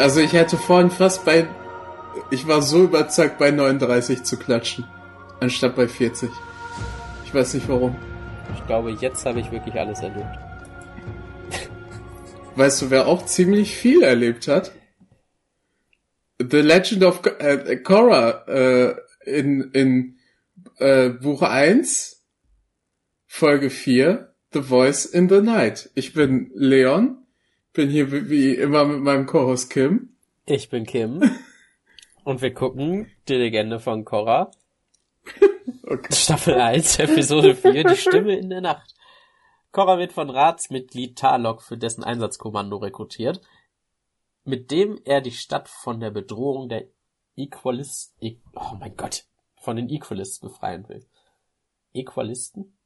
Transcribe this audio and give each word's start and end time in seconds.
Also 0.00 0.20
ich 0.20 0.32
hätte 0.32 0.56
vorhin 0.56 0.90
fast 0.90 1.26
bei... 1.26 1.46
Ich 2.30 2.48
war 2.48 2.62
so 2.62 2.84
überzeugt, 2.84 3.36
bei 3.36 3.50
39 3.50 4.22
zu 4.22 4.38
klatschen. 4.38 4.86
Anstatt 5.40 5.76
bei 5.76 5.88
40. 5.88 6.30
Ich 7.26 7.34
weiß 7.34 7.52
nicht 7.52 7.68
warum. 7.68 7.94
Ich 8.54 8.66
glaube, 8.66 8.92
jetzt 8.92 9.26
habe 9.26 9.40
ich 9.40 9.52
wirklich 9.52 9.74
alles 9.74 10.00
erlebt. 10.00 10.38
Weißt 12.56 12.80
du, 12.80 12.90
wer 12.90 13.08
auch 13.08 13.26
ziemlich 13.26 13.76
viel 13.76 14.02
erlebt 14.02 14.48
hat? 14.48 14.72
The 16.38 16.60
Legend 16.62 17.04
of 17.04 17.20
äh, 17.38 17.76
Korra 17.76 18.46
äh, 18.48 18.94
in, 19.26 19.70
in 19.72 20.18
äh, 20.78 21.10
Buch 21.10 21.42
1, 21.42 22.24
Folge 23.26 23.68
4, 23.68 24.34
The 24.54 24.62
Voice 24.62 25.04
in 25.04 25.28
the 25.28 25.42
Night. 25.42 25.90
Ich 25.94 26.14
bin 26.14 26.50
Leon, 26.54 27.19
bin 27.72 27.90
hier 27.90 28.10
wie 28.28 28.54
immer 28.54 28.84
mit 28.84 29.00
meinem 29.00 29.26
Chorus 29.26 29.68
Kim. 29.68 30.16
Ich 30.46 30.68
bin 30.70 30.86
Kim. 30.86 31.22
und 32.24 32.42
wir 32.42 32.52
gucken 32.52 33.10
die 33.28 33.34
Legende 33.34 33.80
von 33.80 34.04
Korra. 34.04 34.50
Okay. 35.82 36.14
Staffel 36.14 36.54
1, 36.54 37.00
Episode 37.00 37.56
4, 37.56 37.82
die 37.82 37.96
Stimme 37.96 38.36
in 38.36 38.48
der 38.48 38.60
Nacht. 38.60 38.94
Korra 39.72 39.98
wird 39.98 40.12
von 40.12 40.30
Ratsmitglied 40.30 41.18
Tarlok 41.18 41.62
für 41.62 41.76
dessen 41.76 42.04
Einsatzkommando 42.04 42.76
rekrutiert, 42.76 43.40
mit 44.44 44.70
dem 44.70 45.00
er 45.04 45.20
die 45.20 45.32
Stadt 45.32 45.68
von 45.68 45.98
der 45.98 46.10
Bedrohung 46.10 46.68
der 46.68 46.84
Equalist, 47.36 48.14
e 48.20 48.36
oh 48.54 48.76
mein 48.78 48.96
Gott, 48.96 49.24
von 49.56 49.76
den 49.76 49.88
Equalists 49.88 50.38
befreien 50.38 50.88
will. 50.88 51.04
Equalisten? 51.92 52.76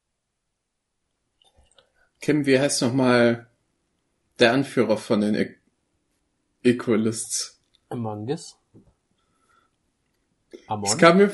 Kim, 2.20 2.46
wie 2.46 2.58
heißt 2.58 2.82
nochmal 2.82 3.50
der 4.38 4.52
Anführer 4.52 4.96
von 4.96 5.20
den 5.20 5.34
e 5.34 5.54
Equalists? 6.62 7.60
Among 7.90 8.28
Us? 8.28 8.56
Amon? 10.66 10.90
Es 10.90 10.98
kam 10.98 11.18
mir 11.18 11.30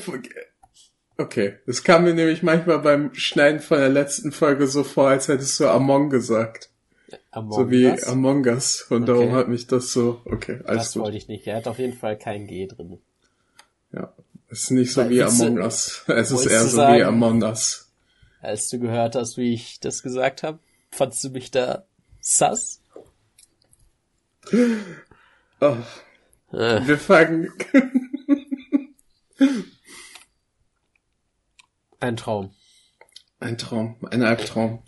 Okay, 1.17 1.59
es 1.67 1.83
kam 1.83 2.03
mir 2.03 2.13
nämlich 2.13 2.41
manchmal 2.41 2.79
beim 2.79 3.13
Schneiden 3.13 3.59
von 3.59 3.77
der 3.77 3.89
letzten 3.89 4.31
Folge 4.31 4.67
so 4.67 4.83
vor, 4.83 5.09
als 5.09 5.27
hättest 5.27 5.59
du 5.59 5.67
Among 5.67 6.09
gesagt. 6.09 6.69
Among 7.31 7.53
so 7.53 7.69
wie 7.69 7.85
Us? 7.85 8.03
Among 8.05 8.45
Us. 8.45 8.87
Und 8.89 9.03
okay. 9.03 9.11
darum 9.11 9.33
hat 9.33 9.47
mich 9.47 9.67
das 9.67 9.91
so, 9.91 10.21
okay, 10.25 10.59
alles 10.63 10.85
das 10.85 10.93
gut. 10.93 11.01
Das 11.01 11.05
wollte 11.05 11.17
ich 11.17 11.27
nicht. 11.27 11.47
Er 11.47 11.57
hat 11.57 11.67
auf 11.67 11.79
jeden 11.79 11.97
Fall 11.97 12.17
kein 12.17 12.47
G 12.47 12.67
drin. 12.67 12.99
Ja, 13.91 14.13
es 14.49 14.63
ist 14.63 14.71
nicht 14.71 14.93
so 14.93 15.01
Weil, 15.01 15.09
wie 15.11 15.23
Among 15.23 15.57
du, 15.57 15.61
Us. 15.61 16.03
Es 16.07 16.31
ist 16.31 16.45
eher 16.45 16.61
so 16.61 16.69
sagen, 16.69 16.97
wie 16.97 17.03
Among 17.03 17.43
Us. 17.43 17.89
Als 18.41 18.69
du 18.69 18.79
gehört 18.79 19.15
hast, 19.15 19.37
wie 19.37 19.53
ich 19.53 19.79
das 19.79 20.01
gesagt 20.01 20.41
habe, 20.41 20.59
fandst 20.89 21.23
du 21.23 21.29
mich 21.29 21.51
da 21.51 21.85
sass? 22.19 22.80
Oh. 25.61 25.77
Äh. 26.51 26.87
Wir 26.87 26.97
fangen 26.97 27.51
Ein 31.99 32.17
Traum. 32.17 32.53
Ein 33.39 33.57
Traum, 33.57 33.97
ein 34.09 34.23
Albtraum. 34.23 34.83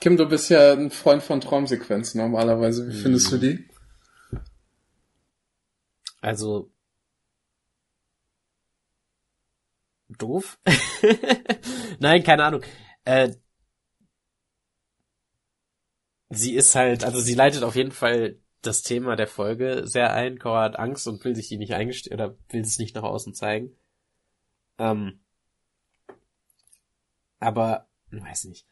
Kim, 0.00 0.16
du 0.16 0.28
bist 0.28 0.48
ja 0.50 0.72
ein 0.72 0.90
Freund 0.90 1.22
von 1.22 1.40
Traumsequenzen 1.40 2.20
normalerweise. 2.20 2.88
Wie 2.88 2.96
findest 2.96 3.32
du 3.32 3.38
die? 3.38 3.68
Also 6.20 6.70
doof. 10.08 10.58
Nein, 11.98 12.22
keine 12.22 12.44
Ahnung. 12.44 12.62
Äh, 13.04 13.34
sie 16.30 16.54
ist 16.54 16.74
halt, 16.74 17.04
also 17.04 17.20
sie 17.20 17.34
leitet 17.34 17.62
auf 17.62 17.76
jeden 17.76 17.92
Fall 17.92 18.38
das 18.62 18.82
Thema 18.82 19.16
der 19.16 19.28
Folge 19.28 19.86
sehr 19.86 20.12
ein. 20.12 20.38
Cora 20.38 20.64
hat 20.64 20.78
Angst 20.78 21.06
und 21.06 21.24
will 21.24 21.34
sich 21.34 21.48
die 21.48 21.58
nicht 21.58 21.74
eingestehen 21.74 22.14
oder 22.14 22.36
will 22.48 22.60
es 22.60 22.78
nicht 22.78 22.94
nach 22.94 23.04
außen 23.04 23.34
zeigen. 23.34 23.76
Ähm, 24.78 25.20
aber, 27.40 27.88
weiß 28.10 28.44
nicht. 28.44 28.66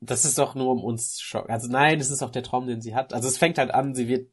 Das 0.00 0.24
ist 0.24 0.38
doch 0.38 0.54
nur 0.54 0.70
um 0.70 0.84
uns 0.84 1.20
Schock. 1.20 1.48
Also 1.48 1.68
nein, 1.68 2.00
es 2.00 2.10
ist 2.10 2.22
auch 2.22 2.30
der 2.30 2.42
Traum, 2.42 2.66
den 2.66 2.82
sie 2.82 2.94
hat. 2.94 3.14
Also 3.14 3.28
es 3.28 3.38
fängt 3.38 3.58
halt 3.58 3.70
an, 3.70 3.94
sie 3.94 4.08
wird 4.08 4.30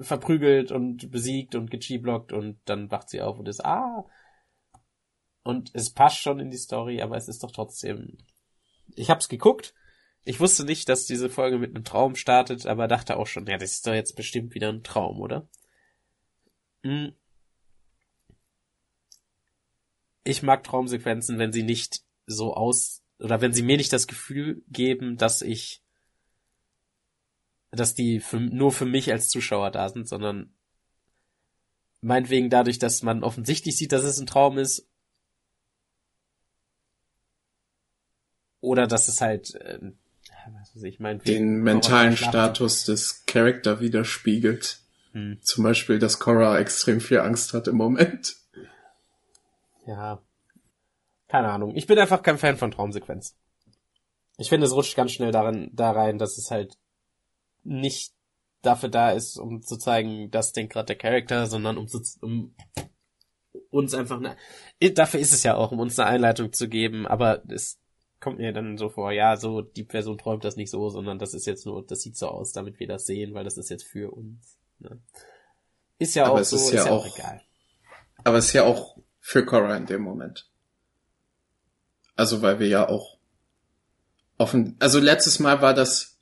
verprügelt 0.00 0.72
und 0.72 1.10
besiegt 1.10 1.54
und 1.54 1.70
gechiblockt 1.70 2.32
und 2.32 2.58
dann 2.66 2.90
wacht 2.90 3.08
sie 3.08 3.22
auf 3.22 3.38
und 3.38 3.48
ist 3.48 3.64
ah. 3.64 4.04
Und 5.42 5.70
es 5.74 5.90
passt 5.90 6.18
schon 6.18 6.40
in 6.40 6.50
die 6.50 6.56
Story, 6.58 7.00
aber 7.00 7.16
es 7.16 7.28
ist 7.28 7.42
doch 7.42 7.52
trotzdem. 7.52 8.18
Ich 8.94 9.10
hab's 9.10 9.28
geguckt. 9.28 9.74
Ich 10.24 10.40
wusste 10.40 10.64
nicht, 10.64 10.88
dass 10.88 11.06
diese 11.06 11.28
Folge 11.30 11.58
mit 11.58 11.74
einem 11.74 11.84
Traum 11.84 12.16
startet, 12.16 12.66
aber 12.66 12.88
dachte 12.88 13.16
auch 13.16 13.26
schon, 13.26 13.46
ja, 13.46 13.58
das 13.58 13.72
ist 13.72 13.86
doch 13.86 13.94
jetzt 13.94 14.16
bestimmt 14.16 14.54
wieder 14.54 14.70
ein 14.70 14.82
Traum, 14.82 15.20
oder? 15.20 15.48
Hm. 16.82 17.14
ich 20.24 20.42
mag 20.42 20.64
Traumsequenzen, 20.64 21.38
wenn 21.38 21.52
sie 21.52 21.62
nicht 21.62 22.02
so 22.26 22.54
aus, 22.54 23.02
oder 23.18 23.40
wenn 23.40 23.52
sie 23.52 23.62
mir 23.62 23.76
nicht 23.76 23.92
das 23.92 24.06
Gefühl 24.06 24.62
geben, 24.68 25.16
dass 25.18 25.42
ich, 25.42 25.82
dass 27.70 27.94
die 27.94 28.20
für, 28.20 28.40
nur 28.40 28.72
für 28.72 28.86
mich 28.86 29.12
als 29.12 29.28
Zuschauer 29.28 29.70
da 29.70 29.88
sind, 29.90 30.08
sondern 30.08 30.54
meinetwegen 32.00 32.50
dadurch, 32.50 32.78
dass 32.78 33.02
man 33.02 33.22
offensichtlich 33.22 33.76
sieht, 33.76 33.92
dass 33.92 34.04
es 34.04 34.18
ein 34.18 34.26
Traum 34.26 34.58
ist, 34.58 34.88
oder 38.60 38.86
dass 38.86 39.08
es 39.08 39.20
halt, 39.20 39.54
äh, 39.56 39.92
was 40.52 40.74
weiß 40.76 40.82
ich, 40.84 41.00
meinetwegen 41.00 41.56
den 41.56 41.62
mentalen 41.62 42.16
Status 42.16 42.84
des 42.84 43.24
Charakter 43.26 43.80
widerspiegelt. 43.80 44.80
Hm. 45.12 45.38
Zum 45.42 45.64
Beispiel, 45.64 45.98
dass 45.98 46.18
Cora 46.18 46.58
extrem 46.58 47.00
viel 47.00 47.20
Angst 47.20 47.54
hat 47.54 47.68
im 47.68 47.76
Moment 47.76 48.36
ja, 49.86 50.22
keine 51.28 51.50
Ahnung. 51.50 51.76
Ich 51.76 51.86
bin 51.86 51.98
einfach 51.98 52.22
kein 52.22 52.38
Fan 52.38 52.56
von 52.56 52.70
Traumsequenz. 52.70 53.36
Ich 54.38 54.48
finde, 54.48 54.66
es 54.66 54.72
rutscht 54.72 54.96
ganz 54.96 55.12
schnell 55.12 55.30
darin, 55.30 55.70
da 55.72 55.92
rein, 55.92 56.18
dass 56.18 56.38
es 56.38 56.50
halt 56.50 56.76
nicht 57.62 58.12
dafür 58.62 58.88
da 58.88 59.10
ist, 59.10 59.36
um 59.36 59.62
zu 59.62 59.76
zeigen, 59.76 60.30
das 60.30 60.52
denkt 60.52 60.72
gerade 60.72 60.86
der 60.86 60.96
Charakter, 60.96 61.46
sondern 61.46 61.76
um, 61.78 61.86
zu, 61.86 62.00
um 62.20 62.54
uns 63.70 63.94
einfach 63.94 64.18
eine, 64.18 64.36
dafür 64.94 65.20
ist 65.20 65.32
es 65.32 65.42
ja 65.42 65.54
auch, 65.54 65.70
um 65.70 65.78
uns 65.78 65.98
eine 65.98 66.08
Einleitung 66.08 66.52
zu 66.52 66.68
geben, 66.68 67.06
aber 67.06 67.42
es 67.48 67.78
kommt 68.24 68.38
mir 68.38 68.52
dann 68.52 68.78
so 68.78 68.88
vor, 68.88 69.12
ja, 69.12 69.36
so, 69.36 69.60
die 69.60 69.84
Person 69.84 70.16
träumt 70.16 70.44
das 70.44 70.56
nicht 70.56 70.70
so, 70.70 70.88
sondern 70.88 71.18
das 71.18 71.34
ist 71.34 71.46
jetzt 71.46 71.66
nur, 71.66 71.86
das 71.86 72.00
sieht 72.00 72.16
so 72.16 72.28
aus, 72.28 72.52
damit 72.52 72.80
wir 72.80 72.88
das 72.88 73.04
sehen, 73.04 73.34
weil 73.34 73.44
das 73.44 73.58
ist 73.58 73.68
jetzt 73.68 73.84
für 73.84 74.10
uns. 74.10 74.58
Ne? 74.78 74.98
Ist 75.98 76.14
ja 76.14 76.24
aber 76.24 76.40
auch 76.40 76.44
so, 76.44 76.56
ist 76.56 76.72
ja, 76.72 76.80
ist 76.80 76.86
ja 76.86 76.92
auch, 76.92 77.06
auch 77.06 77.18
egal. 77.18 77.42
Aber 78.24 78.38
es 78.38 78.46
ist 78.46 78.52
ja 78.54 78.64
auch 78.64 78.96
für 79.20 79.44
Cora 79.44 79.76
in 79.76 79.84
dem 79.84 80.00
Moment. 80.00 80.48
Also 82.16 82.40
weil 82.40 82.58
wir 82.60 82.68
ja 82.68 82.88
auch 82.88 83.18
offen, 84.38 84.76
also 84.78 84.98
letztes 85.00 85.38
Mal 85.38 85.60
war 85.60 85.74
das 85.74 86.16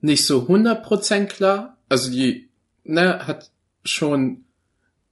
nicht 0.00 0.26
so 0.26 0.46
100% 0.46 1.26
klar. 1.26 1.76
Also 1.90 2.10
die, 2.10 2.48
ne, 2.84 3.26
hat 3.26 3.50
schon 3.84 4.46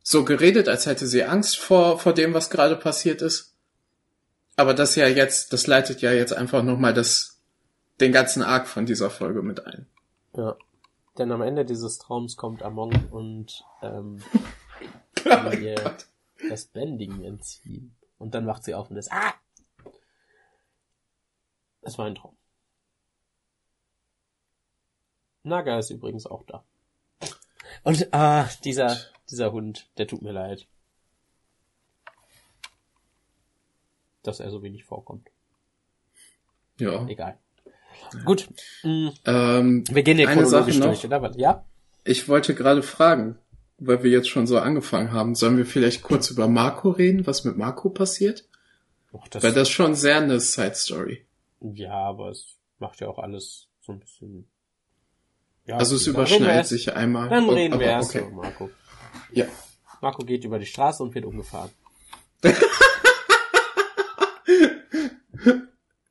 so 0.03 0.25
geredet, 0.25 0.69
als 0.69 0.87
hätte 0.87 1.07
sie 1.07 1.25
Angst 1.25 1.59
vor, 1.59 1.99
vor 1.99 2.15
dem, 2.15 2.33
was 2.33 2.49
gerade 2.49 2.77
passiert 2.77 3.21
ist. 3.21 3.50
Aber 4.61 4.75
das 4.75 4.95
ja 4.95 5.09
jetzt, 5.09 5.55
das 5.55 5.67
leitet 5.67 6.03
ja 6.03 6.13
jetzt 6.13 6.35
einfach 6.35 6.63
nochmal 6.63 6.93
das, 6.93 7.41
den 7.99 8.13
ganzen 8.13 8.43
Arc 8.43 8.69
von 8.69 8.85
dieser 8.85 9.09
Folge 9.09 9.41
mit 9.41 9.67
ein. 9.67 9.87
Ja. 10.37 10.55
Denn 11.17 11.33
am 11.33 11.41
Ende 11.41 11.65
dieses 11.65 11.97
Traums 11.97 12.37
kommt 12.37 12.63
Among 12.63 12.93
und 13.11 13.65
ähm, 13.81 14.23
oh 15.25 15.51
ihr, 15.53 15.77
Gott 15.77 16.07
das 16.51 16.67
Bending 16.67 17.25
entziehen. 17.25 17.97
Und 18.19 18.35
dann 18.35 18.47
wacht 18.47 18.65
sie 18.65 18.75
auf 18.75 18.91
und 18.91 18.99
ist, 18.99 19.11
ah! 19.11 19.33
Es 21.81 21.97
war 21.97 22.05
ein 22.05 22.17
Traum. 22.17 22.37
Naga 25.43 25.79
ist 25.79 25.89
übrigens 25.89 26.27
auch 26.27 26.45
da. 26.45 26.65
Und, 27.83 28.13
ah, 28.13 28.47
dieser, 28.63 28.95
dieser 29.31 29.53
Hund, 29.53 29.89
der 29.97 30.07
tut 30.07 30.21
mir 30.21 30.33
leid. 30.33 30.67
Dass 34.23 34.41
er 34.41 34.51
so 34.51 34.63
wenig 34.63 34.85
vorkommt. 34.85 35.29
Ja. 36.79 37.07
Egal. 37.07 37.39
Gut. 38.25 38.49
Mhm. 38.83 39.13
Ähm, 39.25 39.85
Wir 39.91 40.03
gehen 40.03 40.17
hier 40.17 40.27
chronologisch 40.27 40.81
durch, 40.81 41.05
oder? 41.05 41.33
Ja? 41.37 41.65
Ich 42.05 42.29
wollte 42.29 42.55
gerade 42.55 42.83
fragen, 42.83 43.39
weil 43.79 44.03
wir 44.03 44.11
jetzt 44.11 44.29
schon 44.29 44.47
so 44.47 44.59
angefangen 44.59 45.13
haben, 45.13 45.35
sollen 45.35 45.57
wir 45.57 45.67
vielleicht 45.67 46.03
kurz 46.03 46.31
über 46.31 46.49
Marco 46.49 46.91
reden, 46.91 47.27
was 47.27 47.45
mit 47.45 47.57
Marco 47.57 47.91
passiert? 47.91 48.47
Och, 49.13 49.27
das 49.29 49.43
weil 49.43 49.53
das 49.53 49.69
ist 49.69 49.75
schon 49.75 49.95
sehr 49.95 50.19
eine 50.19 50.41
Side 50.41 50.75
Story. 50.75 51.25
Ja, 51.61 51.93
aber 51.93 52.31
es 52.31 52.57
macht 52.79 53.01
ja 53.01 53.09
auch 53.09 53.19
alles 53.19 53.69
so 53.81 53.93
ein 53.93 54.01
bisschen. 54.01 54.47
Ja, 55.67 55.77
also 55.77 55.97
es 55.97 56.07
überschneidet 56.07 56.67
sich 56.67 56.95
einmal. 56.95 57.29
Dann 57.29 57.49
reden 57.49 57.79
wir 57.79 57.87
erst 57.87 58.15
okay. 58.15 58.27
über 58.27 58.43
Marco. 58.43 58.71
Ja. 59.33 59.47
Marco 60.01 60.25
geht 60.25 60.45
über 60.45 60.59
die 60.59 60.67
Straße 60.67 61.03
und 61.03 61.15
wird 61.15 61.27
umgefahren. 61.27 61.71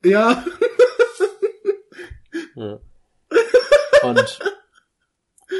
ja. 0.04 0.44
ja. 2.54 2.80
Und 4.02 4.40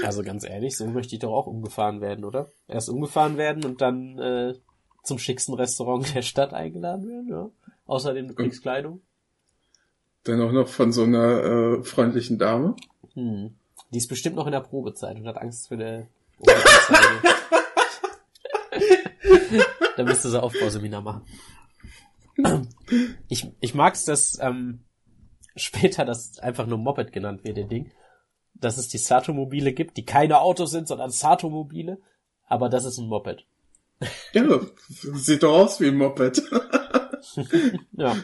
Also 0.05 0.23
ganz 0.23 0.45
ehrlich, 0.45 0.77
so 0.77 0.87
möchte 0.87 1.15
ich 1.15 1.21
doch 1.21 1.33
auch 1.33 1.47
umgefahren 1.47 2.01
werden, 2.01 2.25
oder? 2.25 2.49
Erst 2.69 2.89
umgefahren 2.89 3.37
werden 3.37 3.65
und 3.65 3.81
dann 3.81 4.19
äh, 4.19 4.55
zum 5.03 5.19
schicksten 5.19 5.55
Restaurant 5.55 6.15
der 6.15 6.23
Stadt 6.23 6.53
eingeladen 6.55 7.09
werden, 7.09 7.29
ja. 7.29 7.51
Außerdem 7.87 8.29
du 8.29 8.35
kriegst 8.35 8.63
Kleidung. 8.63 9.03
Dann 10.25 10.41
auch 10.43 10.53
noch 10.53 10.69
von 10.69 10.93
so 10.93 11.03
einer 11.03 11.43
äh, 11.43 11.83
freundlichen 11.83 12.39
Dame. 12.39 12.77
Hm. 13.15 13.57
Die 13.93 13.99
ist 13.99 14.09
bestimmt 14.09 14.37
noch 14.37 14.47
in 14.47 14.53
der 14.53 14.61
Probezeit 14.61 15.17
und 15.17 15.27
hat 15.27 15.39
Angst 15.39 15.69
für 15.69 15.75
eine 15.75 16.07
Anzeige. 16.47 17.35
da 19.97 20.05
müsste 20.05 20.29
sie 20.29 20.41
Aufbauseminar 20.41 21.03
machen. 21.03 21.23
Ich, 23.29 23.51
ich 23.61 23.75
mag's, 23.75 24.05
dass 24.05 24.39
ähm, 24.41 24.85
später 25.57 26.05
das 26.05 26.39
einfach 26.39 26.67
nur 26.67 26.79
Moped 26.79 27.13
genannt 27.13 27.45
wird, 27.45 27.57
den 27.57 27.69
Ding. 27.69 27.93
Dass 28.55 28.79
es 28.79 28.89
die 28.89 28.99
Sato-Mobile 28.99 29.73
gibt, 29.73 29.97
die 29.97 30.05
keine 30.05 30.41
Autos 30.41 30.71
sind, 30.71 30.89
sondern 30.89 31.11
Sato-Mobile. 31.11 31.99
Aber 32.47 32.69
das 32.69 32.85
ist 32.85 32.99
ein 32.99 33.09
Moped. 33.09 33.47
Ja, 34.33 34.61
sieht 34.89 35.43
doch 35.43 35.53
aus 35.53 35.79
wie 35.81 35.89
ein 35.89 35.97
Moped. 35.97 36.43
ja. 37.93 38.17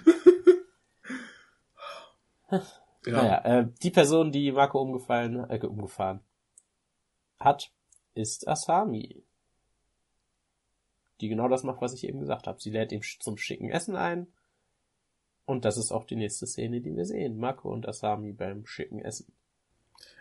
ja. 2.51 2.62
Naja, 3.05 3.45
äh, 3.45 3.69
die 3.83 3.91
Person, 3.91 4.33
die 4.33 4.53
Marco 4.53 4.81
umgefallen, 4.81 5.49
äh, 5.51 5.59
umgefahren 5.67 6.21
hat, 7.39 7.71
ist 8.15 8.49
Asami. 8.49 9.25
Die 11.21 11.29
genau 11.29 11.49
das 11.49 11.63
macht, 11.63 11.81
was 11.81 11.95
ich 11.95 12.07
eben 12.07 12.21
gesagt 12.21 12.47
habe. 12.47 12.61
Sie 12.61 12.71
lädt 12.71 12.93
ihn 12.93 13.03
zum 13.21 13.39
schicken 13.39 13.71
Essen 13.71 13.97
ein. 13.97 14.27
Und 15.47 15.65
das 15.65 15.79
ist 15.79 15.93
auch 15.93 16.05
die 16.05 16.17
nächste 16.17 16.47
Szene, 16.47 16.81
die 16.81 16.95
wir 16.95 17.05
sehen. 17.05 17.39
Marco 17.39 17.73
und 17.73 17.89
Asami 17.89 18.33
beim 18.33 18.67
schicken 18.67 19.01
Essen. 19.01 19.33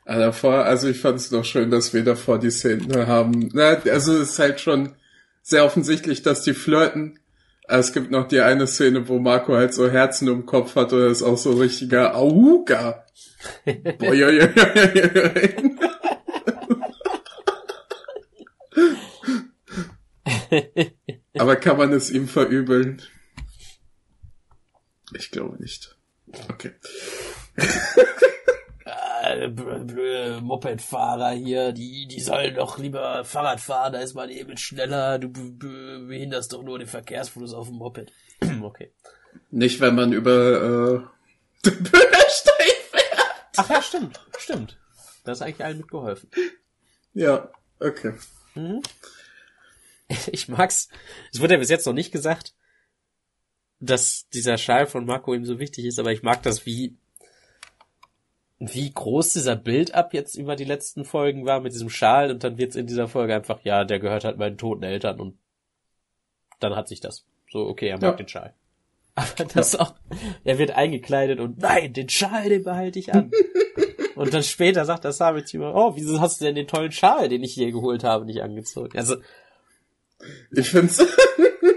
Also 0.06 0.22
davor, 0.22 0.66
also 0.66 0.88
ich 0.88 1.00
fand 1.00 1.18
es 1.18 1.32
noch 1.32 1.44
schön, 1.44 1.72
dass 1.72 1.94
wir 1.94 2.04
davor 2.04 2.40
die 2.40 2.52
Szene 2.52 3.08
haben. 3.08 3.50
Na, 3.54 3.70
also 3.70 4.14
es 4.14 4.32
ist 4.32 4.40
halt 4.40 4.60
schon 4.60 4.96
sehr 5.42 5.66
offensichtlich, 5.66 6.22
dass 6.22 6.44
die 6.44 6.54
flirten. 6.54 7.20
Es 7.68 7.92
gibt 7.92 8.12
noch 8.12 8.28
die 8.28 8.42
eine 8.42 8.68
Szene, 8.68 9.08
wo 9.10 9.18
Marco 9.18 9.56
halt 9.56 9.74
so 9.74 9.90
Herzen 9.90 10.28
im 10.28 10.46
Kopf 10.46 10.76
hat 10.76 10.94
und 10.94 11.02
ist 11.02 11.24
auch 11.24 11.38
so 11.38 11.54
richtiger 11.54 12.16
Auga. 12.16 13.06
Boah, 13.66 14.14
ja, 14.14 14.30
ja, 14.30 14.50
ja, 14.56 14.94
ja, 14.94 15.12
ja. 15.14 15.50
Aber 21.38 21.56
kann 21.56 21.78
man 21.78 21.94
es 21.94 22.10
ihm 22.12 22.28
verübeln? 22.28 23.02
Ich 25.14 25.32
glaube 25.32 25.62
nicht. 25.62 25.98
Okay. 26.50 26.72
Äh, 29.26 29.50
blöde 29.50 30.40
Mopedfahrer 30.42 31.32
hier, 31.32 31.72
die, 31.72 32.08
die 32.08 32.20
sollen 32.20 32.54
doch 32.54 32.78
lieber 32.78 33.26
Fahrrad 33.26 33.60
fahren, 33.60 33.94
da 33.94 34.00
ist 34.00 34.14
man 34.14 34.30
eben 34.30 34.56
schneller, 34.56 35.18
du 35.18 35.32
behinderst 35.32 36.54
doch 36.54 36.62
nur 36.62 36.78
den 36.78 36.88
Verkehrsfluss 36.88 37.54
auf 37.54 37.68
dem 37.68 37.78
Moped. 37.78 38.12
okay. 38.62 38.94
Nicht, 39.50 39.82
wenn 39.82 39.96
man 39.96 40.14
über 40.14 40.32
äh, 41.64 41.66
den 41.66 41.84
Bürgersteig 41.84 42.76
fährt. 42.92 43.48
Ach 43.58 43.70
ja, 43.70 43.82
stimmt, 43.82 44.20
stimmt. 44.38 44.78
Da 45.24 45.32
ist 45.32 45.42
eigentlich 45.42 45.66
allen 45.66 45.78
mitgeholfen. 45.78 46.30
Ja, 47.14 47.50
okay. 47.80 48.14
Mhm. 48.54 48.84
Ich 50.32 50.48
mag's. 50.48 50.90
Es 51.34 51.40
wurde 51.40 51.54
ja 51.56 51.60
bis 51.60 51.70
jetzt 51.70 51.86
noch 51.86 51.94
nicht 51.94 52.12
gesagt, 52.12 52.54
dass 53.80 54.28
dieser 54.30 54.58
Schal 54.58 54.88
von 54.88 55.06
Marco 55.06 55.34
ihm 55.34 55.46
so 55.46 55.60
wichtig 55.60 55.86
ist, 55.86 56.00
aber 56.00 56.12
ich 56.12 56.24
mag 56.24 56.44
das, 56.44 56.66
wie 56.66 56.98
wie 58.60 58.92
groß 58.92 59.34
dieser 59.34 59.56
Build-up 59.56 60.14
jetzt 60.14 60.36
über 60.36 60.56
die 60.56 60.64
letzten 60.64 61.04
Folgen 61.04 61.46
war 61.46 61.60
mit 61.60 61.74
diesem 61.74 61.90
Schal 61.90 62.32
und 62.32 62.44
dann 62.44 62.58
wird's 62.58 62.76
in 62.76 62.88
dieser 62.88 63.08
Folge 63.08 63.36
einfach, 63.36 63.60
ja, 63.64 63.84
der 63.84 64.00
gehört 64.00 64.24
halt 64.24 64.38
meinen 64.38 64.58
toten 64.58 64.84
Eltern 64.84 65.20
und 65.20 65.38
dann 66.60 66.76
hat 66.76 66.88
sich 66.88 67.02
das. 67.02 67.26
So, 67.52 67.60
okay, 67.68 67.88
er 67.90 67.96
mag 67.96 68.04
Ja. 68.04 68.12
den 68.14 68.28
Schal. 68.28 68.54
Aber 69.16 69.46
das 69.54 69.76
auch, 69.76 69.94
er 70.44 70.58
wird 70.58 70.72
eingekleidet 70.72 71.40
und 71.40 71.60
nein, 71.60 71.94
den 71.94 72.10
Schal, 72.10 72.50
den 72.50 72.64
behalte 72.64 73.00
ich 73.00 73.14
an. 73.14 73.32
und 74.16 74.34
dann 74.34 74.44
später 74.44 74.86
sagt 74.86 75.04
der 75.04 75.12
zu 75.12 75.58
ihm, 75.58 75.64
oh, 75.64 75.96
wieso 75.96 76.20
hast 76.22 76.40
du 76.40 76.46
denn 76.46 76.56
den 76.56 76.68
tollen 76.68 76.92
Schal, 76.92 77.28
den 77.30 77.44
ich 77.44 77.54
hier 77.54 77.72
geholt 77.72 78.04
habe, 78.04 78.26
nicht 78.26 78.42
angezogen? 78.42 78.98
Also, 78.98 79.18
Ich 80.52 80.70
find's, 80.70 81.04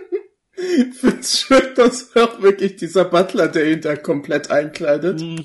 find's 1.01 1.41
schön, 1.41 1.75
dass 1.75 2.15
auch 2.17 2.41
wirklich 2.41 2.77
dieser 2.77 3.05
Butler, 3.05 3.49
der 3.49 3.71
ihn 3.71 3.81
da 3.81 3.97
komplett 3.97 4.51
einkleidet, 4.51 5.21
mh, 5.21 5.43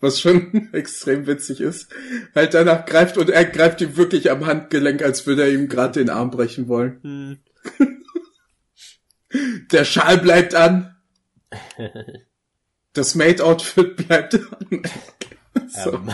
was 0.00 0.20
schon 0.20 0.68
extrem 0.72 1.26
witzig 1.26 1.60
ist, 1.60 1.88
halt 2.34 2.54
danach 2.54 2.84
greift 2.84 3.18
und 3.18 3.30
er 3.30 3.44
greift 3.44 3.80
ihm 3.80 3.96
wirklich 3.96 4.30
am 4.30 4.46
Handgelenk, 4.46 5.02
als 5.02 5.26
würde 5.26 5.42
er 5.42 5.52
ihm 5.52 5.68
gerade 5.68 6.00
den 6.00 6.10
Arm 6.10 6.30
brechen 6.30 6.68
wollen. 6.68 6.98
mh. 7.02 7.36
Der 9.72 9.84
Schal 9.84 10.16
bleibt 10.18 10.54
an. 10.54 10.96
Das 12.94 13.14
Maid-Outfit 13.14 13.96
bleibt 13.96 14.34
an. 14.34 14.82
So. 15.68 15.92
Ähm, 15.92 16.10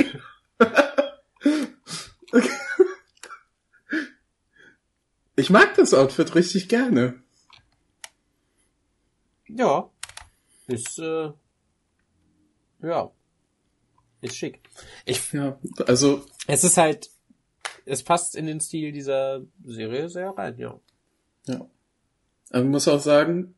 Ich 5.36 5.50
mag 5.50 5.75
das 5.75 5.94
Outfit 5.94 6.34
richtig 6.34 6.69
gerne. 6.69 7.22
ja. 9.48 9.90
Ist, 10.66 10.98
äh, 10.98 11.31
ja. 12.82 13.10
Ist 14.20 14.36
schick. 14.36 14.60
Ich 15.04 15.32
Ja, 15.32 15.58
also 15.86 16.25
Es 16.46 16.64
ist 16.64 16.78
halt, 16.78 17.10
es 17.84 18.02
passt 18.02 18.34
in 18.34 18.46
den 18.46 18.60
Stil 18.60 18.92
dieser 18.92 19.42
Serie 19.64 20.08
sehr 20.08 20.31
rein, 20.31 20.56
ja. 20.56 20.81
Ja. 21.46 21.69
Aber 22.50 22.62
man 22.62 22.70
muss 22.70 22.88
auch 22.88 23.00
sagen, 23.00 23.54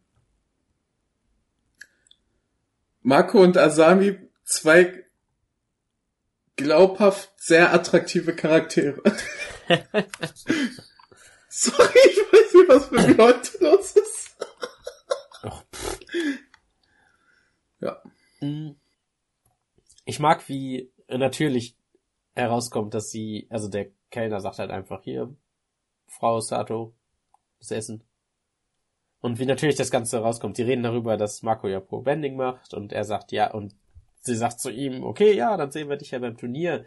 Marco 3.03 3.41
und 3.41 3.57
Asami, 3.57 4.19
zwei 4.43 5.05
glaubhaft 6.57 7.33
sehr 7.37 7.73
attraktive 7.73 8.35
Charaktere. 8.35 9.01
Sorry, 11.59 11.99
ich 12.05 12.19
weiß 12.19 12.55
nicht, 12.55 12.69
was 12.69 12.91
mit 12.91 13.17
Leute 13.17 13.65
los 13.65 13.93
ist. 13.93 14.37
Ach, 15.43 15.65
Ja. 17.81 18.03
Mm. 18.41 18.73
Ich 20.05 20.21
mag, 20.21 20.47
wie 20.51 20.93
natürlich 21.09 21.79
herauskommt, 22.35 22.93
dass 22.93 23.11
sie, 23.11 23.47
also 23.49 23.69
der 23.69 23.91
Kellner 24.11 24.41
sagt 24.41 24.59
halt 24.59 24.71
einfach 24.71 25.03
hier, 25.03 25.35
Frau 26.07 26.41
Sato, 26.41 26.95
das 27.59 27.71
Essen. 27.71 28.05
Und 29.21 29.39
wie 29.39 29.47
natürlich 29.47 29.77
das 29.77 29.91
Ganze 29.91 30.19
herauskommt. 30.19 30.59
Die 30.59 30.63
reden 30.63 30.83
darüber, 30.83 31.17
dass 31.17 31.43
Marco 31.43 31.69
ja 31.69 31.81
Pro 31.81 32.03
Bending 32.03 32.37
macht 32.37 32.75
und 32.75 32.93
er 32.93 33.05
sagt 33.05 33.33
ja, 33.33 33.51
und 33.51 33.75
sie 34.21 34.37
sagt 34.37 34.61
zu 34.61 34.71
ihm, 34.71 35.05
okay, 35.05 35.33
ja, 35.33 35.57
dann 35.57 35.71
sehen 35.71 35.89
wir 35.89 35.97
dich 35.97 36.11
ja 36.11 36.19
beim 36.19 36.37
Turnier. 36.37 36.85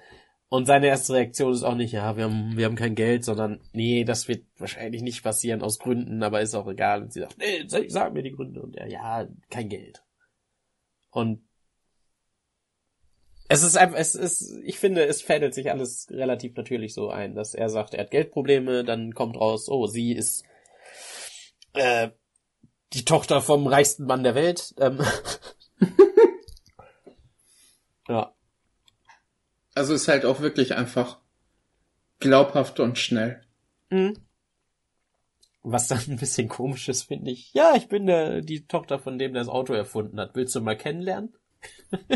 Und 0.50 0.66
seine 0.66 0.88
erste 0.88 1.14
Reaktion 1.14 1.54
ist 1.54 1.64
auch 1.64 1.76
nicht, 1.76 1.94
ja, 1.94 2.18
wir 2.18 2.24
haben, 2.24 2.58
wir 2.58 2.66
haben 2.66 2.76
kein 2.76 2.96
Geld, 2.96 3.24
sondern, 3.24 3.62
nee, 3.72 4.04
das 4.04 4.28
wird 4.28 4.46
wahrscheinlich 4.58 5.04
nicht 5.04 5.24
passieren 5.24 5.62
aus 5.62 5.78
Gründen, 5.78 6.24
aber 6.24 6.42
ist 6.42 6.56
auch 6.56 6.68
egal. 6.68 7.04
Und 7.04 7.14
sie 7.14 7.20
sagt, 7.20 7.38
nee, 7.38 7.66
sag 7.68 8.14
mir 8.14 8.24
die 8.24 8.32
Gründe. 8.32 8.62
Und 8.62 8.76
er, 8.76 8.88
ja, 8.88 9.28
kein 9.52 9.70
Geld. 9.70 10.04
Und 11.12 11.44
es 13.48 13.62
ist 13.62 13.78
einfach, 13.78 13.98
es 13.98 14.16
ist, 14.16 14.60
ich 14.64 14.80
finde, 14.80 15.06
es 15.06 15.22
fädelt 15.22 15.54
sich 15.54 15.70
alles 15.70 16.08
relativ 16.10 16.56
natürlich 16.56 16.96
so 16.96 17.10
ein, 17.10 17.36
dass 17.36 17.54
er 17.54 17.70
sagt, 17.70 17.94
er 17.94 18.02
hat 18.02 18.12
Geldprobleme, 18.12 18.84
dann 18.84 19.14
kommt 19.14 19.38
raus, 19.38 19.70
oh, 19.70 19.86
sie 19.86 20.14
ist 20.14 20.44
äh, 21.74 22.10
die 22.94 23.06
Tochter 23.06 23.42
vom 23.42 23.68
reichsten 23.68 24.06
Mann 24.06 24.24
der 24.24 24.36
Welt. 24.36 24.74
Ähm. 24.80 25.00
ja. 28.08 28.34
Also 29.76 29.94
ist 29.94 30.08
halt 30.08 30.26
auch 30.26 30.42
wirklich 30.42 30.76
einfach 30.76 31.20
glaubhaft 32.20 32.80
und 32.80 32.98
schnell. 32.98 33.42
Mhm. 33.90 34.18
Was 35.62 35.88
dann 35.88 36.02
ein 36.08 36.18
bisschen 36.18 36.48
komisch 36.48 36.88
ist, 36.90 37.04
finde 37.04 37.32
ich. 37.32 37.54
Ja, 37.54 37.74
ich 37.76 37.88
bin 37.90 38.06
der, 38.06 38.42
die 38.42 38.66
Tochter 38.66 39.00
von 39.00 39.20
dem, 39.20 39.34
der 39.34 39.44
das 39.44 39.52
Auto 39.52 39.74
erfunden 39.74 40.20
hat. 40.20 40.36
Willst 40.36 40.56
du 40.56 40.62
mal 40.62 40.78
kennenlernen? 40.78 41.36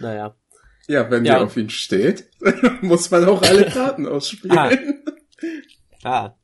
naja. 0.00 0.36
Ja, 0.86 1.10
wenn 1.10 1.24
Ja, 1.24 1.38
die 1.38 1.44
auf 1.44 1.56
ihn 1.56 1.70
steht, 1.70 2.30
muss 2.82 3.10
man 3.10 3.24
auch 3.24 3.42
alle 3.42 3.66
Karten 3.66 4.06
ausspielen. 4.06 4.56
Ah. 4.56 4.70
Ah. 6.04 6.36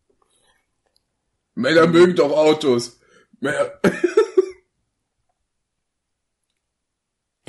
Männer 1.54 1.86
mögen 1.86 2.16
doch 2.16 2.32
Autos. 2.32 3.00
Männer. 3.38 3.70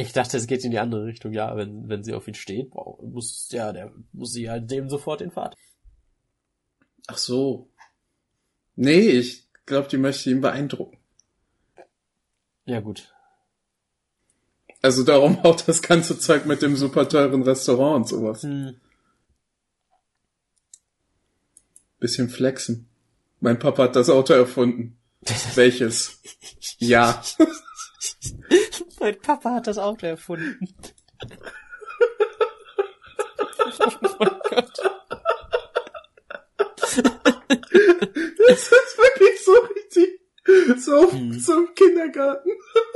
Ich 0.02 0.14
dachte, 0.14 0.38
es 0.38 0.48
geht 0.48 0.66
in 0.66 0.72
die 0.72 0.80
andere 0.80 1.06
Richtung. 1.06 1.32
Ja, 1.32 1.56
wenn, 1.56 1.88
wenn 1.88 2.04
sie 2.04 2.14
auf 2.14 2.28
ihn 2.28 2.34
steht, 2.34 2.74
muss, 3.02 3.50
ja, 3.52 3.72
der, 3.72 3.92
muss 4.14 4.34
sie 4.34 4.50
halt 4.50 4.70
dem 4.72 4.90
sofort 4.90 5.22
den 5.22 5.32
Vater. 5.32 5.56
Ach 7.08 7.18
so. 7.18 7.70
Nee, 8.76 9.10
ich 9.10 9.48
glaube, 9.66 9.90
die 9.90 9.98
möchte 9.98 10.32
ihn 10.32 10.42
beeindrucken. 10.42 10.98
Ja, 12.66 12.80
gut. 12.80 13.14
Also 14.82 15.04
darum 15.04 15.40
auch 15.44 15.62
das 15.62 15.82
ganze 15.82 16.18
Zeug 16.18 16.46
mit 16.46 16.62
dem 16.64 16.76
super 16.76 17.08
teuren 17.08 17.44
Restaurant 17.44 17.98
und 17.98 18.08
sowas. 18.08 18.44
Hm. 18.44 18.76
Bisschen 22.00 22.30
flexen. 22.30 22.90
Mein 23.40 23.60
Papa 23.60 23.84
hat 23.84 23.96
das 23.96 24.10
Auto 24.10 24.34
erfunden. 24.34 24.98
Welches? 25.56 26.20
Ja. 26.80 27.22
mein 29.02 29.20
Papa 29.20 29.56
hat 29.56 29.68
das 29.68 29.78
Auto 29.78 30.06
erfunden. 30.06 30.68
oh 33.80 34.16
mein 34.20 34.40
Gott. 34.50 34.80
Das 38.48 38.60
ist 38.60 38.98
wirklich 38.98 39.44
so 39.44 39.52
richtig. 39.76 40.20
So, 40.84 41.12
Hm. 41.12 41.34
so 41.40 41.54
im 41.66 41.74
Kindergarten. 41.76 42.50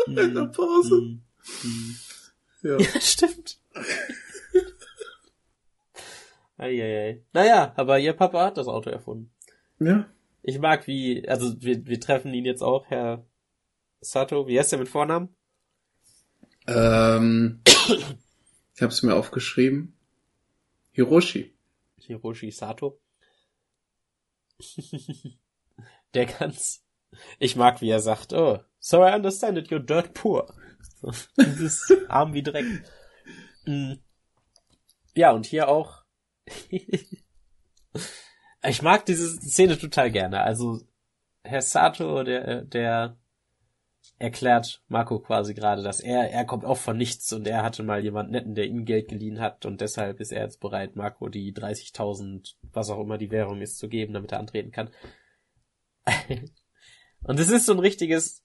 In 0.07 0.33
der 0.33 0.45
Pause. 0.45 0.95
Hm. 0.97 1.21
Hm. 1.61 1.95
Ja. 2.63 2.77
Ja, 2.79 3.01
stimmt. 3.01 3.59
Eieiei. 6.57 7.23
Naja, 7.33 7.73
aber 7.75 7.99
ihr 7.99 8.13
Papa 8.13 8.45
hat 8.45 8.57
das 8.57 8.67
Auto 8.67 8.89
erfunden. 8.89 9.31
ja. 9.79 10.09
Ich 10.47 10.59
mag 10.59 10.85
wie, 10.85 11.27
also 11.27 11.59
wir, 11.59 11.87
wir 11.87 11.99
treffen 11.99 12.31
ihn 12.31 12.45
jetzt 12.45 12.61
auch, 12.61 12.85
Herr 12.89 13.25
Sato. 13.99 14.47
Wie 14.47 14.59
heißt 14.59 14.73
er 14.73 14.77
mit 14.79 14.87
Vornamen? 14.87 15.35
Ähm, 16.67 17.61
ich 17.65 18.81
habe 18.81 18.91
es 18.91 19.03
mir 19.03 19.15
aufgeschrieben. 19.15 19.97
Hiroshi. 20.91 21.55
Hiroshi 21.97 22.51
Sato. 22.51 22.99
Der 26.13 26.25
ganz. 26.25 26.83
Ich 27.39 27.55
mag, 27.55 27.81
wie 27.81 27.89
er 27.89 27.99
sagt, 27.99 28.33
oh, 28.33 28.59
so 28.79 29.05
I 29.05 29.13
understand 29.13 29.57
it, 29.57 29.69
you're 29.69 29.79
dirt 29.79 30.13
poor. 30.13 30.53
So, 31.01 31.11
Dieses 31.37 31.91
arm 32.09 32.33
wie 32.33 32.43
Dreck. 32.43 32.65
Mm. 33.65 33.93
Ja, 35.13 35.31
und 35.31 35.45
hier 35.45 35.67
auch. 35.69 36.03
ich 38.63 38.81
mag 38.81 39.05
diese 39.05 39.35
Szene 39.37 39.77
total 39.77 40.11
gerne. 40.11 40.41
Also, 40.41 40.81
Herr 41.43 41.61
Sato, 41.61 42.23
der, 42.23 42.63
der 42.63 43.17
erklärt 44.17 44.81
Marco 44.87 45.19
quasi 45.19 45.53
gerade, 45.53 45.83
dass 45.83 45.99
er, 45.99 46.31
er 46.31 46.45
kommt 46.45 46.65
auch 46.65 46.77
von 46.77 46.97
nichts 46.97 47.33
und 47.33 47.47
er 47.47 47.63
hatte 47.63 47.83
mal 47.83 48.03
jemand 48.03 48.31
netten, 48.31 48.55
der 48.55 48.65
ihm 48.65 48.85
Geld 48.85 49.09
geliehen 49.09 49.39
hat 49.39 49.65
und 49.65 49.81
deshalb 49.81 50.19
ist 50.19 50.31
er 50.31 50.43
jetzt 50.43 50.59
bereit, 50.59 50.95
Marco 50.95 51.27
die 51.27 51.53
30.000, 51.53 52.55
was 52.61 52.89
auch 52.89 53.01
immer 53.01 53.17
die 53.17 53.31
Währung 53.31 53.61
ist, 53.61 53.77
zu 53.77 53.89
geben, 53.89 54.13
damit 54.13 54.31
er 54.31 54.39
antreten 54.39 54.71
kann. 54.71 54.89
und 57.23 57.39
es 57.39 57.49
ist 57.49 57.65
so 57.65 57.73
ein 57.73 57.79
richtiges, 57.79 58.43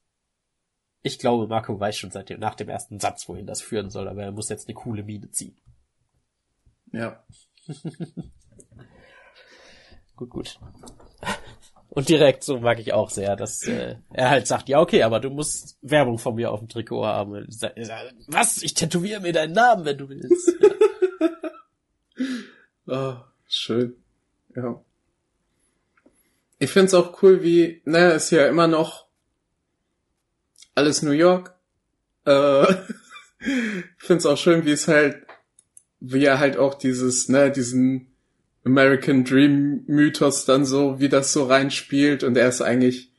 ich 1.02 1.18
glaube, 1.18 1.46
Marco 1.46 1.78
weiß 1.78 1.96
schon 1.96 2.10
seit 2.10 2.30
dem, 2.30 2.40
nach 2.40 2.56
dem 2.56 2.68
ersten 2.68 2.98
Satz, 2.98 3.28
wohin 3.28 3.46
das 3.46 3.62
führen 3.62 3.90
soll, 3.90 4.08
aber 4.08 4.24
er 4.24 4.32
muss 4.32 4.48
jetzt 4.48 4.66
eine 4.68 4.74
coole 4.74 5.04
Miene 5.04 5.30
ziehen. 5.30 5.60
Ja. 6.92 7.24
Gut, 10.20 10.28
gut. 10.28 10.60
Und 11.90 12.08
direkt, 12.08 12.44
so 12.44 12.60
mag 12.60 12.78
ich 12.78 12.92
auch 12.92 13.10
sehr, 13.10 13.34
dass 13.34 13.66
äh, 13.66 13.96
er 14.12 14.30
halt 14.30 14.46
sagt, 14.46 14.68
ja 14.68 14.78
okay, 14.80 15.02
aber 15.02 15.18
du 15.18 15.28
musst 15.28 15.76
Werbung 15.82 16.18
von 16.18 16.36
mir 16.36 16.52
auf 16.52 16.60
dem 16.60 16.68
Trikot 16.68 17.04
haben. 17.04 17.32
Und 17.32 17.48
ich 17.48 17.58
sag, 17.58 17.76
ich 17.76 17.88
sag, 17.88 18.12
Was? 18.28 18.62
Ich 18.62 18.74
tätowiere 18.74 19.20
mir 19.20 19.32
deinen 19.32 19.54
Namen, 19.54 19.84
wenn 19.84 19.98
du 19.98 20.08
willst. 20.08 20.54
Ja. 22.86 22.96
Ah, 22.96 23.32
schön. 23.46 23.94
Ja. 24.56 24.82
Ich 26.58 26.70
find's 26.70 26.92
auch 26.92 27.22
cool, 27.22 27.42
wie, 27.42 27.82
naja, 27.84 28.10
ist 28.10 28.30
ja 28.30 28.48
immer 28.48 28.66
noch 28.66 29.06
alles 30.74 31.00
New 31.02 31.12
York. 31.12 31.54
Äh, 32.26 32.72
ich 33.38 33.84
find's 33.98 34.26
auch 34.26 34.36
schön, 34.36 34.64
wie 34.64 34.72
es 34.72 34.88
halt, 34.88 35.24
wie 36.00 36.24
er 36.24 36.40
halt 36.40 36.56
auch 36.56 36.74
dieses, 36.74 37.28
ne, 37.28 37.50
diesen 37.52 38.09
American 38.64 39.24
Dream 39.24 39.84
Mythos 39.86 40.44
dann 40.44 40.64
so, 40.64 41.00
wie 41.00 41.08
das 41.08 41.32
so 41.32 41.44
reinspielt 41.44 42.22
und 42.22 42.36
er 42.36 42.48
ist 42.48 42.60
eigentlich 42.60 43.10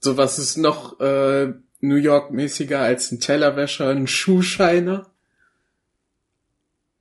so 0.00 0.16
was 0.16 0.38
ist 0.38 0.56
noch 0.56 0.98
äh, 1.00 1.52
New 1.80 1.96
York 1.96 2.30
mäßiger 2.30 2.80
als 2.80 3.12
ein 3.12 3.20
Tellerwäscher, 3.20 3.90
ein 3.90 4.06
Schuhscheiner. 4.06 5.10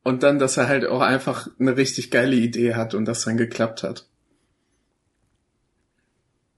Und 0.04 0.24
dann, 0.24 0.40
dass 0.40 0.58
er 0.58 0.68
halt 0.68 0.86
auch 0.86 1.02
einfach 1.02 1.50
eine 1.60 1.76
richtig 1.78 2.10
geile 2.12 2.36
Idee 2.36 2.76
hat 2.76 2.94
und 2.94 3.06
das 3.06 3.26
dann 3.26 3.38
geklappt 3.38 3.84
hat. 3.84 4.08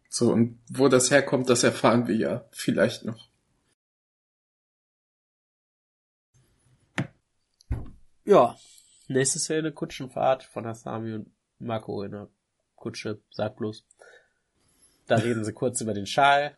So, 0.10 0.32
und 0.32 0.60
wo 0.70 0.88
das 0.88 1.10
herkommt, 1.12 1.50
das 1.50 1.64
erfahren 1.64 2.08
wir 2.08 2.16
ja 2.16 2.46
vielleicht 2.52 3.06
noch. 3.06 3.32
ja. 8.32 8.56
Nächste 9.12 9.40
Szene, 9.40 9.72
Kutschenfahrt 9.72 10.44
von 10.44 10.66
Asami 10.66 11.14
und 11.14 11.32
Marco 11.60 12.04
in 12.04 12.12
der 12.12 12.28
Kutsche, 12.76 13.20
sag 13.30 13.58
bloß. 13.58 13.84
Da 15.08 15.16
reden 15.16 15.44
sie 15.44 15.54
kurz 15.54 15.82
über 15.82 15.94
den 15.94 16.06
Schal. 16.08 16.58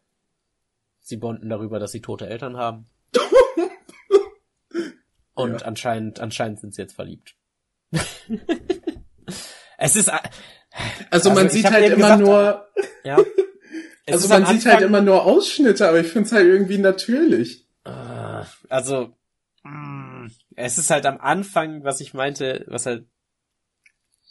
Sie 1.00 1.18
bonden 1.18 1.50
darüber, 1.50 1.80
dass 1.80 1.92
sie 1.92 2.02
tote 2.02 2.28
Eltern 2.28 2.56
haben. 2.58 2.86
Und 5.36 5.62
Ja. 5.62 5.66
anscheinend, 5.68 6.20
anscheinend 6.20 6.60
sind 6.60 6.76
sie 6.76 6.82
jetzt 6.84 6.94
verliebt. 6.94 7.36
es 9.78 9.96
ist, 9.96 10.10
Also, 10.10 10.22
Also, 11.10 11.32
man 11.32 11.48
ich 11.48 11.54
sieht 11.54 11.66
halt 11.72 11.86
immer 11.86 11.96
gesagt, 11.96 12.22
nur, 12.22 12.68
ja. 13.04 13.18
Es 14.06 14.14
also 14.14 14.28
man 14.30 14.46
sieht 14.46 14.66
halt 14.66 14.82
immer 14.82 15.02
nur 15.02 15.24
Ausschnitte, 15.26 15.88
aber 15.90 16.00
ich 16.00 16.08
find's 16.08 16.32
halt 16.32 16.46
irgendwie 16.46 16.78
natürlich. 16.78 17.68
Äh, 17.84 18.44
Also, 18.70 19.16
es 20.56 20.78
ist 20.78 20.90
halt 20.90 21.06
am 21.06 21.20
Anfang, 21.20 21.84
was 21.84 22.02
ich 22.02 22.14
meinte, 22.14 22.66
was 22.68 22.86
halt 22.86 23.06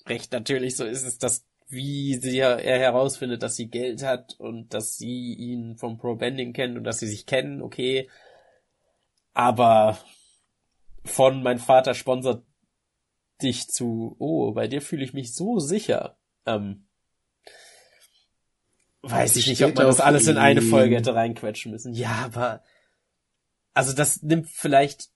recht 0.06 0.32
natürlich 0.32 0.76
so 0.76 0.84
ist, 0.84 1.02
ist, 1.02 1.22
dass 1.22 1.46
wie 1.68 2.16
sie 2.16 2.38
er 2.38 2.58
herausfindet, 2.58 3.42
dass 3.42 3.56
sie 3.56 3.68
Geld 3.68 4.02
hat 4.02 4.34
und 4.38 4.74
dass 4.74 4.96
sie 4.98 5.32
ihn 5.32 5.76
vom 5.78 5.96
Pro 5.96 6.16
Bending 6.16 6.52
kennt 6.52 6.76
und 6.76 6.84
dass 6.84 6.98
sie 6.98 7.06
sich 7.06 7.24
kennen, 7.24 7.62
okay. 7.62 8.10
Aber 9.32 9.98
von 11.04 11.42
mein 11.42 11.58
Vater 11.58 11.94
sponsert 11.94 12.44
dich 13.42 13.68
zu, 13.68 14.16
oh, 14.18 14.52
bei 14.52 14.68
dir 14.68 14.82
fühle 14.82 15.02
ich 15.02 15.14
mich 15.14 15.34
so 15.34 15.60
sicher. 15.60 16.18
Ähm, 16.44 16.86
weiß 19.00 19.36
ich 19.36 19.46
nicht, 19.46 19.64
ob 19.64 19.74
man 19.74 19.86
das 19.86 20.00
alles 20.00 20.26
in 20.26 20.36
eine. 20.36 20.60
Folge 20.60 20.96
hätte 20.96 21.14
reinquetschen 21.14 21.72
müssen. 21.72 21.94
Ja, 21.94 22.22
aber 22.24 22.62
also 23.72 23.94
das 23.94 24.22
nimmt 24.22 24.48
vielleicht, 24.48 25.08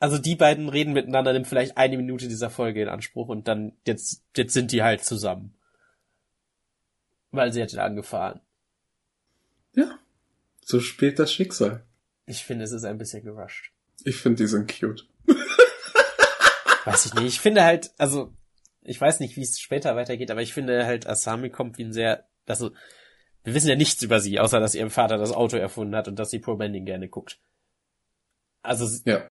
also 0.00 0.18
die 0.18 0.34
beiden 0.34 0.68
reden 0.70 0.94
miteinander, 0.94 1.32
nimmt 1.32 1.46
vielleicht 1.46 1.76
eine 1.76 1.98
Minute 1.98 2.26
dieser 2.26 2.50
Folge 2.50 2.82
in 2.82 2.88
Anspruch 2.88 3.28
und 3.28 3.46
dann, 3.46 3.76
jetzt, 3.86 4.24
jetzt 4.34 4.54
sind 4.54 4.72
die 4.72 4.82
halt 4.82 5.04
zusammen. 5.04 5.54
Weil 7.30 7.52
sie 7.52 7.62
hat 7.62 7.72
ihn 7.72 7.78
angefahren. 7.78 8.40
Ja. 9.76 9.98
So 10.64 10.80
spielt 10.80 11.18
das 11.18 11.32
Schicksal. 11.32 11.84
Ich 12.24 12.44
finde, 12.44 12.64
es 12.64 12.72
ist 12.72 12.84
ein 12.84 12.98
bisschen 12.98 13.22
gerusht. 13.22 13.72
Ich 14.04 14.16
finde, 14.16 14.42
die 14.42 14.48
sind 14.48 14.72
cute. 14.72 15.06
Weiß 16.86 17.06
ich 17.06 17.14
nicht. 17.14 17.26
Ich 17.26 17.40
finde 17.40 17.62
halt, 17.62 17.92
also, 17.98 18.32
ich 18.82 19.00
weiß 19.00 19.20
nicht, 19.20 19.36
wie 19.36 19.42
es 19.42 19.60
später 19.60 19.96
weitergeht, 19.96 20.30
aber 20.30 20.40
ich 20.40 20.54
finde 20.54 20.86
halt, 20.86 21.06
Asami 21.06 21.50
kommt 21.50 21.76
wie 21.76 21.84
ein 21.84 21.92
sehr, 21.92 22.26
also, 22.46 22.70
wir 23.44 23.54
wissen 23.54 23.68
ja 23.68 23.76
nichts 23.76 24.02
über 24.02 24.18
sie, 24.18 24.40
außer 24.40 24.60
dass 24.60 24.74
ihr 24.74 24.88
Vater 24.90 25.18
das 25.18 25.32
Auto 25.32 25.58
erfunden 25.58 25.94
hat 25.94 26.08
und 26.08 26.18
dass 26.18 26.30
sie 26.30 26.38
Pro 26.38 26.56
Bending 26.56 26.86
gerne 26.86 27.08
guckt. 27.08 27.38
Also, 28.62 28.88
Ja. 29.04 29.29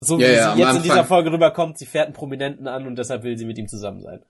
So 0.00 0.18
Ja, 0.18 0.28
wie 0.28 0.32
ja, 0.32 0.36
sie 0.36 0.50
am 0.50 0.58
jetzt 0.58 0.76
in 0.76 0.82
dieser 0.82 1.04
Folge 1.04 1.32
rüberkommt, 1.32 1.78
sie 1.78 1.86
fährt 1.86 2.06
einen 2.06 2.14
Prominenten 2.14 2.66
an 2.66 2.86
und 2.86 2.96
deshalb 2.96 3.22
will 3.22 3.36
sie 3.36 3.44
mit 3.44 3.58
ihm 3.58 3.68
zusammen 3.68 4.00
sein. 4.00 4.24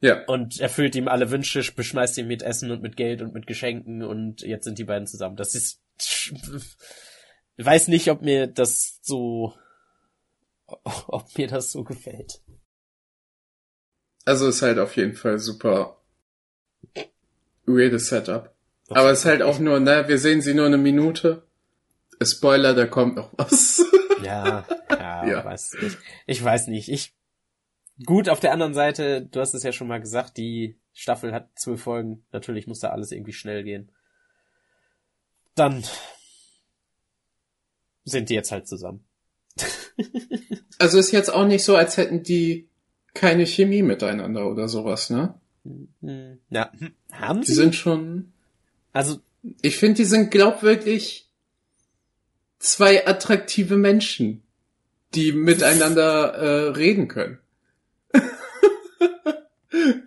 Ja. 0.00 0.24
Und 0.26 0.60
erfüllt 0.60 0.94
ihm 0.94 1.08
alle 1.08 1.30
Wünsche, 1.30 1.60
beschmeißt 1.74 2.18
ihn 2.18 2.28
mit 2.28 2.42
Essen 2.42 2.70
und 2.70 2.82
mit 2.82 2.96
Geld 2.96 3.20
und 3.20 3.34
mit 3.34 3.48
Geschenken 3.48 4.02
und 4.04 4.42
jetzt 4.42 4.64
sind 4.64 4.78
die 4.78 4.84
beiden 4.84 5.08
zusammen. 5.08 5.36
Das 5.36 5.56
ist, 5.56 5.80
ich 7.56 7.64
weiß 7.64 7.88
nicht, 7.88 8.08
ob 8.10 8.22
mir 8.22 8.46
das 8.46 9.00
so, 9.02 9.54
ob 10.66 11.36
mir 11.36 11.48
das 11.48 11.72
so 11.72 11.82
gefällt. 11.82 12.40
Also 14.24 14.46
ist 14.48 14.62
halt 14.62 14.78
auf 14.78 14.94
jeden 14.96 15.14
Fall 15.14 15.38
super 15.38 15.96
weirdes 17.66 18.08
Setup. 18.08 18.54
Aber 18.90 19.10
es 19.10 19.20
ist 19.20 19.24
halt 19.24 19.42
auch 19.42 19.58
nur, 19.58 19.80
ne, 19.80 20.04
wir 20.06 20.18
sehen 20.18 20.40
sie 20.40 20.54
nur 20.54 20.66
eine 20.66 20.78
Minute. 20.78 21.42
Spoiler, 22.22 22.74
da 22.74 22.86
kommt 22.86 23.16
noch 23.16 23.30
was. 23.36 23.84
Ja, 24.22 24.64
ja, 24.90 25.26
Ja. 25.28 25.44
Weiß, 25.44 25.74
ich, 25.82 25.96
ich 26.26 26.42
weiß 26.44 26.68
nicht. 26.68 26.88
Ich 26.88 27.14
gut 28.06 28.28
auf 28.28 28.40
der 28.40 28.52
anderen 28.52 28.74
Seite, 28.74 29.22
du 29.22 29.40
hast 29.40 29.54
es 29.54 29.62
ja 29.62 29.72
schon 29.72 29.88
mal 29.88 30.00
gesagt, 30.00 30.36
die 30.36 30.78
Staffel 30.92 31.32
hat 31.32 31.50
zwölf 31.56 31.82
Folgen. 31.82 32.24
Natürlich 32.32 32.66
muss 32.66 32.80
da 32.80 32.90
alles 32.90 33.12
irgendwie 33.12 33.32
schnell 33.32 33.64
gehen. 33.64 33.90
Dann 35.54 35.84
sind 38.04 38.30
die 38.30 38.34
jetzt 38.34 38.52
halt 38.52 38.66
zusammen. 38.68 39.04
Also 40.80 40.98
ist 40.98 41.10
jetzt 41.10 41.32
auch 41.32 41.44
nicht 41.44 41.64
so, 41.64 41.74
als 41.74 41.96
hätten 41.96 42.22
die 42.22 42.68
keine 43.12 43.46
Chemie 43.46 43.82
miteinander 43.82 44.48
oder 44.48 44.68
sowas, 44.68 45.10
ne? 45.10 45.34
Hm, 45.64 46.38
Ja, 46.50 46.70
hm, 46.78 46.94
haben 47.10 47.40
Die 47.40 47.48
sie? 47.48 47.54
sind 47.54 47.74
schon, 47.74 48.32
also 48.92 49.18
ich 49.60 49.76
finde, 49.76 49.94
die 49.96 50.04
sind 50.04 50.30
glaubwürdig 50.30 51.27
zwei 52.58 53.06
attraktive 53.06 53.76
Menschen, 53.76 54.42
die 55.14 55.32
miteinander 55.32 56.34
äh, 56.34 56.68
reden 56.70 57.08
können. 57.08 57.38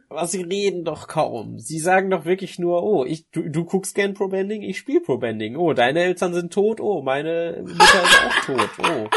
Aber 0.10 0.28
sie 0.28 0.42
reden 0.42 0.84
doch 0.84 1.08
kaum. 1.08 1.58
Sie 1.60 1.80
sagen 1.80 2.10
doch 2.10 2.26
wirklich 2.26 2.60
nur, 2.60 2.84
oh, 2.84 3.06
ich, 3.06 3.30
du, 3.32 3.50
du 3.50 3.64
guckst 3.64 3.96
gern 3.96 4.14
Pro 4.14 4.28
Bending, 4.28 4.62
ich 4.62 4.78
spiel 4.78 5.00
Pro 5.00 5.18
Bending. 5.18 5.56
Oh, 5.56 5.74
deine 5.74 6.02
Eltern 6.02 6.34
sind 6.34 6.52
tot, 6.52 6.82
oh, 6.82 7.02
meine 7.02 7.64
Mutter 7.66 8.04
ist 8.04 8.22
auch 8.26 8.46
tot, 8.46 8.70
oh. 8.80 9.08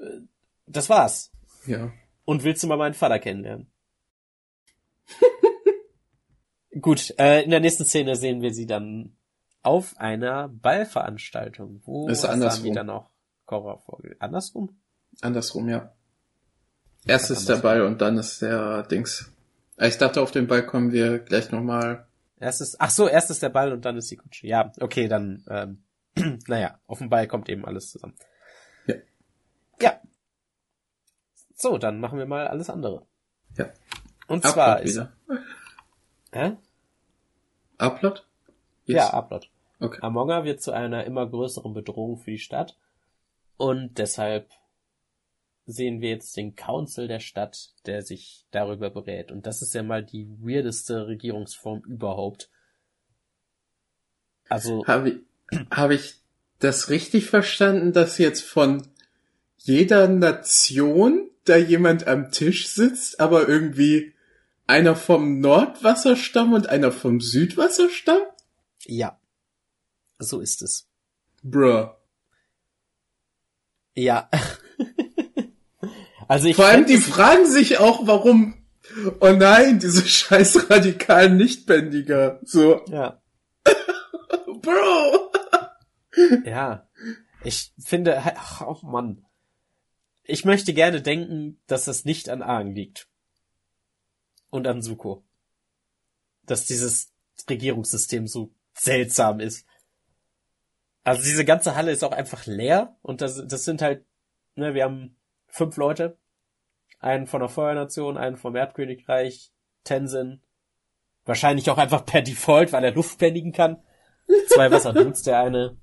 Äh, 0.00 0.20
das 0.66 0.88
war's. 0.88 1.32
Ja. 1.66 1.92
Und 2.24 2.44
willst 2.44 2.62
du 2.62 2.68
mal 2.68 2.76
meinen 2.76 2.94
Vater 2.94 3.18
kennenlernen? 3.18 3.66
Gut, 6.80 7.14
äh, 7.18 7.42
in 7.42 7.50
der 7.50 7.60
nächsten 7.60 7.84
Szene 7.84 8.16
sehen 8.16 8.42
wir 8.42 8.52
sie 8.52 8.66
dann 8.66 9.16
auf 9.64 9.96
einer 9.98 10.48
Ballveranstaltung. 10.48 11.82
Wo 11.84 12.08
Ist 12.08 12.24
andersrum. 12.24 12.74
dann 12.74 12.90
auch 12.90 13.10
Cora 13.46 13.78
vorgelegt? 13.78 14.20
Andersrum? 14.22 14.76
Andersrum, 15.20 15.68
ja. 15.68 15.92
Erst 17.06 17.30
ist 17.30 17.48
der 17.48 17.56
Ball 17.56 17.82
und 17.82 18.00
dann 18.00 18.16
ist 18.18 18.40
der 18.42 18.82
Dings. 18.84 19.30
Ah, 19.76 19.86
Ich 19.86 19.98
dachte, 19.98 20.20
auf 20.22 20.30
den 20.30 20.46
Ball 20.46 20.64
kommen 20.64 20.92
wir 20.92 21.18
gleich 21.18 21.50
nochmal. 21.50 22.06
Erst 22.38 22.60
ist, 22.60 22.80
ach 22.80 22.90
so, 22.90 23.08
erst 23.08 23.30
ist 23.30 23.42
der 23.42 23.48
Ball 23.50 23.72
und 23.72 23.84
dann 23.84 23.96
ist 23.96 24.10
die 24.10 24.16
Kutsche. 24.16 24.46
Ja, 24.46 24.72
okay, 24.80 25.08
dann, 25.08 25.44
ähm, 25.48 25.82
naja, 26.46 26.78
auf 26.86 26.98
den 26.98 27.10
Ball 27.10 27.26
kommt 27.26 27.48
eben 27.48 27.64
alles 27.64 27.90
zusammen. 27.90 28.14
Ja. 28.86 28.94
Ja. 29.80 30.00
So, 31.54 31.78
dann 31.78 32.00
machen 32.00 32.18
wir 32.18 32.26
mal 32.26 32.46
alles 32.48 32.68
andere. 32.70 33.06
Ja. 33.56 33.70
Und 34.26 34.44
zwar 34.44 34.76
Upload 34.78 34.88
ist, 34.88 34.94
wieder. 34.96 35.12
hä? 36.32 36.56
Upload? 37.78 38.20
Ja, 38.86 39.12
Upload. 39.12 39.46
Okay. 39.80 39.98
Amonga 40.02 40.44
wird 40.44 40.62
zu 40.62 40.72
einer 40.72 41.04
immer 41.04 41.28
größeren 41.28 41.74
Bedrohung 41.74 42.16
für 42.16 42.30
die 42.30 42.38
Stadt 42.38 42.76
und 43.56 43.98
deshalb 43.98 44.50
sehen 45.66 46.00
wir 46.00 46.10
jetzt 46.10 46.36
den 46.36 46.54
Council 46.54 47.08
der 47.08 47.20
Stadt, 47.20 47.70
der 47.86 48.02
sich 48.02 48.44
darüber 48.50 48.90
berät. 48.90 49.32
Und 49.32 49.46
das 49.46 49.62
ist 49.62 49.74
ja 49.74 49.82
mal 49.82 50.04
die 50.04 50.28
weirdeste 50.40 51.06
Regierungsform 51.06 51.82
überhaupt. 51.86 52.50
Also, 54.48 54.86
Habe 54.86 55.08
ich, 55.10 55.16
hab 55.70 55.90
ich 55.90 56.16
das 56.58 56.90
richtig 56.90 57.26
verstanden, 57.26 57.92
dass 57.92 58.18
jetzt 58.18 58.42
von 58.42 58.86
jeder 59.56 60.08
Nation 60.08 61.30
da 61.44 61.56
jemand 61.56 62.06
am 62.06 62.30
Tisch 62.30 62.68
sitzt, 62.68 63.20
aber 63.20 63.48
irgendwie 63.48 64.12
einer 64.66 64.96
vom 64.96 65.40
Nordwasserstamm 65.40 66.52
und 66.52 66.68
einer 66.68 66.92
vom 66.92 67.20
Südwasserstamm? 67.20 68.20
ja. 68.86 69.18
So 70.18 70.40
ist 70.40 70.62
es. 70.62 70.86
Bruh. 71.42 71.88
Ja. 73.94 74.28
also 76.28 76.48
ich 76.48 76.56
Vor 76.56 76.66
allem, 76.66 76.86
die 76.86 76.98
fragen 76.98 77.46
sich 77.46 77.78
auch, 77.78 78.06
warum, 78.06 78.64
oh 79.20 79.32
nein, 79.32 79.78
diese 79.78 80.04
scheiß 80.06 80.70
radikalen 80.70 81.36
Nichtbändiger. 81.36 82.40
So, 82.44 82.84
ja. 82.86 83.20
Bro. 84.62 85.32
Ja. 86.44 86.88
Ich 87.44 87.72
finde, 87.78 88.22
ach, 88.36 88.62
oh 88.62 88.86
Mann. 88.86 89.24
Ich 90.24 90.46
möchte 90.46 90.72
gerne 90.72 91.02
denken, 91.02 91.60
dass 91.66 91.84
das 91.84 92.06
nicht 92.06 92.30
an 92.30 92.42
Aang 92.42 92.72
liegt. 92.72 93.08
Und 94.48 94.66
an 94.66 94.80
Suko. 94.80 95.22
Dass 96.46 96.64
dieses 96.64 97.12
Regierungssystem 97.48 98.26
so 98.26 98.50
seltsam 98.72 99.40
ist. 99.40 99.66
Also 101.04 101.22
diese 101.22 101.44
ganze 101.44 101.76
Halle 101.76 101.92
ist 101.92 102.02
auch 102.02 102.12
einfach 102.12 102.46
leer 102.46 102.96
und 103.02 103.20
das, 103.20 103.46
das 103.46 103.64
sind 103.64 103.82
halt, 103.82 104.04
ne, 104.56 104.74
wir 104.74 104.84
haben 104.84 105.16
fünf 105.46 105.76
Leute. 105.76 106.18
Einen 106.98 107.26
von 107.26 107.40
der 107.40 107.50
Feuernation, 107.50 108.16
einen 108.16 108.36
vom 108.36 108.56
Erdkönigreich, 108.56 109.52
Tenzin. 109.84 110.40
Wahrscheinlich 111.26 111.70
auch 111.70 111.76
einfach 111.76 112.06
per 112.06 112.22
Default, 112.22 112.72
weil 112.72 112.84
er 112.84 112.92
Luft 112.92 113.18
bändigen 113.18 113.52
kann. 113.52 113.82
Zwei 114.48 114.70
Wasserdudes, 114.70 115.22
der 115.22 115.40
eine, 115.40 115.76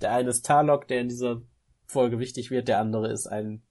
der 0.00 0.12
eine 0.12 0.30
ist 0.30 0.46
Tarlok, 0.46 0.86
der 0.86 1.00
in 1.00 1.08
dieser 1.08 1.42
Folge 1.86 2.20
wichtig 2.20 2.52
wird, 2.52 2.68
der 2.68 2.78
andere 2.78 3.10
ist 3.10 3.26
ein 3.26 3.64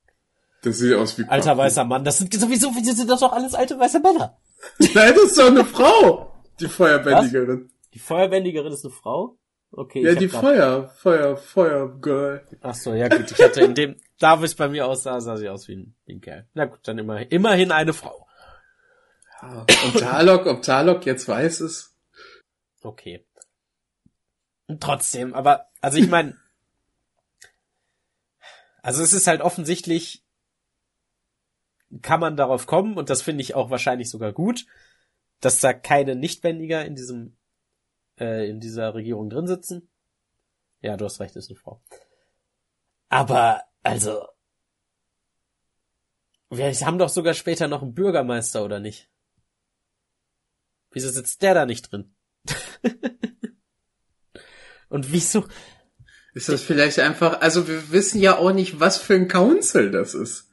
Das 0.63 0.79
sieht 0.79 0.93
aus 0.93 1.17
wie 1.17 1.23
alter 1.23 1.57
weißer 1.57 1.85
Mann. 1.85 2.03
Das 2.03 2.17
sind 2.17 2.33
sowieso, 2.33 2.71
das 2.85 2.97
sind 2.97 3.09
doch 3.09 3.31
alles 3.31 3.53
alte 3.53 3.79
weiße 3.79 4.01
Männer. 4.01 4.37
Nein, 4.79 5.13
das 5.15 5.23
ist 5.23 5.39
doch 5.39 5.47
eine 5.47 5.63
Frau. 5.63 6.33
Die 6.59 6.67
Feuerbändigerin. 6.67 7.71
Die 7.93 7.99
Feuerbändigerin 7.99 8.73
ist 8.73 8.83
eine 8.83 8.93
Frau? 8.93 9.37
Okay. 9.73 10.03
Ja, 10.03 10.15
die 10.15 10.27
grad- 10.27 10.41
Feuer, 10.41 10.89
Feuer, 10.89 11.37
Feuergirl. 11.37 12.45
Ach 12.61 12.75
so, 12.75 12.93
ja 12.93 13.07
gut. 13.07 13.31
Ich 13.31 13.41
hatte 13.41 13.61
in 13.61 13.73
dem, 13.73 13.95
da 14.19 14.39
wo 14.39 14.43
es 14.43 14.55
bei 14.55 14.67
mir 14.67 14.85
aussah, 14.85 15.21
sah 15.21 15.37
sie 15.37 15.47
aus 15.49 15.67
wie 15.67 15.75
ein, 15.77 15.95
wie 16.05 16.13
ein 16.15 16.21
Kerl. 16.21 16.45
Na 16.53 16.65
gut, 16.65 16.79
dann 16.83 16.97
immer, 16.97 17.31
immerhin 17.31 17.71
eine 17.71 17.93
Frau. 17.93 18.27
Ja. 19.41 19.65
Und 19.85 19.99
Tarlok, 19.99 20.45
ob 20.45 20.61
Tarlok 20.61 21.05
jetzt 21.05 21.27
weiß 21.27 21.61
es? 21.61 21.95
Okay. 22.81 23.25
Und 24.67 24.83
trotzdem, 24.83 25.33
aber, 25.33 25.69
also 25.79 25.97
ich 25.97 26.09
meine, 26.09 26.37
also 28.81 29.03
es 29.03 29.13
ist 29.13 29.27
halt 29.27 29.41
offensichtlich, 29.41 30.23
kann 32.01 32.19
man 32.19 32.37
darauf 32.37 32.67
kommen, 32.67 32.97
und 32.97 33.09
das 33.09 33.21
finde 33.21 33.41
ich 33.41 33.55
auch 33.55 33.69
wahrscheinlich 33.69 34.09
sogar 34.09 34.31
gut, 34.33 34.65
dass 35.39 35.59
da 35.59 35.73
keine 35.73 36.15
Nichtbändiger 36.15 36.85
in 36.85 36.95
diesem, 36.95 37.35
äh, 38.21 38.47
in 38.47 38.59
dieser 38.59 38.93
Regierung 38.93 39.29
drin 39.29 39.47
sitzen. 39.47 39.89
Ja, 40.81 40.95
du 40.95 41.05
hast 41.05 41.19
recht, 41.19 41.35
ist 41.35 41.49
eine 41.49 41.59
Frau. 41.59 41.83
Aber, 43.09 43.63
also, 43.83 44.27
wir 46.49 46.71
haben 46.71 46.99
doch 46.99 47.09
sogar 47.09 47.33
später 47.33 47.67
noch 47.67 47.81
einen 47.81 47.93
Bürgermeister, 47.93 48.63
oder 48.63 48.79
nicht? 48.79 49.09
Wieso 50.91 51.09
sitzt 51.09 51.41
der 51.41 51.53
da 51.53 51.65
nicht 51.65 51.91
drin? 51.91 52.15
Und 54.89 55.11
wieso? 55.11 55.45
Ist 56.33 56.49
das 56.49 56.61
vielleicht 56.61 56.99
einfach, 56.99 57.41
also 57.41 57.67
wir 57.67 57.91
wissen 57.91 58.21
ja 58.21 58.37
auch 58.37 58.53
nicht, 58.53 58.79
was 58.79 58.97
für 58.97 59.15
ein 59.15 59.27
Council 59.27 59.91
das 59.91 60.13
ist. 60.13 60.49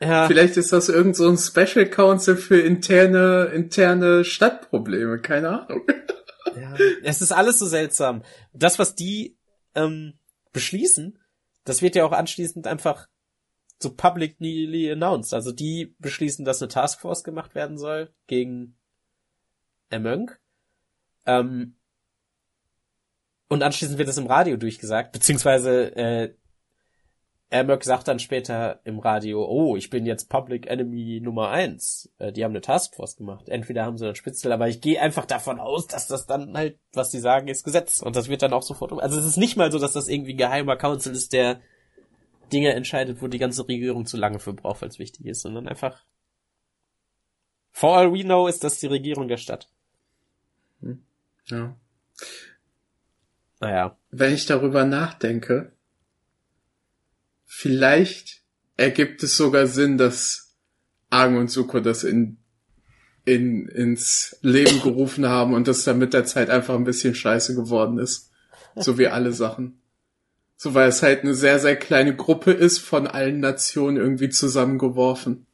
Ja, 0.00 0.26
Vielleicht 0.26 0.56
ist 0.56 0.72
das 0.72 0.88
irgend 0.88 1.14
so 1.14 1.28
ein 1.28 1.36
Special 1.36 1.86
Council 1.86 2.36
für 2.36 2.58
interne, 2.60 3.50
interne 3.54 4.24
Stadtprobleme, 4.24 5.20
keine 5.20 5.62
Ahnung. 5.62 5.86
ja, 6.56 6.74
es 7.02 7.20
ist 7.22 7.32
alles 7.32 7.58
so 7.58 7.66
seltsam. 7.66 8.22
Das, 8.52 8.78
was 8.78 8.94
die 8.94 9.36
ähm, 9.74 10.18
beschließen, 10.52 11.18
das 11.64 11.82
wird 11.82 11.94
ja 11.94 12.04
auch 12.04 12.12
anschließend 12.12 12.66
einfach 12.66 13.08
so 13.78 13.94
publicly 13.94 14.90
announced. 14.90 15.34
Also 15.34 15.52
die 15.52 15.94
beschließen, 15.98 16.44
dass 16.44 16.60
eine 16.60 16.68
Taskforce 16.68 17.24
gemacht 17.24 17.54
werden 17.54 17.78
soll 17.78 18.12
gegen 18.26 18.76
Among. 19.90 20.30
Ähm, 21.26 21.76
und 23.48 23.62
anschließend 23.62 23.98
wird 23.98 24.08
es 24.08 24.18
im 24.18 24.26
Radio 24.26 24.56
durchgesagt, 24.56 25.12
beziehungsweise 25.12 25.96
äh, 25.96 26.34
Amok 27.52 27.82
sagt 27.82 28.06
dann 28.06 28.20
später 28.20 28.80
im 28.84 29.00
Radio, 29.00 29.44
oh, 29.44 29.76
ich 29.76 29.90
bin 29.90 30.06
jetzt 30.06 30.28
Public 30.28 30.68
Enemy 30.68 31.20
Nummer 31.20 31.50
eins. 31.50 32.12
Äh, 32.18 32.32
die 32.32 32.44
haben 32.44 32.52
eine 32.52 32.60
Taskforce 32.60 33.16
gemacht. 33.16 33.48
Entweder 33.48 33.84
haben 33.84 33.98
sie 33.98 34.06
einen 34.06 34.14
Spitzel, 34.14 34.52
aber 34.52 34.68
ich 34.68 34.80
gehe 34.80 35.00
einfach 35.00 35.26
davon 35.26 35.58
aus, 35.58 35.88
dass 35.88 36.06
das 36.06 36.26
dann 36.26 36.56
halt, 36.56 36.78
was 36.92 37.10
sie 37.10 37.18
sagen, 37.18 37.48
ist 37.48 37.64
Gesetz. 37.64 38.02
Und 38.02 38.14
das 38.14 38.28
wird 38.28 38.42
dann 38.42 38.52
auch 38.52 38.62
sofort 38.62 38.92
um. 38.92 39.00
Also 39.00 39.18
es 39.18 39.26
ist 39.26 39.36
nicht 39.36 39.56
mal 39.56 39.72
so, 39.72 39.80
dass 39.80 39.94
das 39.94 40.08
irgendwie 40.08 40.34
ein 40.34 40.38
geheimer 40.38 40.76
Council 40.76 41.12
ist, 41.12 41.32
der 41.32 41.60
Dinge 42.52 42.72
entscheidet, 42.72 43.20
wo 43.20 43.26
die 43.26 43.38
ganze 43.38 43.66
Regierung 43.66 44.06
zu 44.06 44.16
lange 44.16 44.38
für 44.38 44.52
braucht, 44.52 44.82
weil 44.82 44.88
es 44.88 45.00
wichtig 45.00 45.26
ist, 45.26 45.40
sondern 45.42 45.66
einfach 45.66 46.04
For 47.72 47.96
all 47.96 48.12
we 48.12 48.22
know 48.22 48.46
ist 48.46 48.64
das 48.64 48.78
die 48.78 48.86
Regierung 48.86 49.28
der 49.28 49.36
Stadt. 49.36 49.68
Ja. 51.46 51.76
Naja. 53.60 53.96
Wenn 54.10 54.34
ich 54.34 54.46
darüber 54.46 54.84
nachdenke, 54.84 55.72
vielleicht 57.52 58.42
ergibt 58.76 59.24
es 59.24 59.36
sogar 59.36 59.66
Sinn, 59.66 59.98
dass 59.98 60.54
Aang 61.10 61.36
und 61.36 61.50
Suko 61.50 61.80
das 61.80 62.04
in, 62.04 62.38
in, 63.24 63.66
ins 63.68 64.38
Leben 64.40 64.80
gerufen 64.80 65.26
haben 65.26 65.52
und 65.52 65.66
das 65.66 65.82
dann 65.82 65.98
mit 65.98 66.14
der 66.14 66.24
Zeit 66.24 66.48
einfach 66.48 66.76
ein 66.76 66.84
bisschen 66.84 67.16
scheiße 67.16 67.56
geworden 67.56 67.98
ist. 67.98 68.30
So 68.76 68.98
wie 68.98 69.08
alle 69.08 69.32
Sachen. 69.32 69.82
So 70.56 70.74
weil 70.74 70.88
es 70.88 71.02
halt 71.02 71.22
eine 71.22 71.34
sehr, 71.34 71.58
sehr 71.58 71.74
kleine 71.74 72.14
Gruppe 72.14 72.52
ist, 72.52 72.78
von 72.78 73.08
allen 73.08 73.40
Nationen 73.40 73.96
irgendwie 73.96 74.28
zusammengeworfen. 74.28 75.46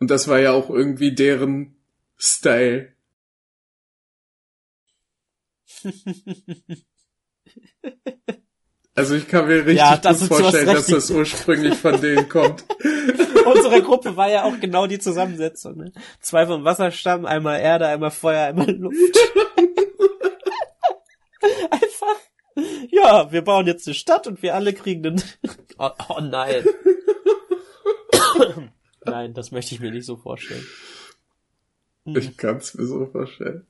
Und 0.00 0.10
das 0.10 0.26
war 0.26 0.40
ja 0.40 0.52
auch 0.52 0.70
irgendwie 0.70 1.14
deren 1.14 1.76
Style. 2.16 2.94
Also 8.98 9.14
ich 9.14 9.28
kann 9.28 9.46
mir 9.46 9.58
richtig 9.58 9.76
Ja, 9.76 9.96
das 9.96 10.18
gut 10.28 10.38
vorstellen, 10.38 10.66
dass 10.66 10.86
das 10.86 11.08
ursprünglich 11.12 11.76
von 11.76 12.00
denen 12.00 12.28
kommt. 12.28 12.64
Unsere 13.46 13.80
Gruppe 13.80 14.16
war 14.16 14.28
ja 14.28 14.42
auch 14.42 14.58
genau 14.58 14.88
die 14.88 14.98
Zusammensetzung. 14.98 15.76
Ne? 15.76 15.92
Zwei 16.20 16.48
vom 16.48 16.64
Wasserstamm, 16.64 17.24
einmal 17.24 17.60
Erde, 17.60 17.86
einmal 17.86 18.10
Feuer, 18.10 18.46
einmal 18.46 18.68
Luft. 18.72 18.96
Einfach, 21.70 22.16
ja, 22.90 23.30
wir 23.30 23.42
bauen 23.42 23.68
jetzt 23.68 23.86
eine 23.86 23.94
Stadt 23.94 24.26
und 24.26 24.42
wir 24.42 24.56
alle 24.56 24.72
kriegen 24.72 25.04
den. 25.04 25.22
oh, 25.78 25.90
oh 26.08 26.20
nein. 26.20 26.64
nein, 29.04 29.32
das 29.32 29.52
möchte 29.52 29.76
ich 29.76 29.80
mir 29.80 29.92
nicht 29.92 30.06
so 30.06 30.16
vorstellen. 30.16 30.66
Ich 32.04 32.36
kann 32.36 32.56
es 32.56 32.74
mir 32.74 32.86
so 32.86 33.06
vorstellen. 33.06 33.64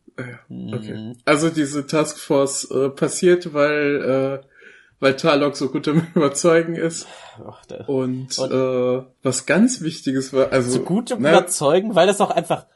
Okay. 0.48 0.94
Mhm. 0.94 1.16
Also 1.26 1.50
diese 1.50 1.86
Taskforce 1.86 2.70
äh, 2.70 2.88
passiert, 2.88 3.52
weil 3.52 4.40
äh, 4.42 4.57
weil 5.00 5.16
Tarlok 5.16 5.56
so 5.56 5.70
gut 5.70 5.86
im 5.86 6.06
Überzeugen 6.14 6.74
ist. 6.74 7.06
Ach, 7.46 7.62
und, 7.86 8.38
und 8.38 8.50
äh, 8.50 9.04
was 9.22 9.46
ganz 9.46 9.80
Wichtiges 9.80 10.32
war, 10.32 10.52
also 10.52 10.70
so 10.70 10.82
gut 10.82 11.10
im 11.10 11.22
ne, 11.22 11.30
Überzeugen, 11.30 11.94
weil 11.94 12.06
das 12.06 12.20
auch 12.20 12.30
einfach, 12.30 12.66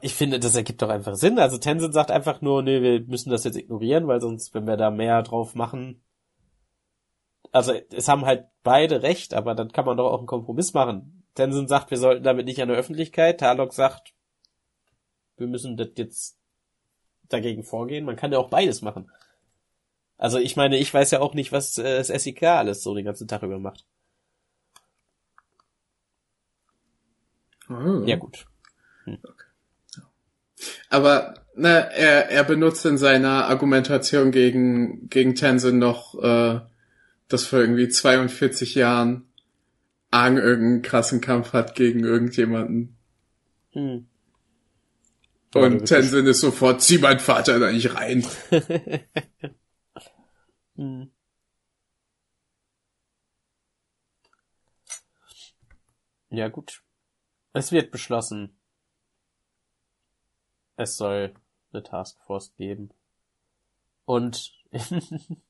ich 0.00 0.14
finde, 0.14 0.38
das 0.38 0.54
ergibt 0.54 0.82
doch 0.82 0.88
einfach 0.88 1.14
Sinn. 1.14 1.38
Also 1.38 1.58
Tenzin 1.58 1.92
sagt 1.92 2.10
einfach 2.10 2.40
nur, 2.40 2.62
nee, 2.62 2.82
wir 2.82 3.00
müssen 3.00 3.30
das 3.30 3.44
jetzt 3.44 3.56
ignorieren, 3.56 4.06
weil 4.06 4.20
sonst, 4.20 4.54
wenn 4.54 4.66
wir 4.66 4.76
da 4.76 4.90
mehr 4.90 5.22
drauf 5.22 5.54
machen, 5.54 6.02
also 7.50 7.72
es 7.72 8.08
haben 8.08 8.24
halt 8.24 8.46
beide 8.62 9.02
recht, 9.02 9.34
aber 9.34 9.54
dann 9.54 9.72
kann 9.72 9.84
man 9.84 9.96
doch 9.96 10.10
auch 10.10 10.18
einen 10.18 10.26
Kompromiss 10.26 10.72
machen. 10.72 11.24
Tenzin 11.34 11.68
sagt, 11.68 11.90
wir 11.90 11.98
sollten 11.98 12.24
damit 12.24 12.46
nicht 12.46 12.60
an 12.62 12.68
der 12.68 12.76
Öffentlichkeit. 12.76 13.40
Tarlok 13.40 13.72
sagt, 13.72 14.14
wir 15.36 15.46
müssen 15.46 15.76
das 15.76 15.88
jetzt 15.96 16.38
dagegen 17.28 17.64
vorgehen. 17.64 18.04
Man 18.04 18.16
kann 18.16 18.32
ja 18.32 18.38
auch 18.38 18.50
beides 18.50 18.82
machen. 18.82 19.10
Also 20.22 20.38
ich 20.38 20.54
meine, 20.54 20.78
ich 20.78 20.94
weiß 20.94 21.10
ja 21.10 21.18
auch 21.18 21.34
nicht, 21.34 21.50
was 21.50 21.78
äh, 21.78 21.96
das 21.96 22.06
SEK 22.06 22.44
alles 22.44 22.84
so 22.84 22.94
den 22.94 23.04
ganzen 23.04 23.26
Tag 23.26 23.42
über 23.42 23.58
macht. 23.58 23.84
Oh. 27.68 28.04
Ja 28.06 28.14
gut. 28.14 28.46
Hm. 29.02 29.18
Okay. 29.20 30.02
Aber 30.88 31.34
na, 31.56 31.70
er, 31.70 32.30
er 32.30 32.44
benutzt 32.44 32.86
in 32.86 32.98
seiner 32.98 33.46
Argumentation 33.46 34.30
gegen, 34.30 35.08
gegen 35.08 35.34
Tenzin 35.34 35.80
noch, 35.80 36.14
äh, 36.22 36.60
dass 37.26 37.46
vor 37.46 37.58
irgendwie 37.58 37.88
42 37.88 38.76
Jahren 38.76 39.26
Aang 40.12 40.38
irgendeinen 40.38 40.82
krassen 40.82 41.20
Kampf 41.20 41.52
hat 41.52 41.74
gegen 41.74 42.04
irgendjemanden. 42.04 42.96
Hm. 43.72 44.06
Und 45.52 45.84
Tenzin 45.84 46.26
ist 46.26 46.42
sofort, 46.42 46.80
zieh 46.80 46.98
mein 46.98 47.18
Vater 47.18 47.58
da 47.58 47.72
nicht 47.72 47.96
rein. 47.96 48.24
hm. 50.82 51.12
Ja, 56.30 56.48
gut. 56.48 56.82
Es 57.52 57.70
wird 57.70 57.92
beschlossen. 57.92 58.58
Es 60.76 60.96
soll 60.96 61.34
eine 61.72 61.82
Taskforce 61.82 62.54
geben. 62.56 62.90
Und 64.06 64.52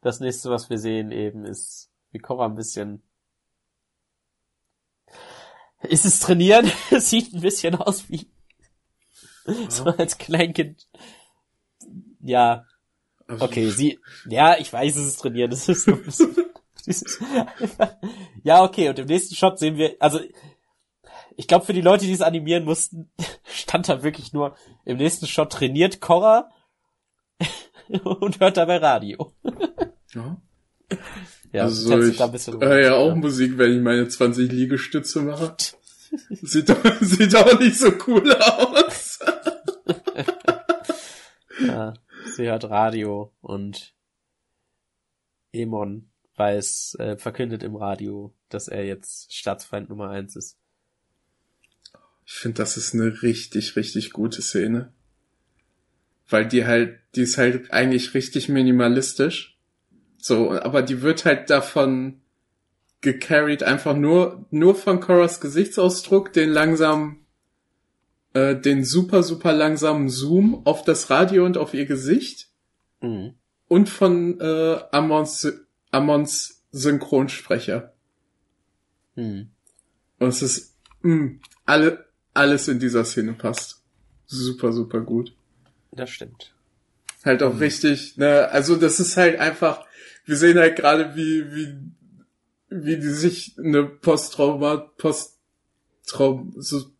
das 0.00 0.20
nächste, 0.20 0.50
was 0.50 0.70
wir 0.70 0.78
sehen 0.78 1.10
eben, 1.12 1.44
ist, 1.44 1.90
wie 2.12 2.18
Korra 2.18 2.46
ein 2.46 2.54
bisschen 2.54 3.02
ist 5.82 6.04
es 6.04 6.20
trainieren? 6.20 6.70
Sieht 6.90 7.34
ein 7.34 7.40
bisschen 7.40 7.74
aus 7.74 8.08
wie 8.08 8.30
so 9.68 9.84
als 9.84 10.18
Kleinkind. 10.18 10.88
Ja. 12.20 12.66
Okay, 13.38 13.70
sie, 13.70 13.98
ja, 14.28 14.58
ich 14.58 14.72
weiß, 14.72 14.96
es 14.96 15.06
ist 15.06 15.20
trainieren. 15.20 15.50
Das 15.50 15.68
ist 15.68 15.84
so, 15.84 15.98
ja, 18.42 18.62
okay, 18.62 18.88
und 18.88 18.98
im 18.98 19.06
nächsten 19.06 19.34
Shot 19.34 19.58
sehen 19.58 19.76
wir, 19.76 19.96
also, 20.00 20.20
ich 21.36 21.46
glaube, 21.46 21.64
für 21.64 21.72
die 21.72 21.80
Leute, 21.80 22.06
die 22.06 22.12
es 22.12 22.20
animieren 22.20 22.64
mussten, 22.64 23.10
stand 23.44 23.88
da 23.88 24.02
wirklich 24.02 24.32
nur, 24.32 24.56
im 24.84 24.98
nächsten 24.98 25.26
Shot 25.26 25.52
trainiert 25.52 26.00
Korra 26.00 26.50
und 28.04 28.40
hört 28.40 28.56
dabei 28.56 28.78
Radio. 28.78 29.32
ja. 30.14 30.36
Ja, 31.52 31.64
also 31.64 32.00
ich 32.00 32.18
höre 32.18 32.80
ja 32.80 32.94
auch 32.94 33.14
Musik, 33.14 33.58
wenn 33.58 33.76
ich 33.76 33.82
meine 33.82 34.08
20 34.08 34.50
Liegestütze 34.50 35.20
mache. 35.20 35.54
Sieht 36.30 36.68
doch, 36.68 36.78
sieht 37.00 37.34
doch 37.34 37.58
nicht 37.58 37.78
so 37.78 37.92
cool 38.06 38.34
aus. 38.34 39.18
ja, 41.60 41.92
sie 42.36 42.46
hört 42.48 42.64
Radio 42.64 43.32
und 43.40 43.94
Emon 45.52 46.10
weiß, 46.36 46.96
äh, 46.98 47.16
verkündet 47.16 47.62
im 47.62 47.76
Radio, 47.76 48.34
dass 48.48 48.68
er 48.68 48.84
jetzt 48.84 49.34
Staatsfeind 49.34 49.88
Nummer 49.88 50.10
eins 50.10 50.36
ist. 50.36 50.56
Ich 52.24 52.34
finde, 52.34 52.58
das 52.58 52.76
ist 52.76 52.94
eine 52.94 53.22
richtig, 53.22 53.76
richtig 53.76 54.12
gute 54.12 54.42
Szene. 54.42 54.92
Weil 56.28 56.46
die 56.46 56.64
halt, 56.64 56.98
die 57.14 57.22
ist 57.22 57.36
halt 57.36 57.72
eigentlich 57.72 58.14
richtig 58.14 58.48
minimalistisch. 58.48 59.58
So, 60.18 60.52
aber 60.52 60.82
die 60.82 61.02
wird 61.02 61.24
halt 61.24 61.50
davon 61.50 62.22
gecarried 63.02 63.64
einfach 63.64 63.96
nur, 63.96 64.46
nur 64.50 64.74
von 64.74 65.00
Coras 65.00 65.40
Gesichtsausdruck, 65.40 66.32
den 66.32 66.48
langsam 66.48 67.21
äh, 68.34 68.56
den 68.56 68.84
super, 68.84 69.22
super 69.22 69.52
langsamen 69.52 70.08
Zoom 70.08 70.66
auf 70.66 70.84
das 70.84 71.10
Radio 71.10 71.44
und 71.44 71.56
auf 71.58 71.74
ihr 71.74 71.86
Gesicht. 71.86 72.48
Mhm. 73.00 73.34
Und 73.68 73.88
von 73.88 74.40
äh, 74.40 74.78
Amons, 74.90 75.50
Amons 75.90 76.62
Synchronsprecher. 76.72 77.92
Mhm. 79.14 79.50
Und 80.18 80.28
es 80.28 80.42
ist 80.42 80.76
mh, 81.02 81.40
alle, 81.64 82.06
alles 82.34 82.68
in 82.68 82.78
dieser 82.78 83.04
Szene 83.04 83.32
passt. 83.34 83.82
Super, 84.26 84.72
super 84.72 85.00
gut. 85.00 85.34
Das 85.90 86.10
stimmt. 86.10 86.54
Halt 87.24 87.42
auch 87.42 87.54
mhm. 87.54 87.60
richtig, 87.60 88.16
ne, 88.16 88.48
also 88.50 88.76
das 88.76 88.98
ist 88.98 89.16
halt 89.16 89.38
einfach, 89.38 89.84
wir 90.24 90.36
sehen 90.36 90.58
halt 90.58 90.76
gerade, 90.76 91.14
wie, 91.14 91.54
wie, 91.54 91.78
wie 92.70 92.96
die 92.96 93.10
sich 93.10 93.56
eine 93.58 93.84
Posttrauma, 93.84 94.76
Posttraum, 94.76 96.54
so, 96.56 96.90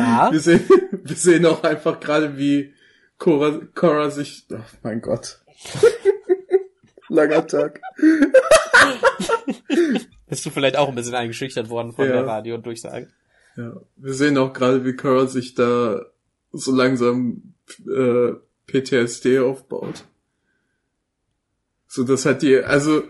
Ah? 0.00 0.32
Wir 0.32 0.40
sehen, 0.40 0.62
wir 0.92 1.16
sehen 1.16 1.46
auch 1.46 1.62
einfach 1.62 2.00
gerade, 2.00 2.36
wie 2.36 2.74
Cora, 3.18 3.60
Cora 3.74 4.10
sich, 4.10 4.46
oh 4.50 4.56
mein 4.82 5.00
Gott. 5.00 5.40
Langer 7.08 7.46
Tag. 7.46 7.80
Bist 10.28 10.46
du 10.46 10.50
vielleicht 10.50 10.76
auch 10.76 10.88
ein 10.88 10.94
bisschen 10.94 11.14
eingeschüchtert 11.14 11.68
worden 11.68 11.92
von 11.92 12.06
ja. 12.06 12.12
der 12.12 12.26
Radio-Durchsage? 12.26 13.08
Ja, 13.56 13.72
wir 13.96 14.14
sehen 14.14 14.38
auch 14.38 14.52
gerade, 14.52 14.84
wie 14.84 14.94
Cora 14.94 15.26
sich 15.26 15.54
da 15.54 16.06
so 16.52 16.74
langsam 16.74 17.54
äh, 17.86 18.32
PTSD 18.66 19.40
aufbaut. 19.40 20.04
So, 21.88 22.04
das 22.04 22.24
hat 22.24 22.42
die, 22.42 22.58
also, 22.58 23.02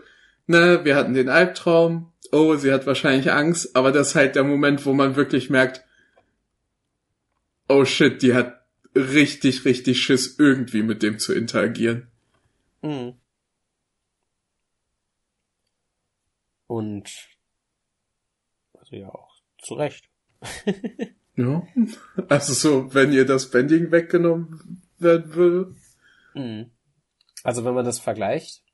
ne, 0.46 0.80
wir 0.84 0.96
hatten 0.96 1.12
den 1.12 1.28
Albtraum, 1.28 2.10
oh, 2.32 2.56
sie 2.56 2.72
hat 2.72 2.86
wahrscheinlich 2.86 3.30
Angst, 3.30 3.76
aber 3.76 3.92
das 3.92 4.08
ist 4.08 4.14
halt 4.14 4.36
der 4.36 4.44
Moment, 4.44 4.86
wo 4.86 4.94
man 4.94 5.16
wirklich 5.16 5.50
merkt, 5.50 5.84
oh 7.70 7.84
shit, 7.84 8.20
die 8.20 8.34
hat 8.34 8.60
richtig, 8.94 9.64
richtig 9.64 10.02
Schiss, 10.02 10.38
irgendwie 10.38 10.82
mit 10.82 11.02
dem 11.02 11.18
zu 11.18 11.32
interagieren. 11.32 12.08
Mhm. 12.82 13.14
Und 16.66 17.10
also 18.74 18.96
ja 18.96 19.08
auch 19.08 19.34
zu 19.62 19.74
Recht. 19.74 20.08
ja. 21.36 21.66
Also 22.28 22.52
so, 22.54 22.94
wenn 22.94 23.12
ihr 23.12 23.24
das 23.24 23.50
Bending 23.50 23.90
weggenommen 23.90 24.82
werden 24.98 25.34
würde. 25.34 25.74
Mhm. 26.34 26.70
Also 27.42 27.64
wenn 27.64 27.74
man 27.74 27.84
das 27.84 27.98
vergleicht, 27.98 28.64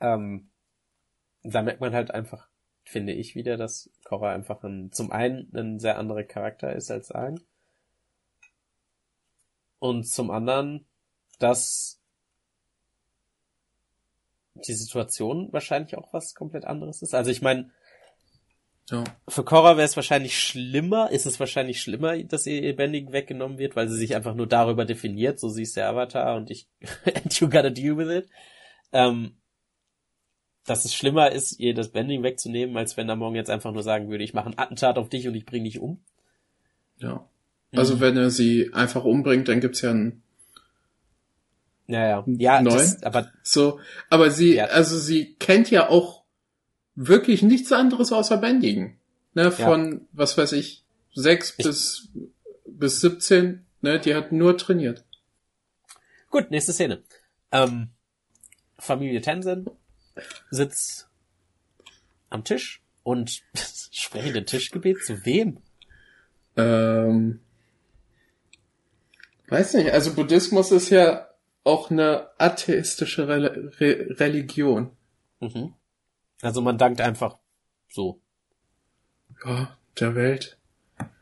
ähm, 0.00 0.50
da 1.42 1.62
merkt 1.62 1.80
man 1.80 1.94
halt 1.94 2.10
einfach, 2.10 2.48
finde 2.84 3.12
ich 3.12 3.34
wieder, 3.34 3.56
dass 3.56 3.90
Korra 4.04 4.32
einfach 4.32 4.62
ein, 4.64 4.92
zum 4.92 5.12
einen 5.12 5.50
ein 5.54 5.78
sehr 5.78 5.98
anderer 5.98 6.24
Charakter 6.24 6.74
ist 6.74 6.90
als 6.90 7.10
Aang 7.10 7.40
und 9.82 10.04
zum 10.04 10.30
anderen, 10.30 10.86
dass 11.40 12.00
die 14.54 14.74
Situation 14.74 15.52
wahrscheinlich 15.52 15.96
auch 15.96 16.12
was 16.12 16.36
komplett 16.36 16.64
anderes 16.64 17.02
ist. 17.02 17.16
Also 17.16 17.32
ich 17.32 17.42
meine, 17.42 17.72
ja. 18.88 19.02
für 19.26 19.42
Korra 19.42 19.76
wäre 19.76 19.84
es 19.84 19.96
wahrscheinlich 19.96 20.38
schlimmer, 20.38 21.10
ist 21.10 21.26
es 21.26 21.40
wahrscheinlich 21.40 21.82
schlimmer, 21.82 22.16
dass 22.22 22.46
ihr 22.46 22.60
Lebendigen 22.60 23.12
weggenommen 23.12 23.58
wird, 23.58 23.74
weil 23.74 23.88
sie 23.88 23.96
sich 23.96 24.14
einfach 24.14 24.36
nur 24.36 24.46
darüber 24.46 24.84
definiert, 24.84 25.40
so 25.40 25.48
sie 25.48 25.64
ist 25.64 25.76
der 25.76 25.88
Avatar 25.88 26.36
und 26.36 26.52
ich, 26.52 26.68
and 27.16 27.40
you 27.40 27.48
gotta 27.48 27.70
deal 27.70 27.96
with 27.96 28.08
it. 28.08 28.30
Ähm, 28.92 29.36
dass 30.64 30.84
es 30.84 30.94
schlimmer 30.94 31.32
ist, 31.32 31.58
ihr 31.58 31.74
das 31.74 31.88
Bending 31.88 32.22
wegzunehmen, 32.22 32.76
als 32.76 32.96
wenn 32.96 33.08
er 33.08 33.16
morgen 33.16 33.34
jetzt 33.34 33.50
einfach 33.50 33.72
nur 33.72 33.82
sagen 33.82 34.10
würde, 34.10 34.22
ich 34.22 34.32
mache 34.32 34.46
einen 34.46 34.58
Attentat 34.60 34.96
auf 34.96 35.08
dich 35.08 35.26
und 35.26 35.34
ich 35.34 35.44
bring 35.44 35.64
dich 35.64 35.80
um. 35.80 36.04
Ja. 36.98 37.28
Also 37.74 37.96
mhm. 37.96 38.00
wenn 38.00 38.16
er 38.16 38.30
sie 38.30 38.72
einfach 38.72 39.04
umbringt, 39.04 39.48
dann 39.48 39.60
gibt's 39.60 39.80
ja 39.80 39.90
einen 39.90 40.22
ja, 41.86 42.06
ja. 42.06 42.24
ja 42.26 42.62
neuen. 42.62 42.76
Das, 42.76 43.02
aber 43.02 43.30
so, 43.42 43.80
aber 44.08 44.30
sie, 44.30 44.54
ja. 44.54 44.66
also 44.66 44.98
sie 44.98 45.34
kennt 45.34 45.70
ja 45.70 45.88
auch 45.88 46.22
wirklich 46.94 47.42
nichts 47.42 47.72
anderes 47.72 48.12
außer 48.12 48.36
Bändigen. 48.38 48.98
Ne, 49.34 49.50
von, 49.50 49.92
ja. 49.92 50.00
was 50.12 50.36
weiß 50.36 50.52
ich, 50.52 50.84
sechs 51.14 51.54
ich, 51.56 51.64
bis, 51.64 52.08
bis 52.66 53.00
17, 53.00 53.64
ne, 53.80 53.98
die 53.98 54.14
hat 54.14 54.30
nur 54.30 54.58
trainiert. 54.58 55.04
Gut, 56.28 56.50
nächste 56.50 56.74
Szene. 56.74 57.02
Ähm, 57.50 57.88
Familie 58.78 59.22
Tenzin 59.22 59.66
sitzt 60.50 61.08
am 62.28 62.44
Tisch 62.44 62.82
und 63.02 63.42
sprechen 63.90 64.34
den 64.34 64.46
Tischgebet 64.46 65.02
zu 65.02 65.24
wem? 65.24 65.58
Ähm, 66.56 67.40
weiß 69.48 69.74
nicht, 69.74 69.90
also 69.92 70.14
Buddhismus 70.14 70.70
ist 70.72 70.90
ja 70.90 71.28
auch 71.64 71.90
eine 71.90 72.28
atheistische 72.38 73.28
Re 73.28 73.72
Re 73.80 74.06
Religion. 74.18 74.90
Mhm. 75.40 75.74
Also 76.40 76.60
man 76.60 76.78
dankt 76.78 77.00
einfach 77.00 77.38
so. 77.88 78.20
Ja, 79.44 79.76
der 80.00 80.14
Welt. 80.14 80.58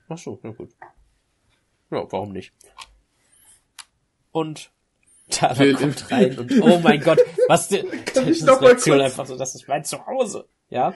Ach 0.09 0.19
so, 0.19 0.39
na 0.43 0.51
gut. 0.51 0.71
Ja, 1.91 2.07
warum 2.11 2.33
nicht? 2.33 2.53
Und 4.33 4.71
Tala 5.31 5.59
Wir- 5.59 5.75
kommt 5.75 6.11
rein 6.11 6.39
und 6.39 6.53
oh 6.63 6.79
mein 6.79 7.01
Gott, 7.01 7.19
was 7.49 7.69
die 7.69 7.83
Kann 8.07 8.29
ich 8.29 8.43
noch 8.43 8.61
mal 8.61 8.75
kurz- 8.77 8.89
einfach 8.89 9.27
so, 9.27 9.37
das 9.37 9.55
ist 9.55 9.69
mein 9.69 9.85
Zuhause. 9.85 10.49
Ja? 10.69 10.95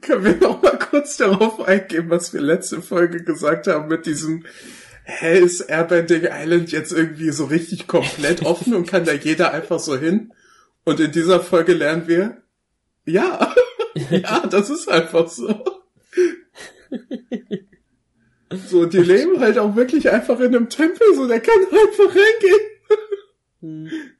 Können 0.00 0.24
wir 0.24 0.36
noch 0.36 0.62
mal 0.62 0.78
kurz 0.78 1.18
darauf 1.18 1.60
eingehen, 1.60 2.08
was 2.08 2.32
wir 2.32 2.40
letzte 2.40 2.80
Folge 2.80 3.22
gesagt 3.22 3.66
haben 3.66 3.88
mit 3.88 4.06
diesem 4.06 4.46
Hä, 5.04 5.40
ist 5.40 5.60
Airbending 5.62 6.28
Island 6.30 6.70
jetzt 6.72 6.92
irgendwie 6.92 7.30
so 7.30 7.46
richtig 7.46 7.86
komplett 7.86 8.42
offen 8.46 8.74
und 8.74 8.86
kann 8.86 9.04
da 9.04 9.12
jeder 9.12 9.52
einfach 9.52 9.80
so 9.80 9.96
hin? 9.96 10.32
Und 10.84 11.00
in 11.00 11.12
dieser 11.12 11.40
Folge 11.40 11.74
lernen 11.74 12.08
wir, 12.08 12.42
ja, 13.04 13.54
ja, 14.10 14.46
das 14.46 14.70
ist 14.70 14.88
einfach 14.88 15.28
so. 15.28 15.64
So, 18.68 18.86
die 18.86 18.98
leben 18.98 19.40
halt 19.40 19.58
auch 19.58 19.76
wirklich 19.76 20.10
einfach 20.10 20.38
in 20.40 20.54
einem 20.54 20.68
Tempel, 20.68 21.06
so, 21.14 21.26
der 21.26 21.40
kann 21.40 21.64
einfach 21.64 22.14
reingehen. 22.14 24.12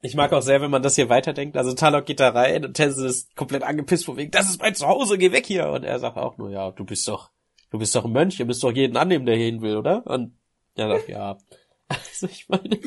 Ich 0.00 0.14
mag 0.14 0.32
auch 0.32 0.42
sehr, 0.42 0.60
wenn 0.60 0.70
man 0.70 0.82
das 0.82 0.94
hier 0.94 1.08
weiterdenkt. 1.08 1.56
Also 1.56 1.74
Talok 1.74 2.06
geht 2.06 2.20
da 2.20 2.30
rein 2.30 2.64
und 2.64 2.74
Tenzin 2.74 3.06
ist 3.06 3.34
komplett 3.36 3.62
angepisst 3.62 4.04
von 4.04 4.16
wegen, 4.16 4.30
das 4.30 4.48
ist 4.48 4.60
mein 4.60 4.74
Zuhause, 4.74 5.18
geh 5.18 5.32
weg 5.32 5.46
hier. 5.46 5.68
Und 5.70 5.84
er 5.84 5.98
sagt 5.98 6.16
auch 6.16 6.38
nur, 6.38 6.50
ja, 6.50 6.70
du 6.70 6.84
bist 6.84 7.06
doch, 7.08 7.30
du 7.70 7.78
bist 7.78 7.94
doch 7.94 8.04
ein 8.04 8.12
Mönch, 8.12 8.38
ihr 8.38 8.46
müsst 8.46 8.62
doch 8.62 8.72
jeden 8.72 8.96
annehmen, 8.96 9.26
der 9.26 9.36
hier 9.36 9.46
hin 9.46 9.62
will, 9.62 9.76
oder? 9.76 10.06
Und 10.06 10.36
er 10.74 10.88
sagt, 10.88 11.08
ja. 11.08 11.38
Also 11.88 12.26
ich 12.26 12.48
meine, 12.50 12.78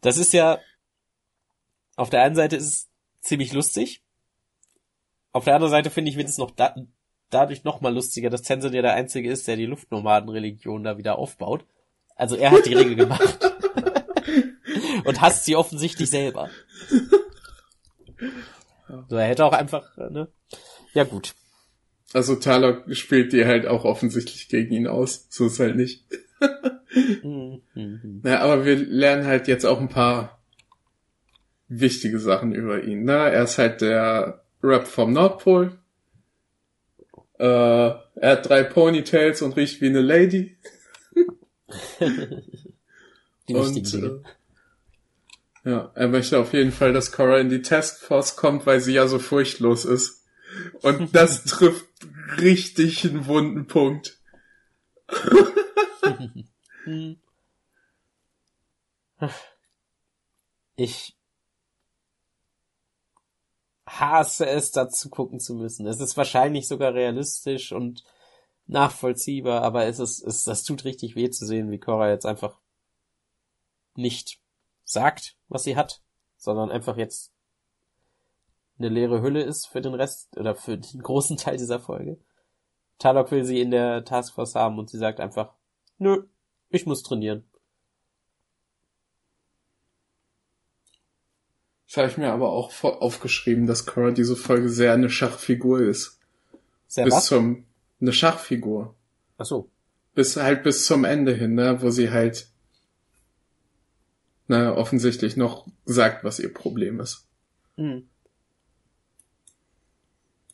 das 0.00 0.16
ist 0.16 0.32
ja, 0.32 0.58
auf 1.94 2.10
der 2.10 2.22
einen 2.22 2.34
Seite 2.34 2.56
ist 2.56 2.66
es 2.66 2.88
ziemlich 3.20 3.52
lustig. 3.52 4.02
Auf 5.30 5.44
der 5.44 5.54
anderen 5.54 5.70
Seite 5.70 5.90
finde 5.90 6.10
ich, 6.10 6.16
es 6.16 6.38
noch 6.38 6.50
da, 6.50 6.74
dadurch 7.30 7.62
noch 7.62 7.80
mal 7.80 7.94
lustiger, 7.94 8.28
dass 8.28 8.42
Tenzin 8.42 8.72
ja 8.72 8.82
der 8.82 8.94
Einzige 8.94 9.30
ist, 9.30 9.46
der 9.46 9.56
die 9.56 9.66
Luftnomadenreligion 9.66 10.82
da 10.82 10.98
wieder 10.98 11.16
aufbaut. 11.16 11.64
Also 12.16 12.36
er 12.36 12.50
hat 12.50 12.66
die 12.66 12.74
Regel 12.74 12.96
gemacht. 12.96 13.38
Und 15.04 15.20
hasst 15.20 15.44
sie 15.44 15.56
offensichtlich 15.56 16.10
selber. 16.10 16.50
So, 19.08 19.16
er 19.16 19.26
hätte 19.26 19.44
auch 19.44 19.52
einfach, 19.52 19.96
äh, 19.96 20.10
ne? 20.10 20.28
Ja, 20.92 21.04
gut. 21.04 21.34
Also 22.12 22.36
Talok 22.36 22.84
spielt 22.94 23.32
die 23.32 23.46
halt 23.46 23.66
auch 23.66 23.84
offensichtlich 23.84 24.48
gegen 24.48 24.74
ihn 24.74 24.86
aus. 24.86 25.26
So 25.30 25.46
ist 25.46 25.60
halt 25.60 25.76
nicht. 25.76 26.04
Mhm, 27.22 27.62
mhm. 27.74 28.20
Na, 28.22 28.40
aber 28.40 28.64
wir 28.64 28.76
lernen 28.76 29.26
halt 29.26 29.48
jetzt 29.48 29.64
auch 29.64 29.80
ein 29.80 29.88
paar 29.88 30.42
wichtige 31.68 32.18
Sachen 32.18 32.54
über 32.54 32.82
ihn. 32.82 33.04
Ne? 33.04 33.12
Er 33.12 33.44
ist 33.44 33.58
halt 33.58 33.80
der 33.80 34.42
Rap 34.62 34.86
vom 34.86 35.12
Nordpol. 35.12 35.78
Äh, 37.38 37.44
er 37.44 38.02
hat 38.22 38.48
drei 38.48 38.62
Ponytails 38.62 39.42
und 39.42 39.56
riecht 39.56 39.80
wie 39.80 39.86
eine 39.86 40.02
Lady. 40.02 40.56
Die 43.48 43.54
und 43.54 43.94
äh, 43.94 44.20
ja, 45.64 45.90
er 45.94 46.08
möchte 46.08 46.38
auf 46.38 46.52
jeden 46.52 46.72
Fall, 46.72 46.92
dass 46.92 47.12
Cora 47.12 47.38
in 47.38 47.48
die 47.48 47.62
Taskforce 47.62 48.36
kommt, 48.36 48.66
weil 48.66 48.80
sie 48.80 48.94
ja 48.94 49.06
so 49.06 49.18
furchtlos 49.18 49.84
ist. 49.84 50.24
Und 50.82 51.14
das 51.14 51.44
trifft 51.46 51.86
richtig 52.38 53.04
einen 53.04 53.26
wunden 53.26 53.66
Punkt. 53.66 54.20
Ich 60.74 61.16
hasse 63.86 64.46
es, 64.46 64.70
dazu 64.72 65.10
gucken 65.10 65.38
zu 65.38 65.54
müssen. 65.54 65.86
Es 65.86 66.00
ist 66.00 66.16
wahrscheinlich 66.16 66.66
sogar 66.66 66.94
realistisch 66.94 67.72
und 67.72 68.04
nachvollziehbar, 68.66 69.62
aber 69.62 69.86
es 69.86 69.98
ist, 69.98 70.22
es, 70.22 70.44
das 70.44 70.64
tut 70.64 70.84
richtig 70.84 71.14
weh 71.14 71.30
zu 71.30 71.46
sehen, 71.46 71.70
wie 71.70 71.78
Cora 71.78 72.08
jetzt 72.10 72.26
einfach 72.26 72.58
nicht 73.94 74.40
sagt, 74.84 75.36
was 75.48 75.64
sie 75.64 75.76
hat, 75.76 76.02
sondern 76.36 76.70
einfach 76.70 76.96
jetzt 76.96 77.31
eine 78.84 78.94
leere 78.94 79.22
Hülle 79.22 79.42
ist 79.42 79.66
für 79.66 79.80
den 79.80 79.94
Rest 79.94 80.36
oder 80.36 80.54
für 80.54 80.76
den 80.76 81.02
großen 81.02 81.36
Teil 81.36 81.56
dieser 81.56 81.80
Folge. 81.80 82.18
Talok 82.98 83.30
will 83.30 83.44
sie 83.44 83.60
in 83.60 83.70
der 83.70 84.04
Taskforce 84.04 84.54
haben 84.54 84.78
und 84.78 84.90
sie 84.90 84.98
sagt 84.98 85.20
einfach, 85.20 85.54
nö, 85.98 86.24
ich 86.68 86.86
muss 86.86 87.02
trainieren. 87.02 87.44
Das 91.86 91.98
habe 91.98 92.08
ich 92.08 92.16
mir 92.16 92.32
aber 92.32 92.50
auch 92.52 92.72
aufgeschrieben, 92.82 93.66
dass 93.66 93.86
Cora 93.86 94.12
diese 94.12 94.34
Folge 94.34 94.70
sehr 94.70 94.94
eine 94.94 95.10
Schachfigur 95.10 95.80
ist. 95.80 96.18
Sehr 96.86 97.04
bis 97.04 97.14
was? 97.14 97.26
zum 97.26 97.66
eine 98.00 98.12
Schachfigur. 98.12 98.94
Ach 99.36 99.44
so. 99.44 99.70
Bis 100.14 100.36
halt 100.36 100.62
bis 100.62 100.86
zum 100.86 101.04
Ende 101.04 101.34
hin, 101.34 101.54
ne, 101.54 101.82
wo 101.82 101.90
sie 101.90 102.10
halt 102.10 102.48
na, 104.48 104.74
offensichtlich 104.74 105.36
noch 105.36 105.66
sagt, 105.84 106.24
was 106.24 106.38
ihr 106.38 106.52
Problem 106.52 107.00
ist. 107.00 107.26
Hm. 107.76 108.08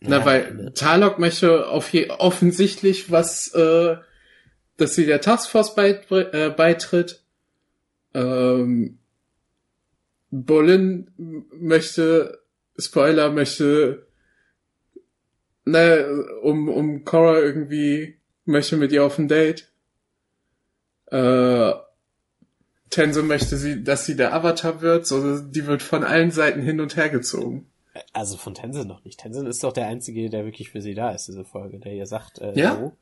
Na, 0.01 0.19
Ja, 0.19 0.25
weil 0.25 0.55
ne. 0.55 0.75
Talok 0.75 1.19
möchte 1.19 1.69
auf 1.69 1.93
je, 1.93 2.11
offensichtlich 2.11 3.11
was, 3.11 3.53
äh, 3.55 3.97
dass 4.77 4.95
sie 4.95 5.07
der 5.07 5.21
Taskforce 5.21 5.75
beit, 5.75 6.11
äh, 6.11 6.51
beitritt. 6.51 7.23
Ähm, 8.15 8.99
Bolin 10.31 11.11
möchte, 11.53 12.41
Spoiler, 12.79 13.31
möchte, 13.31 14.07
ne, 15.65 16.25
um, 16.43 16.69
um 16.69 17.05
Cora 17.05 17.41
irgendwie, 17.41 18.19
möchte 18.45 18.77
mit 18.77 18.93
ihr 18.93 19.05
auf 19.05 19.19
ein 19.19 19.29
Date. 19.29 19.69
Äh, 21.07 21.73
Tenso 22.91 23.23
möchte 23.23 23.57
sie, 23.57 23.83
dass 23.85 24.07
sie 24.07 24.17
der 24.17 24.33
Avatar 24.33 24.81
wird, 24.81 25.07
so, 25.07 25.41
die 25.41 25.67
wird 25.67 25.83
von 25.83 26.05
allen 26.05 26.31
Seiten 26.31 26.63
hin 26.63 26.81
und 26.81 26.97
her 26.97 27.09
gezogen. 27.09 27.67
Also 28.13 28.37
von 28.37 28.55
Tenzin 28.55 28.87
noch 28.87 29.05
nicht. 29.05 29.21
Tenzin 29.21 29.47
ist 29.47 29.63
doch 29.65 29.73
der 29.73 29.87
Einzige, 29.87 30.29
der 30.31 30.45
wirklich 30.45 30.71
für 30.71 30.81
sie 30.83 30.95
da 30.95 31.11
ist, 31.11 31.29
diese 31.29 31.45
Folge, 31.45 31.79
der 31.79 31.95
ihr 31.95 32.07
sagt, 32.07 32.39
äh, 32.39 32.59
Ja? 32.59 32.77
so, 32.77 32.93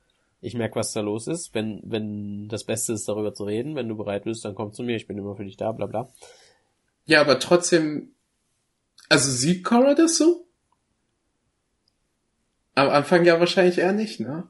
ich 0.40 0.54
merke, 0.54 0.76
was 0.76 0.92
da 0.92 1.00
los 1.00 1.26
ist. 1.26 1.54
Wenn, 1.54 1.80
wenn 1.84 2.48
das 2.48 2.64
Beste 2.64 2.92
ist, 2.92 3.08
darüber 3.08 3.34
zu 3.34 3.44
reden, 3.44 3.74
wenn 3.74 3.88
du 3.88 3.96
bereit 3.96 4.24
bist, 4.24 4.44
dann 4.44 4.54
komm 4.54 4.72
zu 4.72 4.82
mir, 4.82 4.96
ich 4.96 5.06
bin 5.06 5.18
immer 5.18 5.34
für 5.36 5.44
dich 5.44 5.56
da, 5.56 5.72
bla 5.72 5.86
bla. 5.86 6.08
Ja, 7.06 7.20
aber 7.20 7.38
trotzdem, 7.38 8.10
also 9.08 9.30
sieht 9.30 9.64
Cora 9.64 9.94
das 9.94 10.16
so? 10.18 10.46
Am 12.74 12.90
Anfang 12.90 13.24
ja 13.24 13.40
wahrscheinlich 13.40 13.78
eher 13.78 13.92
nicht, 13.92 14.20
ne? 14.20 14.44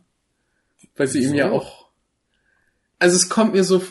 Weil 0.96 1.06
sie 1.06 1.18
ihm 1.20 1.24
Wieso? 1.26 1.36
ja 1.36 1.50
auch, 1.50 1.86
also 2.98 3.16
es 3.16 3.28
kommt 3.28 3.52
mir 3.54 3.62
so, 3.64 3.82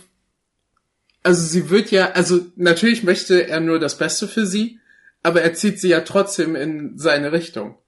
also 1.23 1.41
sie 1.41 1.69
wird 1.69 1.91
ja, 1.91 2.11
also 2.11 2.41
natürlich 2.55 3.03
möchte 3.03 3.47
er 3.47 3.59
nur 3.59 3.79
das 3.79 3.97
Beste 3.97 4.27
für 4.27 4.45
sie, 4.45 4.79
aber 5.25 5.41
er 5.41 5.55
zieht 5.55 5.79
sie 5.79 5.89
ja 5.89 6.01
trotzdem 6.01 6.55
in 6.55 6.99
seine 6.99 7.31
Richtung. 7.31 7.79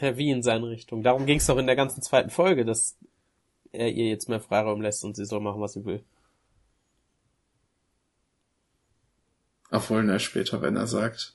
Ja, 0.00 0.18
wie 0.18 0.30
in 0.30 0.42
seine 0.42 0.68
Richtung. 0.68 1.02
Darum 1.02 1.24
ging 1.24 1.38
es 1.38 1.46
doch 1.46 1.56
in 1.56 1.66
der 1.66 1.76
ganzen 1.76 2.02
zweiten 2.02 2.28
Folge, 2.28 2.66
dass 2.66 2.98
er 3.72 3.90
ihr 3.90 4.08
jetzt 4.08 4.28
mehr 4.28 4.40
Freiraum 4.40 4.82
lässt 4.82 5.02
und 5.02 5.16
sie 5.16 5.24
soll 5.24 5.40
machen, 5.40 5.62
was 5.62 5.72
sie 5.72 5.84
will. 5.86 6.04
Obwohl, 9.70 10.04
na, 10.04 10.18
später, 10.18 10.60
wenn 10.60 10.76
er 10.76 10.86
sagt, 10.86 11.34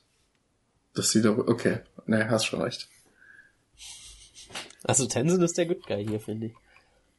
dass 0.94 1.10
sie 1.10 1.22
doch, 1.22 1.36
okay, 1.36 1.80
ne, 2.06 2.30
hast 2.30 2.44
schon 2.46 2.62
recht. 2.62 2.88
Also 4.84 5.06
Tenzin 5.06 5.42
ist 5.42 5.58
der 5.58 5.66
Good 5.66 5.84
Guy 5.84 6.06
hier, 6.06 6.20
finde 6.20 6.46
ich. 6.46 6.54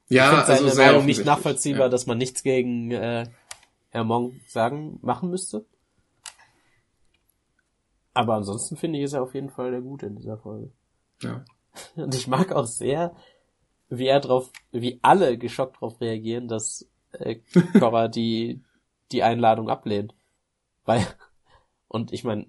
Ja, 0.08 0.24
ich 0.24 0.30
finde 0.30 0.46
seine 0.46 0.66
also 0.66 0.76
sehr 0.76 0.88
Meinung 0.88 1.06
nicht 1.06 1.26
nachvollziehbar, 1.26 1.88
ja. 1.88 1.90
dass 1.90 2.06
man 2.06 2.18
nichts 2.18 2.44
gegen 2.44 2.92
äh, 2.92 3.28
Hermong 3.92 4.40
sagen, 4.48 5.00
machen 5.02 5.30
müsste. 5.30 5.66
Aber 8.14 8.36
ansonsten 8.36 8.76
finde 8.76 8.98
ich, 8.98 9.06
ist 9.06 9.14
er 9.14 9.24
auf 9.24 9.34
jeden 9.36 9.50
Fall 9.50 9.72
der 9.72 9.82
Gute 9.82 10.08
in 10.08 10.16
dieser 10.16 10.38
Folge. 10.38 10.72
Ja. 11.22 11.46
Und 11.96 12.16
ich 12.16 12.28
mag 12.28 12.52
auch 12.52 12.66
sehr, 12.66 13.16
wie 13.90 14.08
er 14.08 14.20
drauf, 14.20 14.52
wie 14.72 15.00
alle 15.02 15.38
geschockt 15.38 15.80
drauf 15.80 16.02
reagieren, 16.02 16.48
dass 16.48 16.90
äh, 17.12 17.36
Cora 17.80 18.08
die, 18.08 18.62
die 19.12 19.24
Einladung 19.24 19.70
ablehnt. 19.70 20.16
Weil, 20.86 21.06
und 21.88 22.12
ich 22.12 22.24
meine, 22.24 22.48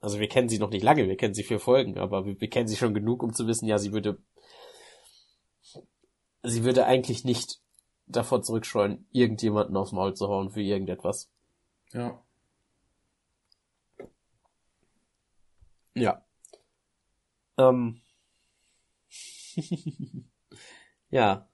also 0.00 0.20
wir 0.20 0.28
kennen 0.28 0.48
sie 0.48 0.58
noch 0.58 0.70
nicht 0.70 0.82
lange, 0.82 1.08
wir 1.08 1.16
kennen 1.16 1.34
sie 1.34 1.42
vier 1.42 1.58
Folgen, 1.58 1.98
aber 1.98 2.24
wir, 2.26 2.40
wir 2.40 2.48
kennen 2.48 2.68
sie 2.68 2.76
schon 2.76 2.94
genug, 2.94 3.22
um 3.22 3.32
zu 3.32 3.46
wissen, 3.46 3.66
ja, 3.66 3.78
sie 3.78 3.92
würde, 3.92 4.18
sie 6.42 6.64
würde 6.64 6.86
eigentlich 6.86 7.24
nicht 7.24 7.60
davor 8.10 8.42
zurückscheuen, 8.42 9.06
irgendjemanden 9.12 9.76
aufs 9.76 9.92
Maul 9.92 10.14
zu 10.14 10.28
hauen 10.28 10.50
für 10.50 10.62
irgendetwas. 10.62 11.30
Ja. 11.92 12.22
Ja. 15.94 16.24
Ähm. 17.58 18.00
ja. 21.10 21.48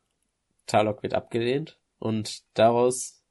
Tarlock 0.67 1.03
wird 1.03 1.15
abgelehnt 1.15 1.79
und 1.99 2.43
daraus 2.55 3.23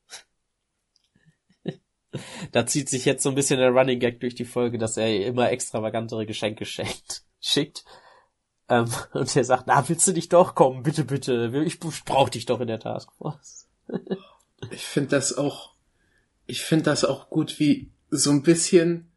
da 2.52 2.66
zieht 2.66 2.90
sich 2.90 3.06
jetzt 3.06 3.24
so 3.24 3.30
ein 3.30 3.36
bisschen 3.36 3.60
der 3.60 3.72
Running 3.72 4.00
Gag 4.00 4.20
durch 4.22 4.36
die 4.36 4.46
Folge, 4.46 4.78
dass 4.78 4.98
er 4.98 5.26
immer 5.26 5.52
extravagantere 5.52 6.26
Geschenke 6.26 6.66
schenkt, 6.66 7.24
schickt. 7.42 7.84
Ähm, 8.69 8.88
und 9.13 9.36
er 9.36 9.43
sagt, 9.43 9.65
na, 9.67 9.88
willst 9.88 10.08
du 10.08 10.13
nicht 10.13 10.34
doch 10.34 10.56
kommen? 10.56 10.84
Bitte, 10.84 11.06
bitte. 11.06 11.63
Ich 11.65 11.80
brauch 11.80 12.30
dich 12.30 12.45
doch 12.45 12.62
in 12.62 12.67
der 12.67 12.80
Taskforce. 12.80 13.67
ich 14.71 14.86
finde 14.86 15.12
das 15.12 15.38
auch, 15.38 15.73
ich 16.47 16.63
finde 16.63 16.86
das 16.86 17.06
auch 17.06 17.30
gut, 17.30 17.60
wie 17.60 17.91
so 18.10 18.32
ein 18.32 18.43
bisschen, 18.43 19.12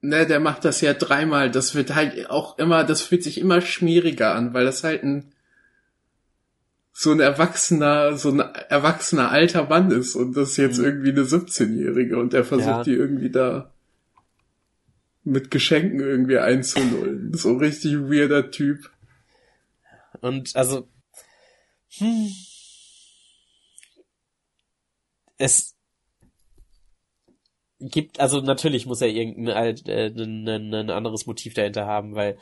ne, 0.00 0.26
der 0.26 0.40
macht 0.40 0.64
das 0.64 0.80
ja 0.80 0.94
dreimal. 0.94 1.50
Das 1.50 1.74
wird 1.74 1.94
halt 1.94 2.30
auch 2.30 2.58
immer, 2.58 2.84
das 2.84 3.02
fühlt 3.02 3.22
sich 3.22 3.38
immer 3.38 3.60
schmieriger 3.60 4.34
an, 4.34 4.54
weil 4.54 4.64
das 4.64 4.84
halt 4.84 5.02
ein, 5.02 5.32
so 6.92 7.12
ein 7.12 7.20
erwachsener, 7.20 8.16
so 8.16 8.30
ein 8.30 8.40
erwachsener 8.40 9.30
alter 9.30 9.68
Mann 9.68 9.92
ist 9.92 10.16
und 10.16 10.36
das 10.36 10.56
jetzt 10.56 10.78
mhm. 10.78 10.84
irgendwie 10.84 11.10
eine 11.10 11.22
17-Jährige 11.22 12.18
und 12.18 12.32
der 12.32 12.44
versucht 12.44 12.66
ja. 12.68 12.82
die 12.82 12.94
irgendwie 12.94 13.30
da 13.30 13.72
mit 15.30 15.50
Geschenken 15.50 16.00
irgendwie 16.00 16.38
einzulullen. 16.38 17.32
So 17.34 17.56
richtig 17.56 17.94
weirder 17.94 18.50
Typ. 18.50 18.90
Und 20.20 20.54
also, 20.56 20.88
hm, 21.98 22.32
es 25.36 25.74
gibt, 27.80 28.20
also 28.20 28.40
natürlich 28.40 28.86
muss 28.86 29.00
er 29.00 29.08
irgendein 29.08 29.76
äh, 29.86 30.06
ein, 30.08 30.74
ein 30.74 30.90
anderes 30.90 31.26
Motiv 31.26 31.54
dahinter 31.54 31.86
haben, 31.86 32.14
weil 32.14 32.38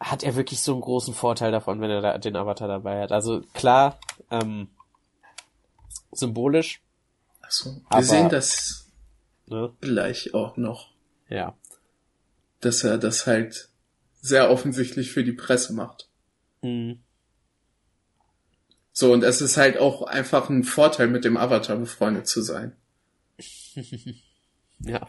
hat 0.00 0.22
er 0.22 0.36
wirklich 0.36 0.60
so 0.60 0.72
einen 0.72 0.80
großen 0.80 1.14
Vorteil 1.14 1.52
davon, 1.52 1.80
wenn 1.80 1.90
er 1.90 2.00
da 2.00 2.18
den 2.18 2.36
Avatar 2.36 2.68
dabei 2.68 3.00
hat. 3.02 3.12
Also 3.12 3.42
klar, 3.52 3.98
ähm, 4.30 4.68
symbolisch. 6.12 6.82
Achso, 7.40 7.70
wir 7.70 7.82
aber, 7.88 8.02
sehen 8.02 8.28
das 8.28 8.90
ne? 9.46 9.72
gleich 9.80 10.34
auch 10.34 10.56
noch. 10.56 10.90
Ja. 11.28 11.54
Dass 12.64 12.84
er 12.84 12.98
das 12.98 13.26
halt 13.26 13.68
sehr 14.20 14.50
offensichtlich 14.50 15.12
für 15.12 15.22
die 15.22 15.32
Presse 15.32 15.74
macht. 15.74 16.08
Mhm. 16.62 17.00
So, 18.92 19.12
und 19.12 19.24
es 19.24 19.40
ist 19.40 19.56
halt 19.56 19.76
auch 19.76 20.02
einfach 20.02 20.48
ein 20.48 20.64
Vorteil, 20.64 21.08
mit 21.08 21.24
dem 21.24 21.36
Avatar 21.36 21.76
befreundet 21.76 22.28
zu 22.28 22.42
sein. 22.42 22.76
ja. 24.78 25.08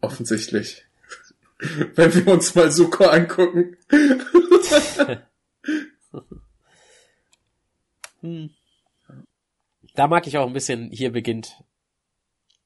Offensichtlich. 0.00 0.84
wenn 1.94 2.14
wir 2.14 2.28
uns 2.28 2.54
mal 2.54 2.70
Suko 2.70 3.04
angucken. 3.04 3.76
hm. 8.20 8.50
Da 9.94 10.06
mag 10.08 10.26
ich 10.26 10.38
auch 10.38 10.46
ein 10.46 10.52
bisschen, 10.52 10.90
hier 10.90 11.12
beginnt, 11.12 11.62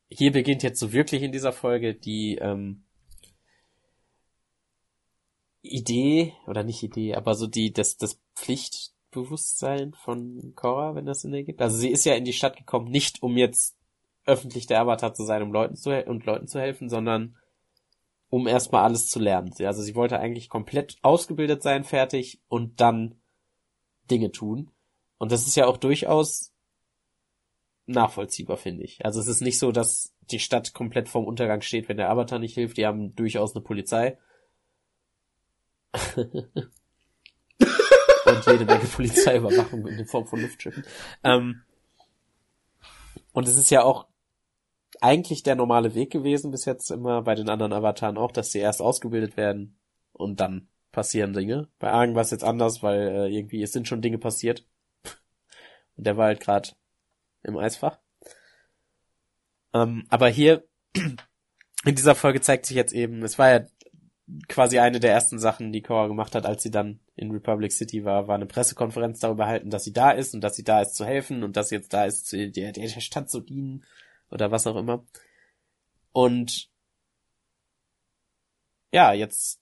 hier 0.09 0.33
beginnt 0.33 0.63
jetzt 0.63 0.81
so 0.81 0.93
wirklich 0.93 1.23
in 1.23 1.33
dieser 1.33 1.53
Folge 1.53 1.95
die 1.95 2.37
ähm, 2.37 2.85
Idee, 5.63 6.35
oder 6.47 6.63
nicht 6.63 6.83
Idee, 6.83 7.15
aber 7.15 7.35
so 7.35 7.47
die, 7.47 7.73
das, 7.73 7.97
das 7.97 8.21
Pflichtbewusstsein 8.35 9.95
von 9.95 10.53
Cora, 10.55 10.95
wenn 10.95 11.07
das 11.07 11.23
Sinn 11.23 11.35
ergibt. 11.35 11.61
Also 11.61 11.77
sie 11.77 11.91
ist 11.91 12.05
ja 12.05 12.15
in 12.15 12.25
die 12.25 12.33
Stadt 12.33 12.57
gekommen, 12.57 12.91
nicht 12.91 13.23
um 13.23 13.37
jetzt 13.37 13.77
öffentlich 14.25 14.67
der 14.67 14.81
Avatar 14.81 15.15
zu 15.15 15.25
sein, 15.25 15.43
um 15.43 15.53
Leuten 15.53 15.75
zu, 15.77 16.05
und 16.05 16.27
Leuten 16.27 16.47
zu 16.47 16.61
helfen, 16.61 16.89
sondern 16.89 17.37
um 18.31 18.47
erstmal 18.47 18.85
alles 18.85 19.09
zu 19.09 19.19
lernen. 19.19 19.53
Also 19.61 19.83
sie 19.83 19.95
wollte 19.95 20.19
eigentlich 20.21 20.49
komplett 20.49 20.99
ausgebildet 21.03 21.63
sein, 21.63 21.83
fertig 21.83 22.41
und 22.49 22.81
dann 22.81 23.17
Dinge 24.11 24.31
tun. 24.31 24.71
Und 25.17 25.33
das 25.33 25.47
ist 25.47 25.57
ja 25.57 25.67
auch 25.67 25.79
durchaus 25.79 26.53
nachvollziehbar, 27.87 28.59
finde 28.59 28.85
ich. 28.85 29.05
Also 29.05 29.19
es 29.19 29.27
ist 29.27 29.41
nicht 29.41 29.59
so, 29.59 29.73
dass 29.73 30.15
die 30.31 30.39
Stadt 30.39 30.75
komplett 30.75 31.09
vorm 31.09 31.25
Untergang 31.25 31.63
steht, 31.63 31.89
wenn 31.89 31.97
der 31.97 32.11
Avatar 32.11 32.39
nicht 32.39 32.55
hilft. 32.55 32.77
Die 32.77 32.87
haben 32.87 33.15
durchaus 33.15 33.57
eine 33.57 33.65
Polizei. 33.65 34.19
Und 38.27 38.47
jede 38.47 38.65
Menge 38.65 38.85
Polizeiüberwachung 38.85 39.87
in 39.87 40.07
Form 40.07 40.27
von 40.27 40.41
Luftschiffen. 40.41 40.85
Ähm, 41.25 41.63
und 43.33 43.49
es 43.49 43.57
ist 43.57 43.71
ja 43.71 43.83
auch 43.83 44.07
eigentlich 45.01 45.43
der 45.43 45.55
normale 45.55 45.95
Weg 45.95 46.11
gewesen 46.11 46.51
bis 46.51 46.65
jetzt 46.65 46.91
immer 46.91 47.23
bei 47.23 47.35
den 47.35 47.49
anderen 47.49 47.73
Avataren 47.73 48.19
auch, 48.19 48.33
dass 48.33 48.53
sie 48.53 48.59
erst 48.59 48.83
ausgebildet 48.83 49.37
werden 49.37 49.77
und 50.13 50.41
dann 50.41 50.69
passieren 50.93 51.33
Dinge. 51.33 51.69
Bei 51.79 51.91
Argen 51.91 52.15
war 52.15 52.23
es 52.23 52.31
jetzt 52.31 52.45
anders, 52.45 52.83
weil 52.83 53.09
äh, 53.09 53.29
irgendwie 53.29 53.63
es 53.63 53.73
sind 53.73 53.87
schon 53.87 54.03
Dinge 54.03 54.19
passiert. 54.19 54.67
Und 55.97 56.07
der 56.07 56.17
war 56.17 56.27
halt 56.27 56.41
gerade 56.41 56.71
im 57.43 57.57
Eisfach. 57.57 57.99
Ähm, 59.75 60.07
aber 60.09 60.29
hier 60.29 60.65
in 60.95 61.95
dieser 61.95 62.15
Folge 62.15 62.41
zeigt 62.41 62.67
sich 62.67 62.77
jetzt 62.77 62.93
eben, 62.93 63.23
es 63.23 63.39
war 63.39 63.51
ja 63.51 63.67
quasi 64.49 64.79
eine 64.79 65.01
der 65.01 65.13
ersten 65.13 65.39
Sachen, 65.39 65.73
die 65.73 65.83
Cora 65.83 66.07
gemacht 66.07 66.35
hat, 66.35 66.45
als 66.45 66.63
sie 66.63 66.71
dann 66.71 67.01
in 67.17 67.31
Republic 67.31 67.73
City 67.73 68.05
war, 68.05 68.29
war 68.29 68.35
eine 68.35 68.47
Pressekonferenz 68.47 69.21
darüber 69.21 69.47
halten, 69.47 69.71
dass 69.71 69.85
sie 69.85 69.93
da 69.93 70.11
ist 70.11 70.35
und 70.35 70.43
dass 70.43 70.57
sie 70.57 70.65
da 70.65 70.83
ist 70.83 70.95
zu 70.95 71.05
helfen 71.05 71.43
und 71.43 71.57
dass 71.57 71.71
sie 71.71 71.77
jetzt 71.77 71.93
da 71.93 72.05
ist, 72.05 72.33
der, 72.33 72.73
der 72.73 72.89
Stadt 73.01 73.31
zu 73.31 73.41
dienen 73.41 73.85
oder 74.31 74.51
was 74.51 74.67
auch 74.67 74.77
immer. 74.77 75.05
Und 76.13 76.71
ja, 78.93 79.13
jetzt 79.13 79.61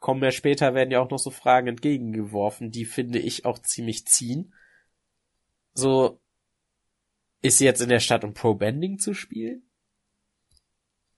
kommen 0.00 0.22
ja 0.22 0.30
später, 0.30 0.74
werden 0.74 0.90
ja 0.90 1.00
auch 1.00 1.10
noch 1.10 1.18
so 1.18 1.30
Fragen 1.30 1.68
entgegengeworfen, 1.68 2.70
die 2.70 2.84
finde 2.84 3.18
ich 3.18 3.44
auch 3.44 3.58
ziemlich 3.58 4.06
ziehen. 4.06 4.54
So, 5.74 6.20
ist 7.42 7.58
sie 7.58 7.64
jetzt 7.64 7.80
in 7.80 7.88
der 7.88 8.00
Stadt, 8.00 8.24
um 8.24 8.34
Pro-Bending 8.34 8.98
zu 8.98 9.14
spielen? 9.14 9.62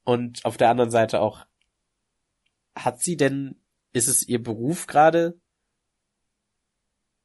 Und 0.05 0.45
auf 0.45 0.57
der 0.57 0.71
anderen 0.71 0.91
Seite 0.91 1.21
auch, 1.21 1.45
hat 2.85 3.01
sie 3.01 3.17
denn, 3.17 3.57
ist 3.93 4.09
es 4.09 4.27
ihr 4.27 4.43
Beruf 4.43 4.87
gerade, 4.87 5.39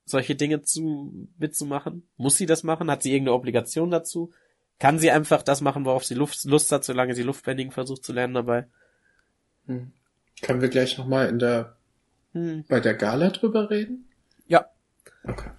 solche 0.06 0.36
Dinge 0.36 0.62
zu, 0.62 1.30
mitzumachen? 1.38 2.08
Muss 2.18 2.38
sie 2.38 2.46
das 2.46 2.64
machen? 2.64 2.92
Hat 2.92 3.04
sie 3.04 3.12
irgendeine 3.12 3.36
Obligation 3.36 3.92
dazu? 3.92 4.32
kann 4.80 5.00
sie 5.00 5.12
einfach 5.12 5.44
das 5.44 5.62
machen, 5.62 5.86
worauf 5.86 6.04
sie 6.04 6.14
Lust, 6.14 6.44
Lust 6.46 6.72
hat, 6.72 6.84
solange 6.84 7.16
sie 7.16 7.24
Luftbending 7.24 7.72
versucht 7.72 8.04
zu 8.04 8.14
lernen 8.14 8.34
dabei. 8.34 8.68
Hm. 9.66 9.94
Können 10.42 10.62
wir 10.62 10.68
gleich 10.68 10.98
nochmal 10.98 11.30
in 11.30 11.40
der 11.40 11.78
hm. 12.34 12.66
bei 12.68 12.82
der 12.82 12.94
Gala 12.96 13.30
drüber 13.30 13.70
reden? 13.70 14.10
Ja. 14.48 14.66
Okay. 15.24 15.52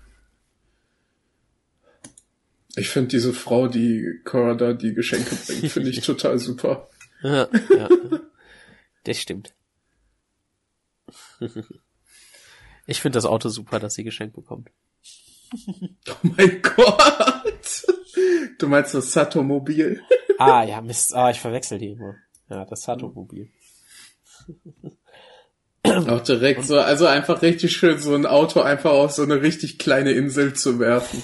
Ich 2.76 2.90
finde 2.90 3.08
diese 3.08 3.32
Frau, 3.32 3.68
die 3.68 4.20
Cora 4.24 4.54
da 4.54 4.72
die 4.72 4.92
Geschenke 4.92 5.34
bringt, 5.36 5.72
finde 5.72 5.88
ich 5.88 6.00
total 6.04 6.38
super. 6.38 6.88
Ja, 7.22 7.48
ja. 7.74 7.88
Das 9.04 9.18
stimmt. 9.18 9.54
Ich 12.86 13.00
finde 13.00 13.16
das 13.16 13.24
Auto 13.24 13.48
super, 13.48 13.80
dass 13.80 13.94
sie 13.94 14.04
geschenkt 14.04 14.34
bekommt. 14.34 14.70
Oh 16.08 16.28
mein 16.36 16.60
Gott! 16.62 17.86
Du 18.58 18.66
meinst 18.66 18.94
das 18.94 19.12
Sato-Mobil? 19.12 20.02
Ah, 20.38 20.64
ja, 20.64 20.80
Mist. 20.80 21.14
Ah, 21.14 21.30
ich 21.30 21.38
verwechsel 21.38 21.78
die 21.78 21.92
immer. 21.92 22.16
Ja, 22.50 22.64
das 22.64 22.82
Sato-Mobil. 22.82 23.50
Auch 25.84 26.22
direkt 26.22 26.64
so, 26.64 26.76
also 26.76 27.06
einfach 27.06 27.40
richtig 27.40 27.76
schön, 27.76 27.98
so 28.00 28.16
ein 28.16 28.26
Auto 28.26 28.60
einfach 28.60 28.90
auf 28.90 29.12
so 29.12 29.22
eine 29.22 29.42
richtig 29.42 29.78
kleine 29.78 30.10
Insel 30.10 30.52
zu 30.54 30.80
werfen. 30.80 31.22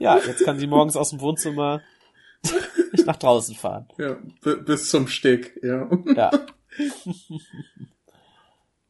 ja, 0.00 0.18
jetzt 0.18 0.44
kann 0.44 0.58
sie 0.58 0.66
morgens 0.66 0.96
aus 0.96 1.10
dem 1.10 1.20
Wohnzimmer 1.20 1.82
nach 3.06 3.16
draußen 3.16 3.54
fahren. 3.54 3.86
Ja, 3.96 4.16
bis 4.42 4.90
zum 4.90 5.06
Steg, 5.06 5.56
ja. 5.62 5.88
Ja. 6.16 6.30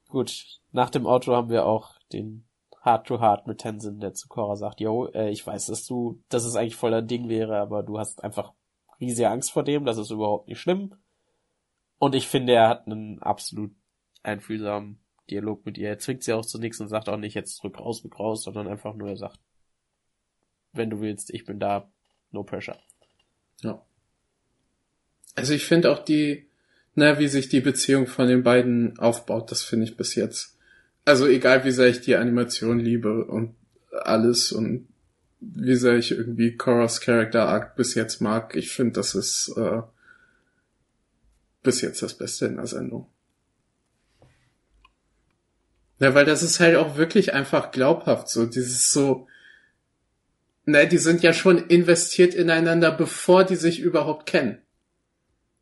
Gut, 0.08 0.60
nach 0.72 0.90
dem 0.90 1.06
Auto 1.06 1.32
haben 1.34 1.50
wir 1.50 1.66
auch 1.66 1.98
den 2.12 2.44
Heart 2.84 3.06
to 3.06 3.20
Heart 3.20 3.46
mit 3.46 3.58
Tenzin, 3.58 4.00
der 4.00 4.14
zu 4.14 4.28
Korra 4.28 4.56
sagt, 4.56 4.80
yo, 4.80 5.06
äh, 5.08 5.30
ich 5.30 5.46
weiß, 5.46 5.66
dass 5.66 5.86
du, 5.86 6.22
dass 6.28 6.44
es 6.44 6.56
eigentlich 6.56 6.76
voller 6.76 7.02
Ding 7.02 7.28
wäre, 7.28 7.58
aber 7.58 7.82
du 7.82 7.98
hast 7.98 8.24
einfach 8.24 8.52
riesige 9.00 9.28
Angst 9.28 9.52
vor 9.52 9.62
dem, 9.62 9.84
das 9.84 9.98
ist 9.98 10.10
überhaupt 10.10 10.48
nicht 10.48 10.60
schlimm. 10.60 10.94
Und 11.98 12.14
ich 12.14 12.28
finde, 12.28 12.54
er 12.54 12.68
hat 12.68 12.86
einen 12.86 13.20
absolut 13.22 13.72
einfühlsamen 14.22 14.98
Dialog 15.30 15.64
mit 15.64 15.78
ihr. 15.78 15.88
Er 15.88 15.98
zwingt 15.98 16.24
sie 16.24 16.32
auch 16.32 16.44
zu 16.44 16.58
nichts 16.58 16.80
und 16.80 16.88
sagt 16.88 17.08
auch 17.08 17.16
nicht, 17.16 17.34
jetzt 17.34 17.62
drück 17.62 17.78
raus, 17.78 18.02
drück 18.02 18.18
raus, 18.18 18.42
sondern 18.42 18.66
einfach 18.66 18.94
nur, 18.94 19.10
er 19.10 19.16
sagt, 19.16 19.38
wenn 20.72 20.90
du 20.90 21.00
willst, 21.00 21.30
ich 21.30 21.44
bin 21.44 21.60
da, 21.60 21.90
no 22.30 22.42
pressure. 22.42 22.78
Ja. 23.60 23.84
Also 25.34 25.52
ich 25.54 25.64
finde 25.64 25.92
auch 25.92 25.98
die, 25.98 26.49
na, 26.94 27.18
wie 27.18 27.28
sich 27.28 27.48
die 27.48 27.60
Beziehung 27.60 28.06
von 28.06 28.28
den 28.28 28.42
beiden 28.42 28.98
aufbaut, 28.98 29.50
das 29.50 29.62
finde 29.62 29.84
ich 29.84 29.96
bis 29.96 30.14
jetzt 30.14 30.56
also 31.04 31.26
egal 31.26 31.64
wie 31.64 31.72
sehr 31.72 31.88
ich 31.88 32.00
die 32.00 32.16
Animation 32.16 32.78
liebe 32.78 33.24
und 33.24 33.54
alles 33.90 34.52
und 34.52 34.88
wie 35.40 35.74
sehr 35.74 35.96
ich 35.96 36.12
irgendwie 36.12 36.56
Korras 36.56 37.00
Character 37.00 37.48
Arc 37.48 37.76
bis 37.76 37.94
jetzt 37.94 38.20
mag. 38.20 38.54
Ich 38.54 38.70
finde, 38.70 38.92
das 38.92 39.14
ist 39.14 39.52
äh, 39.56 39.82
bis 41.62 41.80
jetzt 41.80 42.02
das 42.02 42.14
Beste 42.14 42.46
in 42.46 42.56
der 42.56 42.66
Sendung. 42.66 43.06
Ja, 45.98 46.14
weil 46.14 46.24
das 46.24 46.42
ist 46.42 46.60
halt 46.60 46.76
auch 46.76 46.96
wirklich 46.96 47.34
einfach 47.34 47.72
glaubhaft 47.72 48.28
so. 48.28 48.46
Dieses 48.46 48.92
so, 48.92 49.26
ne, 50.66 50.86
die 50.86 50.98
sind 50.98 51.22
ja 51.22 51.32
schon 51.32 51.58
investiert 51.58 52.34
ineinander, 52.34 52.90
bevor 52.90 53.44
die 53.44 53.56
sich 53.56 53.80
überhaupt 53.80 54.26
kennen. 54.26 54.58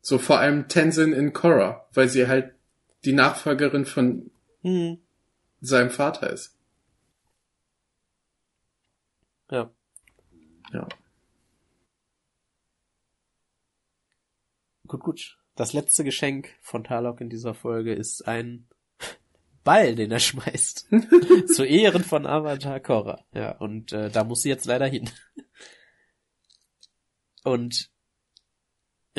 So 0.01 0.17
vor 0.17 0.39
allem 0.39 0.67
Tenzin 0.67 1.13
in 1.13 1.33
Korra, 1.33 1.87
weil 1.93 2.07
sie 2.09 2.27
halt 2.27 2.53
die 3.05 3.13
Nachfolgerin 3.13 3.85
von 3.85 4.31
Hm. 4.61 4.99
seinem 5.61 5.89
Vater 5.89 6.29
ist. 6.31 6.55
Ja. 9.51 9.71
Ja. 10.73 10.87
Gut, 14.87 15.01
gut. 15.01 15.37
Das 15.55 15.73
letzte 15.73 16.03
Geschenk 16.03 16.55
von 16.61 16.83
Tarlok 16.83 17.21
in 17.21 17.29
dieser 17.29 17.53
Folge 17.53 17.93
ist 17.93 18.27
ein 18.27 18.67
Ball, 19.63 19.95
den 19.95 20.11
er 20.11 20.19
schmeißt. 20.19 20.87
Zu 21.53 21.63
Ehren 21.65 22.03
von 22.03 22.25
Avatar 22.25 22.79
Korra. 22.79 23.25
Ja, 23.33 23.51
und 23.57 23.91
äh, 23.91 24.09
da 24.09 24.23
muss 24.23 24.41
sie 24.41 24.49
jetzt 24.49 24.65
leider 24.65 24.87
hin. 24.87 25.09
Und 27.43 27.89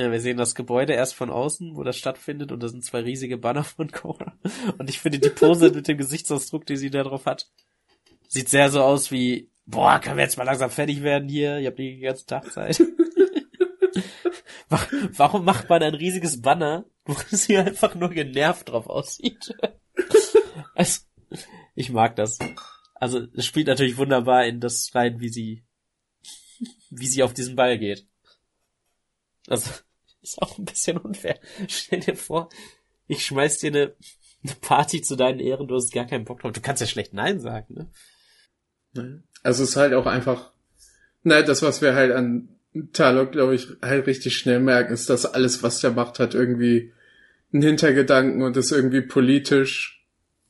ja, 0.01 0.11
wir 0.11 0.21
sehen 0.21 0.37
das 0.37 0.55
Gebäude 0.55 0.93
erst 0.95 1.15
von 1.15 1.31
außen, 1.31 1.77
wo 1.77 1.83
das 1.83 1.97
stattfindet, 1.97 2.53
und 2.53 2.63
da 2.63 2.69
sind 2.69 2.85
zwei 2.85 3.01
riesige 3.01 3.39
Banner 3.39 3.65
von 3.65 3.91
Korra. 3.91 4.35
Und 4.79 4.89
ich 4.91 4.99
finde 5.01 5.19
die 5.19 5.31
Pose 5.31 5.71
mit 5.75 5.87
dem 5.89 5.99
Gesichtsausdruck, 5.99 6.67
die 6.67 6.77
sie 6.77 6.91
da 6.91 7.03
drauf 7.03 7.27
hat, 7.27 7.49
sieht 8.29 8.49
sehr 8.49 8.71
so 8.71 8.83
aus 8.83 9.11
wie, 9.11 9.51
boah, 9.67 9.99
können 10.01 10.17
wir 10.17 10.25
jetzt 10.25 10.37
mal 10.39 10.45
langsam 10.45 10.71
fertig 10.71 11.03
werden 11.03 11.29
hier? 11.29 11.59
Ich 11.59 11.67
habe 11.67 11.77
die 11.77 11.99
ganze 12.01 12.27
Tag 12.27 12.51
Zeit. 12.53 12.81
Wa- 14.69 14.87
Warum 15.17 15.45
macht 15.45 15.69
man 15.69 15.83
ein 15.83 15.95
riesiges 15.95 16.41
Banner, 16.41 16.85
wo 17.05 17.15
sie 17.31 17.57
einfach 17.59 17.95
nur 17.95 18.11
genervt 18.11 18.69
drauf 18.69 18.87
aussieht? 18.89 19.55
Also, 20.75 21.01
ich 21.75 21.91
mag 21.91 22.17
das. 22.17 22.39
Also, 22.95 23.27
es 23.35 23.47
spielt 23.47 23.67
natürlich 23.67 23.97
wunderbar 23.97 24.47
in 24.47 24.61
das 24.61 24.91
rein, 24.95 25.21
wie 25.21 25.29
sie, 25.29 25.65
wie 26.91 27.07
sie 27.07 27.23
auf 27.23 27.35
diesen 27.35 27.57
Ball 27.57 27.79
geht. 27.79 28.07
Also, 29.49 29.71
ist 30.23 30.41
auch 30.41 30.59
ein 30.59 30.65
bisschen 30.65 30.99
unfair. 30.99 31.39
Stell 31.69 32.01
dir 32.01 32.17
vor, 32.17 32.49
ich 33.07 33.25
schmeiß 33.25 33.59
dir 33.59 33.69
eine, 33.69 33.95
eine 34.45 34.55
Party 34.61 35.03
zu 35.03 35.17
deinen 35.17 35.41
Ehren, 35.41 35.69
du 35.69 35.75
hast 35.75 35.93
gar 35.93 36.07
keinen 36.07 36.25
Bock 36.25 36.41
drauf. 36.41 36.53
Du 36.53 36.61
kannst 36.61 36.81
ja 36.81 36.87
schlecht 36.87 37.15
Nein 37.15 37.41
sagen, 37.41 37.75
ne? 37.75 39.23
Also 39.43 39.63
es 39.63 39.71
ist 39.71 39.77
halt 39.77 39.95
auch 39.95 40.07
einfach, 40.07 40.53
ne, 41.23 41.45
das, 41.45 41.63
was 41.63 41.81
wir 41.81 41.95
halt 41.95 42.13
an 42.13 42.49
Talok, 42.93 43.33
glaube 43.33 43.55
ich, 43.55 43.69
halt 43.83 44.07
richtig 44.07 44.37
schnell 44.37 44.61
merken, 44.61 44.93
ist, 44.93 45.11
dass 45.11 45.27
alles, 45.27 45.63
was 45.63 45.81
der 45.81 45.93
macht, 45.93 46.19
hat 46.19 46.35
irgendwie 46.35 46.93
einen 47.53 47.63
Hintergedanken 47.63 48.43
und 48.43 48.57
ist 48.57 48.71
irgendwie 48.71 49.01
politisch 49.01 50.05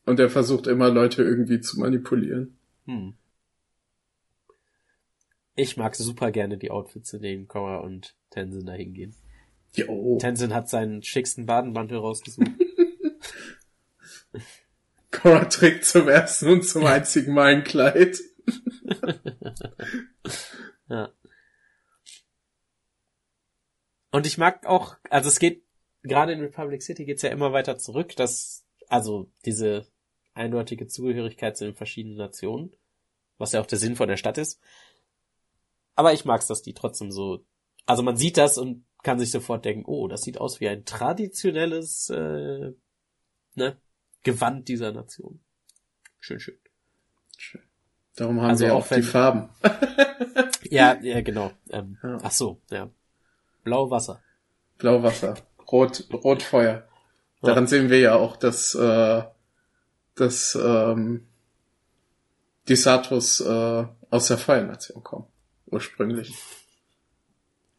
und 0.05 0.21
er 0.21 0.31
versucht 0.31 0.67
immer 0.67 0.91
Leute 0.91 1.23
irgendwie 1.23 1.61
zu 1.61 1.81
manipulieren. 1.81 2.59
Hm. 2.87 3.15
Ich 5.55 5.77
mag 5.77 5.95
super 5.95 6.31
gerne 6.31 6.59
die 6.59 6.71
Outfits, 6.71 7.13
in 7.13 7.23
denen 7.23 7.49
Korra 7.49 7.79
und 7.79 8.15
Tenzin 8.31 8.67
da 8.67 8.73
hingehen. 8.73 9.15
Jo. 9.75 10.19
Tenzin 10.21 10.55
hat 10.55 10.69
seinen 10.69 11.03
schicksten 11.03 11.47
Badenmantel 11.47 11.99
rausgesucht. 11.99 12.51
Cora 15.11 15.45
trägt 15.45 15.85
zum 15.85 16.09
ersten 16.09 16.49
und 16.49 16.65
zum 16.65 16.87
einzigen 16.87 17.35
Mal 17.35 17.55
ein 17.55 17.65
Kleid. 17.65 18.19
Ja. 20.91 21.13
Und 24.11 24.27
ich 24.27 24.39
mag 24.39 24.67
auch, 24.67 24.97
also 25.09 25.29
es 25.29 25.39
geht, 25.39 25.63
gerade 26.03 26.33
in 26.33 26.41
Republic 26.41 26.83
City 26.83 27.05
geht's 27.05 27.23
ja 27.23 27.31
immer 27.31 27.53
weiter 27.53 27.79
zurück, 27.79 28.17
dass, 28.17 28.67
also 28.89 29.31
diese 29.45 29.87
eindeutige 30.35 30.89
Zugehörigkeit 30.89 31.57
zu 31.57 31.65
den 31.65 31.77
verschiedenen 31.77 32.17
Nationen, 32.17 32.75
was 33.39 33.53
ja 33.53 33.61
auch 33.61 33.67
der 33.67 33.79
Sinn 33.79 33.95
von 33.95 34.09
der 34.09 34.17
Stadt 34.17 34.37
ist. 34.37 34.61
Aber 35.95 36.13
ich 36.13 36.25
mag's, 36.25 36.49
dass 36.49 36.63
die 36.63 36.75
trotzdem 36.75 37.13
so, 37.13 37.45
also 37.87 38.03
man 38.03 38.17
sieht 38.17 38.37
das 38.37 38.59
und 38.59 38.85
kann 39.03 39.19
sich 39.19 39.31
sofort 39.31 39.65
denken, 39.65 39.85
oh, 39.87 40.09
das 40.09 40.23
sieht 40.23 40.39
aus 40.39 40.61
wie 40.61 40.69
ein 40.69 40.85
traditionelles, 40.85 42.11
äh, 42.11 42.73
ne, 43.55 43.77
Gewand 44.23 44.69
dieser 44.69 44.93
Nation. 44.93 45.41
Schön, 46.19 46.41
schön. 46.41 46.59
Darum 48.17 48.41
haben 48.43 48.51
Also 48.51 48.67
wir 48.67 48.75
auch 48.75 48.83
auch 48.83 48.89
die 48.89 48.97
wenn- 48.97 49.03
Farben. 49.03 49.49
Ja, 50.71 50.97
ja, 51.03 51.21
genau. 51.23 51.51
Ähm, 51.71 51.97
Ja. 52.03 52.19
Ach 52.23 52.31
so, 52.31 52.61
ja. 52.71 52.91
Blau 53.65 53.91
Wasser. 53.91 54.23
Blauwasser, 54.79 55.35
Rot, 55.73 56.07
Rotfeuer. 56.13 56.87
Daran 57.43 57.67
sehen 57.67 57.89
wir 57.91 57.99
ja 57.99 58.15
auch, 58.15 58.37
dass, 58.37 58.75
äh, 58.75 59.23
dass 60.15 60.55
ähm, 60.63 61.27
die 62.69 62.77
Satos 62.77 63.41
äh, 63.41 63.85
aus 64.11 64.27
der 64.29 64.39
Feuernation 64.39 65.03
kommen. 65.03 65.27
Ursprünglich. 65.67 66.35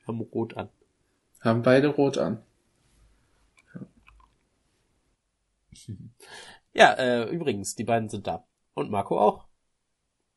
Haben 0.08 0.22
rot 0.22 0.58
an. 0.58 0.70
Haben 1.42 1.64
beide 1.64 1.88
rot 1.90 2.18
an. 2.18 2.44
Ja, 6.74 6.94
äh, 6.94 7.30
übrigens, 7.30 7.76
die 7.76 7.84
beiden 7.84 8.08
sind 8.08 8.28
da. 8.28 8.48
Und 8.76 8.90
Marco 8.90 9.20
auch. 9.20 9.50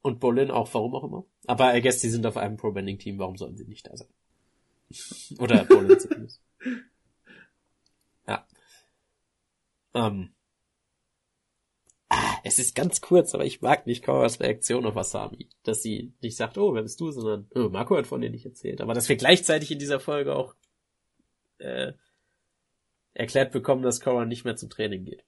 Und 0.02 0.18
Bolin 0.18 0.50
auch, 0.50 0.74
warum 0.74 0.94
auch 0.96 1.04
immer. 1.04 1.24
Aber 1.46 1.76
I 1.76 1.80
guess, 1.80 2.00
die 2.00 2.08
sind 2.08 2.26
auf 2.26 2.36
einem 2.36 2.56
Pro-Bending-Team, 2.56 3.20
warum 3.20 3.36
sollen 3.36 3.56
sie 3.56 3.66
nicht 3.66 3.86
da 3.86 3.96
sein? 3.96 4.08
Oder 5.38 5.64
Bolin 5.68 6.00
zumindest. 6.00 6.42
Ja. 8.26 8.46
Ähm. 9.94 10.34
Ah, 12.08 12.36
es 12.42 12.58
ist 12.58 12.74
ganz 12.74 13.00
kurz, 13.00 13.32
aber 13.34 13.44
ich 13.44 13.62
mag 13.62 13.86
nicht 13.86 14.04
Koras 14.04 14.40
Reaktion 14.40 14.86
auf 14.86 14.96
Asami. 14.96 15.48
Dass 15.62 15.82
sie 15.82 16.12
nicht 16.20 16.36
sagt, 16.36 16.58
oh, 16.58 16.74
wer 16.74 16.82
bist 16.82 17.00
du, 17.00 17.12
sondern, 17.12 17.48
oh, 17.54 17.68
Marco 17.68 17.96
hat 17.96 18.08
von 18.08 18.20
dir 18.20 18.30
nicht 18.30 18.44
erzählt. 18.44 18.80
Aber 18.80 18.92
dass 18.92 19.08
wir 19.08 19.16
gleichzeitig 19.16 19.70
in 19.70 19.78
dieser 19.78 20.00
Folge 20.00 20.34
auch 20.34 20.54
äh, 21.64 21.92
erklärt 23.14 23.52
bekommen, 23.52 23.82
dass 23.82 24.00
Cora 24.00 24.24
nicht 24.24 24.44
mehr 24.44 24.56
zum 24.56 24.70
Training 24.70 25.04
geht. 25.04 25.24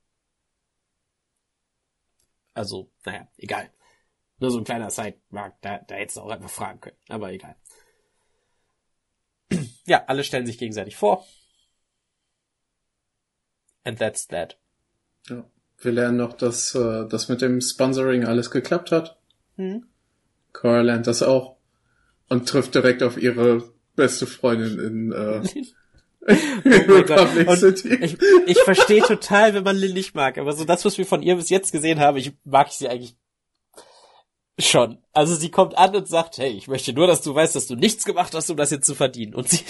Also, 2.55 2.91
naja, 3.05 3.29
egal. 3.37 3.71
Nur 4.39 4.51
so 4.51 4.59
ein 4.59 4.65
kleiner 4.65 4.91
Side, 4.91 5.21
da, 5.31 5.79
da 5.79 5.95
hättest 5.95 6.17
du 6.17 6.23
auch 6.23 6.31
einfach 6.31 6.51
fragen 6.51 6.81
können, 6.81 6.99
aber 7.09 7.33
egal. 7.33 7.57
Ja, 9.89 10.05
alle 10.09 10.25
stellen 10.25 10.47
sich 10.47 10.59
gegenseitig 10.59 10.97
vor. 10.97 11.25
And 13.85 14.01
that's 14.01 14.27
that. 14.27 14.59
Ja. 15.29 15.49
Wir 15.79 15.93
lernen 15.93 16.17
noch, 16.17 16.33
dass 16.33 16.75
äh, 16.75 17.07
das 17.07 17.29
mit 17.29 17.41
dem 17.41 17.61
Sponsoring 17.61 18.25
alles 18.25 18.51
geklappt 18.51 18.91
hat. 18.91 19.17
Hm? 19.55 19.87
Cora 20.53 20.81
lernt 20.81 21.07
das 21.07 21.23
auch. 21.23 21.57
Und 22.29 22.49
trifft 22.49 22.75
direkt 22.75 23.05
auf 23.05 23.17
ihre 23.17 23.73
beste 23.95 24.27
Freundin 24.27 24.79
in, 24.79 25.13
äh, 25.13 25.37
in 25.37 25.67
Oh 27.47 27.55
City. 27.55 27.95
Ich, 28.03 28.17
ich 28.47 28.59
verstehe 28.59 29.03
total, 29.03 29.55
wenn 29.55 29.63
man 29.63 29.77
Lil 29.77 29.93
nicht 29.93 30.15
mag, 30.15 30.39
aber 30.39 30.53
so 30.53 30.65
das, 30.65 30.85
was 30.85 30.99
wir 30.99 31.07
von 31.07 31.23
ihr 31.23 31.37
bis 31.37 31.51
jetzt 31.51 31.71
gesehen 31.71 32.01
haben, 32.01 32.17
ich 32.17 32.33
mag 32.45 32.71
sie 32.73 32.89
eigentlich 32.89 33.17
schon. 34.59 34.99
Also 35.13 35.35
sie 35.35 35.51
kommt 35.51 35.77
an 35.79 35.95
und 35.95 36.09
sagt, 36.09 36.39
hey, 36.39 36.51
ich 36.51 36.67
möchte 36.67 36.93
nur, 36.93 37.07
dass 37.07 37.23
du 37.23 37.35
weißt, 37.35 37.55
dass 37.55 37.67
du 37.67 37.77
nichts 37.77 38.05
gemacht 38.05 38.35
hast, 38.35 38.51
um 38.51 38.57
das 38.57 38.71
jetzt 38.71 38.87
zu 38.87 38.95
verdienen. 38.95 39.35
Und 39.35 39.49
sie, 39.49 39.61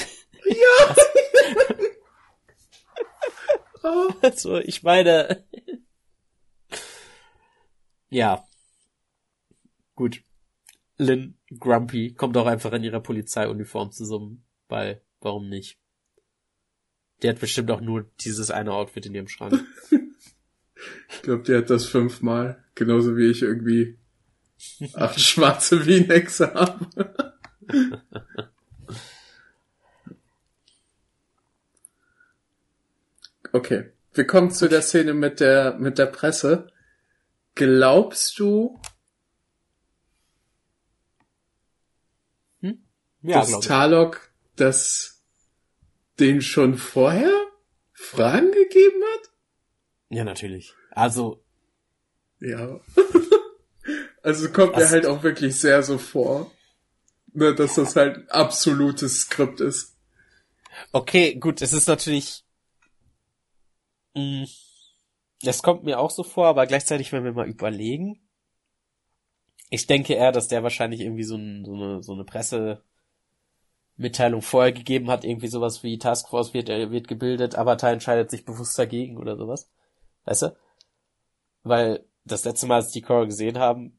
Oh. 3.82 4.08
also 4.22 4.58
ich 4.58 4.82
meine, 4.82 5.44
ja, 8.08 8.44
gut. 9.94 10.22
Lynn 10.98 11.38
Grumpy 11.58 12.14
kommt 12.14 12.36
auch 12.38 12.46
einfach 12.46 12.72
in 12.72 12.82
ihrer 12.82 13.00
Polizeiuniform 13.00 13.90
zusammen, 13.90 14.46
weil, 14.68 15.02
warum 15.20 15.48
nicht? 15.48 15.78
Die 17.22 17.28
hat 17.28 17.40
bestimmt 17.40 17.70
auch 17.70 17.80
nur 17.80 18.06
dieses 18.20 18.50
eine 18.50 18.72
Outfit 18.72 19.06
in 19.06 19.14
ihrem 19.14 19.28
Schrank. 19.28 19.64
Ich 21.08 21.22
glaube, 21.22 21.42
die 21.42 21.54
hat 21.54 21.70
das 21.70 21.86
fünfmal. 21.86 22.62
Genauso 22.74 23.16
wie 23.16 23.30
ich 23.30 23.42
irgendwie 23.42 23.96
acht 24.92 25.18
schwarze 25.20 25.80
V-Necks 25.80 26.40
habe. 26.40 26.86
Okay. 33.52 33.90
Wir 34.12 34.26
kommen 34.26 34.50
zu 34.50 34.68
der 34.68 34.82
Szene 34.82 35.14
mit 35.14 35.40
der, 35.40 35.78
mit 35.78 35.96
der 35.96 36.06
Presse. 36.06 36.70
Glaubst 37.54 38.38
du, 38.38 38.78
Ja, 43.26 43.40
dass. 43.40 43.60
Talok 43.60 44.30
das 44.54 45.15
den 46.18 46.40
schon 46.42 46.76
vorher 46.76 47.32
Fragen 47.92 48.50
gegeben 48.52 49.02
hat? 49.14 49.30
Ja, 50.10 50.24
natürlich. 50.24 50.74
Also, 50.90 51.42
Ja. 52.40 52.80
Also 54.22 54.50
kommt 54.50 54.76
mir 54.76 54.90
halt 54.90 55.06
auch 55.06 55.22
wirklich 55.22 55.54
sehr 55.60 55.84
so 55.84 55.98
vor, 55.98 56.50
ne, 57.32 57.54
dass 57.54 57.76
das 57.76 57.94
halt 57.94 58.28
absolutes 58.28 59.20
Skript 59.20 59.60
ist. 59.60 59.96
Okay, 60.90 61.36
gut, 61.36 61.62
es 61.62 61.72
ist 61.72 61.86
natürlich. 61.86 62.44
Mh, 64.14 64.42
mm, 64.42 64.46
das 65.42 65.62
kommt 65.62 65.84
mir 65.84 66.00
auch 66.00 66.10
so 66.10 66.24
vor, 66.24 66.48
aber 66.48 66.66
gleichzeitig, 66.66 67.12
wenn 67.12 67.22
wir 67.22 67.34
mal 67.34 67.48
überlegen, 67.48 68.20
ich 69.70 69.86
denke 69.86 70.14
eher, 70.14 70.32
dass 70.32 70.48
der 70.48 70.64
wahrscheinlich 70.64 71.02
irgendwie 71.02 71.22
so, 71.22 71.36
ein, 71.36 71.64
so 71.64 71.74
eine, 71.74 72.02
so 72.02 72.12
eine 72.12 72.24
Pressemitteilung 73.96 74.42
vorher 74.42 74.72
gegeben 74.72 75.10
hat, 75.10 75.24
irgendwie 75.24 75.48
sowas 75.48 75.82
wie 75.82 75.98
Taskforce 75.98 76.54
wird, 76.54 76.68
äh, 76.68 76.90
wird 76.90 77.08
gebildet, 77.08 77.56
Avatar 77.56 77.92
entscheidet 77.92 78.30
sich 78.30 78.44
bewusst 78.44 78.78
dagegen 78.78 79.16
oder 79.16 79.36
sowas. 79.36 79.70
Weißt 80.24 80.42
du? 80.42 80.56
Weil 81.62 82.04
das 82.24 82.44
letzte 82.44 82.66
Mal, 82.66 82.76
als 82.76 82.92
die 82.92 83.02
Core 83.02 83.26
gesehen 83.26 83.58
haben, 83.58 83.98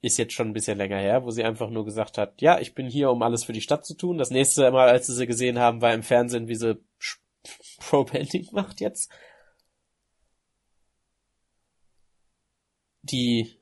ist 0.00 0.18
jetzt 0.18 0.32
schon 0.32 0.48
ein 0.48 0.52
bisschen 0.52 0.78
länger 0.78 0.98
her, 0.98 1.24
wo 1.24 1.30
sie 1.30 1.44
einfach 1.44 1.70
nur 1.70 1.84
gesagt 1.84 2.18
hat, 2.18 2.40
ja, 2.40 2.58
ich 2.60 2.74
bin 2.74 2.88
hier, 2.88 3.10
um 3.10 3.22
alles 3.22 3.44
für 3.44 3.52
die 3.52 3.60
Stadt 3.60 3.84
zu 3.86 3.94
tun. 3.94 4.18
Das 4.18 4.30
nächste 4.30 4.70
Mal, 4.70 4.88
als 4.88 5.06
sie 5.06 5.14
sie 5.14 5.26
gesehen 5.26 5.58
haben, 5.58 5.80
war 5.82 5.92
im 5.94 6.02
Fernsehen, 6.02 6.48
wie 6.48 6.54
sie 6.54 6.78
Pro-Painting 7.80 8.48
macht 8.52 8.80
jetzt. 8.80 9.10
Die 13.02 13.58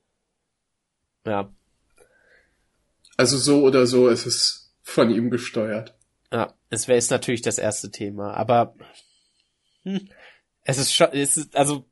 ja. 1.27 1.53
Also 3.17 3.39
so 3.39 3.63
oder 3.63 3.87
so 3.87 4.09
ist 4.09 4.27
es 4.27 4.66
von 4.87 5.11
ihm 5.11 5.31
gesteuert. 5.31 5.99
Ja, 6.33 6.55
es 6.71 6.87
wäre 6.87 6.97
jetzt 6.97 7.11
natürlich 7.11 7.43
das 7.43 7.59
erste 7.59 7.91
Thema, 7.91 8.35
aber 8.35 8.77
hm, 9.83 10.09
es 10.63 10.79
ist 10.79 10.95
schon, 10.95 11.09
es 11.13 11.37
ist, 11.37 11.57
also 11.57 11.89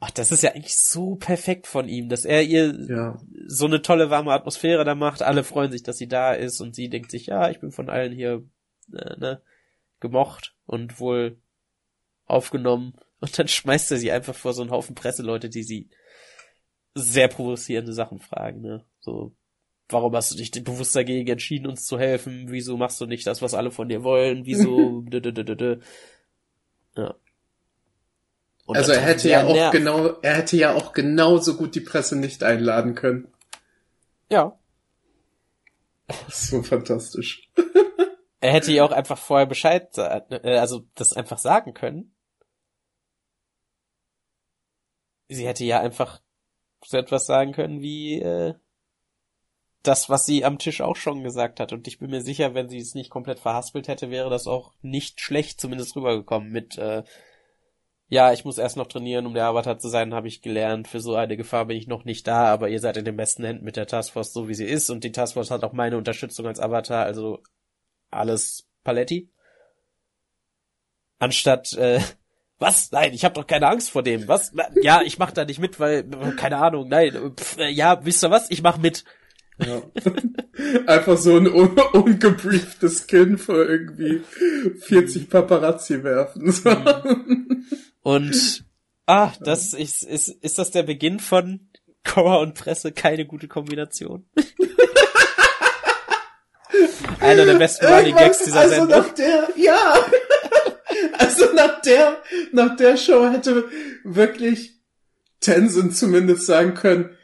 Ach, 0.00 0.10
das 0.10 0.32
ist 0.32 0.42
ja 0.42 0.50
eigentlich 0.50 0.76
so 0.76 1.14
perfekt 1.14 1.68
von 1.68 1.88
ihm, 1.88 2.08
dass 2.08 2.24
er 2.24 2.42
ihr 2.42 2.74
ja. 2.88 3.20
so 3.46 3.66
eine 3.66 3.82
tolle 3.82 4.10
warme 4.10 4.32
Atmosphäre 4.32 4.84
da 4.84 4.96
macht. 4.96 5.22
Alle 5.22 5.44
freuen 5.44 5.70
sich, 5.70 5.84
dass 5.84 5.96
sie 5.96 6.08
da 6.08 6.32
ist 6.32 6.60
und 6.60 6.74
sie 6.74 6.88
denkt 6.88 7.12
sich, 7.12 7.26
ja, 7.26 7.50
ich 7.50 7.60
bin 7.60 7.70
von 7.70 7.88
allen 7.88 8.12
hier 8.12 8.42
äh, 8.92 9.16
ne, 9.16 9.42
gemocht 10.00 10.56
und 10.66 10.98
wohl 10.98 11.40
aufgenommen. 12.24 12.94
Und 13.20 13.38
dann 13.38 13.46
schmeißt 13.46 13.92
er 13.92 13.98
sie 13.98 14.10
einfach 14.10 14.34
vor 14.34 14.54
so 14.54 14.62
einen 14.62 14.72
Haufen 14.72 14.96
Presseleute, 14.96 15.48
die 15.48 15.62
sie 15.62 15.88
sehr 16.94 17.28
provozierende 17.28 17.92
Sachen 17.92 18.18
fragen, 18.18 18.62
ne? 18.62 18.84
So, 18.98 19.36
warum 19.92 20.14
hast 20.14 20.32
du 20.32 20.36
dich 20.36 20.50
bewusst 20.64 20.94
dagegen 20.96 21.28
entschieden, 21.28 21.66
uns 21.66 21.84
zu 21.84 21.98
helfen? 21.98 22.46
Wieso 22.48 22.76
machst 22.76 23.00
du 23.00 23.06
nicht 23.06 23.26
das, 23.26 23.42
was 23.42 23.54
alle 23.54 23.70
von 23.70 23.88
dir 23.88 24.02
wollen? 24.02 24.46
Wieso? 24.46 25.04
ja. 26.96 27.14
Und 28.66 28.76
also 28.76 28.92
er 28.92 29.00
hätte 29.00 29.28
ja 29.28 29.44
auch 29.44 29.52
nervt. 29.52 29.72
genau, 29.72 30.18
er 30.22 30.36
hätte 30.36 30.56
ja 30.56 30.74
auch 30.74 30.92
genauso 30.92 31.56
gut 31.56 31.74
die 31.74 31.80
Presse 31.80 32.16
nicht 32.16 32.44
einladen 32.44 32.94
können. 32.94 33.26
Ja. 34.30 34.56
So 36.28 36.62
fantastisch. 36.62 37.50
er 38.40 38.52
hätte 38.52 38.72
ja 38.72 38.84
auch 38.84 38.92
einfach 38.92 39.18
vorher 39.18 39.46
Bescheid, 39.46 39.96
äh, 39.98 40.58
also 40.58 40.86
das 40.94 41.12
einfach 41.12 41.38
sagen 41.38 41.74
können. 41.74 42.14
Sie 45.28 45.46
hätte 45.46 45.64
ja 45.64 45.80
einfach 45.80 46.20
so 46.84 46.96
etwas 46.96 47.26
sagen 47.26 47.52
können 47.52 47.80
wie 47.80 48.20
äh, 48.20 48.54
das, 49.82 50.10
was 50.10 50.26
sie 50.26 50.44
am 50.44 50.58
Tisch 50.58 50.80
auch 50.80 50.96
schon 50.96 51.22
gesagt 51.22 51.60
hat. 51.60 51.72
Und 51.72 51.88
ich 51.88 51.98
bin 51.98 52.10
mir 52.10 52.20
sicher, 52.20 52.54
wenn 52.54 52.68
sie 52.68 52.78
es 52.78 52.94
nicht 52.94 53.10
komplett 53.10 53.40
verhaspelt 53.40 53.88
hätte, 53.88 54.10
wäre 54.10 54.30
das 54.30 54.46
auch 54.46 54.72
nicht 54.82 55.20
schlecht 55.20 55.60
zumindest 55.60 55.96
rübergekommen 55.96 56.50
mit 56.50 56.76
äh, 56.78 57.02
ja, 58.10 58.32
ich 58.32 58.44
muss 58.44 58.58
erst 58.58 58.76
noch 58.76 58.88
trainieren, 58.88 59.24
um 59.24 59.34
der 59.34 59.46
Avatar 59.46 59.78
zu 59.78 59.88
sein, 59.88 60.12
habe 60.14 60.26
ich 60.26 60.42
gelernt. 60.42 60.88
Für 60.88 60.98
so 60.98 61.14
eine 61.14 61.36
Gefahr 61.36 61.66
bin 61.66 61.76
ich 61.76 61.86
noch 61.86 62.04
nicht 62.04 62.26
da, 62.26 62.46
aber 62.46 62.68
ihr 62.68 62.80
seid 62.80 62.96
in 62.96 63.04
den 63.04 63.16
besten 63.16 63.44
Händen 63.44 63.64
mit 63.64 63.76
der 63.76 63.86
Taskforce, 63.86 64.32
so 64.32 64.48
wie 64.48 64.54
sie 64.54 64.64
ist. 64.64 64.90
Und 64.90 65.04
die 65.04 65.12
Taskforce 65.12 65.52
hat 65.52 65.62
auch 65.62 65.72
meine 65.72 65.96
Unterstützung 65.96 66.48
als 66.48 66.58
Avatar, 66.58 67.04
also 67.04 67.40
alles 68.10 68.66
Paletti. 68.82 69.30
Anstatt, 71.20 71.72
äh, 71.74 72.00
was? 72.58 72.90
Nein, 72.90 73.14
ich 73.14 73.24
habe 73.24 73.36
doch 73.36 73.46
keine 73.46 73.68
Angst 73.68 73.90
vor 73.90 74.02
dem. 74.02 74.26
Was? 74.26 74.52
Ja, 74.82 75.02
ich 75.02 75.18
mach 75.18 75.30
da 75.30 75.44
nicht 75.44 75.60
mit, 75.60 75.78
weil 75.78 76.02
keine 76.36 76.56
Ahnung. 76.56 76.88
Nein, 76.88 77.36
Pff, 77.36 77.58
äh, 77.58 77.70
ja, 77.70 78.04
wisst 78.04 78.24
ihr 78.24 78.30
was? 78.32 78.50
Ich 78.50 78.60
mach 78.60 78.76
mit. 78.76 79.04
Ja. 79.66 79.82
Einfach 80.86 81.16
so 81.18 81.36
ein 81.36 81.46
un 81.46 81.78
ungebrieftes 81.92 83.06
Kind 83.06 83.40
vor 83.40 83.68
irgendwie 83.68 84.22
40 84.80 85.28
Paparazzi 85.28 86.02
werfen. 86.02 86.50
So. 86.52 86.70
Mhm. 86.70 87.66
Und 88.02 88.64
ah, 89.06 89.32
das 89.40 89.74
ist, 89.74 90.02
ist 90.02 90.28
ist 90.28 90.58
das 90.58 90.70
der 90.70 90.82
Beginn 90.82 91.20
von 91.20 91.68
Cora 92.04 92.36
und 92.36 92.54
Presse 92.54 92.92
keine 92.92 93.26
gute 93.26 93.48
Kombination? 93.48 94.26
Einer 97.20 97.44
der 97.44 97.54
besten 97.54 97.86
Running 97.86 98.16
Gags 98.16 98.44
dieser 98.44 98.60
also 98.60 98.74
Sendung. 98.74 98.98
Nach 98.98 99.14
der, 99.14 99.48
ja. 99.56 99.94
Also 101.18 101.52
nach 101.54 101.80
der, 101.82 102.20
nach 102.52 102.76
der 102.76 102.96
Show 102.96 103.30
hätte 103.30 103.68
wirklich 104.04 104.80
Tenzin 105.40 105.92
zumindest 105.92 106.46
sagen 106.46 106.74
können, 106.74 107.16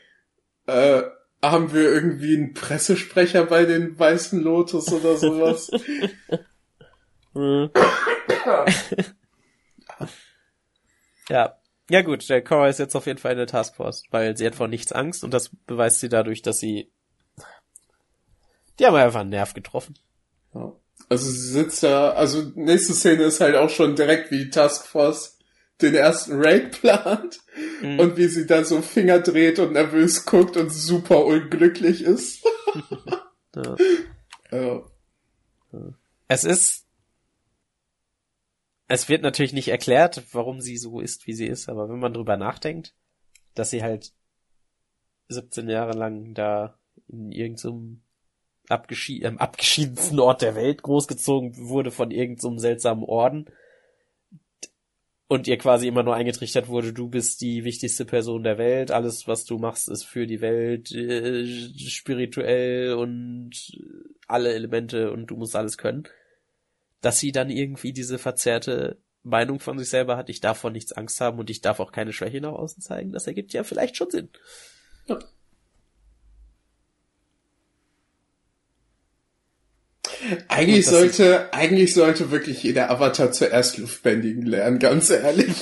äh, 0.67 1.03
haben 1.51 1.73
wir 1.73 1.83
irgendwie 1.83 2.37
einen 2.37 2.55
Pressesprecher 2.55 3.45
bei 3.45 3.65
den 3.65 3.99
Weißen 3.99 4.41
Lotus 4.41 4.93
oder 4.93 5.17
sowas? 5.17 5.71
ja. 11.29 11.57
Ja 11.89 12.03
gut, 12.03 12.29
der 12.29 12.43
Cora 12.43 12.69
ist 12.69 12.81
jetzt 12.81 12.97
auf 12.97 13.07
jeden 13.07 13.19
Fall 13.19 13.33
in 13.33 13.39
der 13.39 13.47
Taskforce, 13.47 14.05
weil 14.11 14.37
sie 14.37 14.45
hat 14.47 14.57
vor 14.57 14.67
nichts 14.67 14.91
Angst 14.93 15.23
und 15.23 15.33
das 15.33 15.51
beweist 15.67 16.01
sie 16.01 16.09
dadurch, 16.09 16.43
dass 16.43 16.59
sie 16.59 16.91
die 18.79 18.87
haben 18.87 18.95
einfach 18.95 19.21
einen 19.21 19.31
Nerv 19.31 19.55
getroffen. 19.55 19.95
Ja. 20.55 20.73
Also 21.09 21.31
sie 21.31 21.53
sitzt 21.53 21.83
da, 21.83 22.11
also 22.11 22.43
nächste 22.55 22.95
Szene 22.95 23.25
ist 23.25 23.41
halt 23.41 23.55
auch 23.55 23.71
schon 23.71 23.95
direkt 23.97 24.31
wie 24.31 24.51
Taskforce 24.51 25.36
den 25.83 25.95
ersten 25.95 26.33
Raid 26.43 26.73
plant 26.73 27.41
mhm. 27.83 28.01
und 28.01 28.17
wie 28.17 28.29
sie 28.29 28.47
dann 28.47 28.65
so 28.65 28.81
Finger 28.83 29.21
dreht 29.21 29.59
und 29.59 29.73
nervös 29.73 30.25
guckt 30.25 30.57
und 30.57 30.71
super 30.71 31.25
unglücklich 31.25 32.03
ist. 32.03 32.47
ja. 33.57 33.77
ja. 34.51 34.83
Es 36.29 36.45
ist, 36.45 36.87
es 38.89 39.09
wird 39.09 39.23
natürlich 39.23 39.53
nicht 39.53 39.69
erklärt, 39.69 40.23
warum 40.33 40.61
sie 40.61 40.77
so 40.77 41.01
ist, 41.01 41.27
wie 41.27 41.35
sie 41.35 41.47
ist, 41.47 41.69
aber 41.69 41.89
wenn 41.89 41.99
man 41.99 42.15
drüber 42.15 42.37
nachdenkt, 42.37 42.95
dass 43.55 43.71
sie 43.71 43.83
halt 43.83 44.13
17 45.29 45.69
Jahre 45.69 45.93
lang 45.93 46.35
da 46.35 46.79
in 47.09 47.33
irgendeinem 47.33 48.03
abgeschied 48.69 49.25
ähm, 49.25 49.39
abgeschiedensten 49.39 50.19
Ort 50.19 50.43
der 50.43 50.55
Welt 50.55 50.83
großgezogen 50.83 51.69
wurde 51.69 51.91
von 51.91 52.11
irgendeinem 52.11 52.59
so 52.59 52.59
seltsamen 52.59 53.05
Orden 53.05 53.47
und 55.29 55.49
ihr 55.49 55.59
quasi 55.59 55.89
immer 55.89 56.03
nur 56.03 56.15
eingetrichtert 56.15 56.69
wurde, 56.69 56.93
du 56.93 57.09
bist 57.09 57.41
die 57.41 57.65
wichtigste 57.65 58.05
Person 58.05 58.45
der 58.45 58.59
Welt, 58.59 58.91
alles 58.91 59.27
was 59.27 59.45
du 59.45 59.59
machst 59.59 59.89
ist 59.89 60.05
für 60.05 60.27
die 60.27 60.41
Welt 60.41 60.93
äh, 60.93 61.45
spirituell 61.77 62.95
und 62.95 63.51
alle 64.29 64.53
Elemente 64.53 65.11
und 65.11 65.27
du 65.27 65.37
musst 65.37 65.57
alles 65.57 65.79
können, 65.79 66.05
dass 67.01 67.19
sie 67.19 67.33
dann 67.33 67.51
irgendwie 67.51 67.93
diese 67.93 68.19
verzerrte 68.19 69.01
Meinung 69.23 69.59
von 69.59 69.79
sich 69.79 69.89
selber 69.89 70.17
hat, 70.17 70.29
ich 70.29 70.41
darf 70.41 70.59
vor 70.59 70.71
nichts 70.71 70.93
Angst 70.93 71.21
haben 71.21 71.39
und 71.41 71.51
ich 71.51 71.61
darf 71.61 71.81
auch 71.81 71.91
keine 71.91 72.13
Schwäche 72.13 72.41
nach 72.41 72.53
außen 72.53 72.81
zeigen, 72.81 73.13
das 73.13 73.27
ergibt 73.27 73.53
ja 73.53 73.65
vielleicht 73.65 73.97
schon 73.97 74.11
Sinn. 74.11 74.29
Ja. 75.07 75.19
Eigentlich 80.49 80.87
sollte, 80.87 81.53
eigentlich 81.53 81.95
sollte 81.95 82.31
wirklich 82.31 82.63
jeder 82.63 82.91
Avatar 82.91 83.33
zuerst 83.33 83.79
Luftbändigen 83.79 84.47
lernen, 84.47 84.79
ganz 84.79 85.11
ehrlich. 85.11 85.57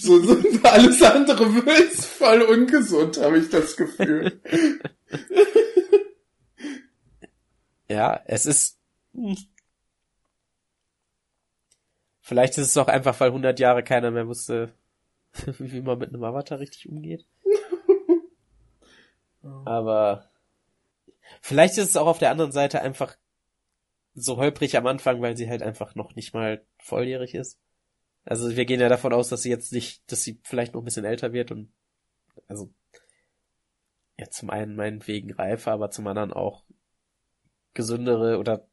so, 0.00 0.20
so 0.20 0.36
alles 0.62 1.02
andere 1.02 1.44
ist 1.82 2.04
voll 2.04 2.42
ungesund, 2.42 3.18
habe 3.18 3.38
ich 3.38 3.50
das 3.50 3.76
Gefühl. 3.76 4.40
ja, 7.88 8.20
es 8.26 8.46
ist, 8.46 8.78
vielleicht 12.20 12.58
ist 12.58 12.68
es 12.68 12.76
auch 12.76 12.88
einfach, 12.88 13.18
weil 13.20 13.28
100 13.28 13.58
Jahre 13.60 13.82
keiner 13.82 14.10
mehr 14.10 14.26
wusste, 14.26 14.72
wie 15.58 15.82
man 15.82 15.98
mit 15.98 16.10
einem 16.10 16.24
Avatar 16.24 16.58
richtig 16.58 16.88
umgeht. 16.88 17.26
Aber 19.64 20.30
vielleicht 21.40 21.78
ist 21.78 21.90
es 21.90 21.96
auch 21.96 22.06
auf 22.06 22.18
der 22.18 22.30
anderen 22.30 22.52
Seite 22.52 22.80
einfach 22.80 23.16
so 24.14 24.36
holprig 24.36 24.76
am 24.76 24.86
Anfang, 24.86 25.20
weil 25.20 25.36
sie 25.36 25.48
halt 25.48 25.62
einfach 25.62 25.94
noch 25.94 26.14
nicht 26.14 26.34
mal 26.34 26.64
volljährig 26.78 27.34
ist. 27.34 27.58
Also 28.24 28.56
wir 28.56 28.64
gehen 28.64 28.80
ja 28.80 28.88
davon 28.88 29.12
aus, 29.12 29.28
dass 29.28 29.42
sie 29.42 29.50
jetzt 29.50 29.72
nicht, 29.72 30.10
dass 30.10 30.22
sie 30.22 30.40
vielleicht 30.44 30.74
noch 30.74 30.82
ein 30.82 30.84
bisschen 30.84 31.04
älter 31.04 31.32
wird 31.32 31.50
und 31.50 31.72
also 32.48 32.72
ja 34.18 34.30
zum 34.30 34.50
einen 34.50 34.76
meinetwegen 34.76 35.32
reifer, 35.32 35.72
aber 35.72 35.90
zum 35.90 36.06
anderen 36.06 36.32
auch 36.32 36.64
gesündere 37.74 38.38
oder 38.38 38.66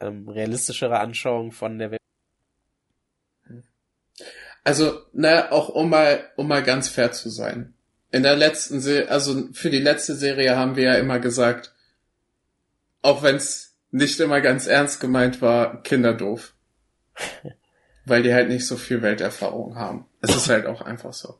ähm, 0.00 0.28
realistischere 0.28 1.00
Anschauung 1.00 1.52
von 1.52 1.78
der 1.78 1.90
Welt. 1.90 2.00
Also, 4.62 5.02
na, 5.12 5.52
auch 5.52 5.68
um 5.68 5.90
mal, 5.90 6.30
um 6.36 6.48
mal 6.48 6.62
ganz 6.62 6.88
fair 6.88 7.12
zu 7.12 7.28
sein. 7.28 7.74
in 8.10 8.22
der 8.22 8.36
letzten 8.36 8.80
Serie, 8.80 9.10
also 9.10 9.52
für 9.52 9.70
die 9.70 9.80
letzte 9.80 10.14
Serie 10.14 10.56
haben 10.56 10.76
wir 10.76 10.84
ja 10.84 10.94
immer 10.94 11.18
gesagt, 11.18 11.74
auch 13.02 13.22
wenn 13.22 13.36
es 13.36 13.73
nicht 13.94 14.18
immer 14.18 14.40
ganz 14.40 14.66
ernst 14.66 15.00
gemeint 15.00 15.40
war, 15.40 15.80
Kinder 15.82 16.14
doof. 16.14 16.54
Weil 18.04 18.24
die 18.24 18.34
halt 18.34 18.48
nicht 18.48 18.66
so 18.66 18.76
viel 18.76 19.02
Welterfahrung 19.02 19.76
haben. 19.76 20.06
Es 20.20 20.34
ist 20.34 20.48
halt 20.48 20.66
auch 20.66 20.82
einfach 20.82 21.12
so. 21.12 21.38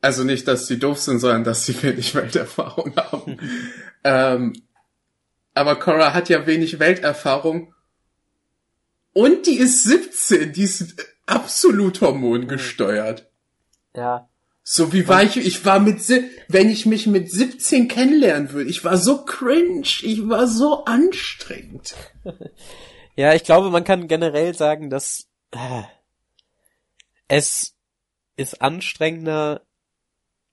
Also 0.00 0.24
nicht, 0.24 0.48
dass 0.48 0.66
sie 0.66 0.78
doof 0.78 0.98
sind, 0.98 1.18
sondern 1.18 1.44
dass 1.44 1.66
sie 1.66 1.80
wenig 1.82 2.14
Welterfahrung 2.14 2.96
haben. 2.96 3.36
ähm, 4.04 4.54
aber 5.54 5.76
Cora 5.76 6.14
hat 6.14 6.30
ja 6.30 6.46
wenig 6.46 6.78
Welterfahrung. 6.78 7.74
Und 9.12 9.46
die 9.46 9.58
ist 9.58 9.84
17, 9.84 10.52
die 10.52 10.62
ist 10.62 10.94
absolut 11.26 12.00
hormongesteuert. 12.00 13.30
Ja. 13.94 14.27
So 14.70 14.92
wie 14.92 15.08
war 15.08 15.22
ich, 15.22 15.38
ich 15.38 15.64
war 15.64 15.80
mit, 15.80 16.06
wenn 16.48 16.68
ich 16.68 16.84
mich 16.84 17.06
mit 17.06 17.30
17 17.30 17.88
kennenlernen 17.88 18.52
würde, 18.52 18.68
ich 18.68 18.84
war 18.84 18.98
so 18.98 19.24
cringe, 19.24 19.88
ich 20.02 20.28
war 20.28 20.46
so 20.46 20.84
anstrengend. 20.84 21.94
ja, 23.16 23.32
ich 23.32 23.44
glaube, 23.44 23.70
man 23.70 23.84
kann 23.84 24.08
generell 24.08 24.54
sagen, 24.54 24.90
dass 24.90 25.26
äh, 25.52 25.84
es 27.28 27.76
ist 28.36 28.60
anstrengender, 28.60 29.62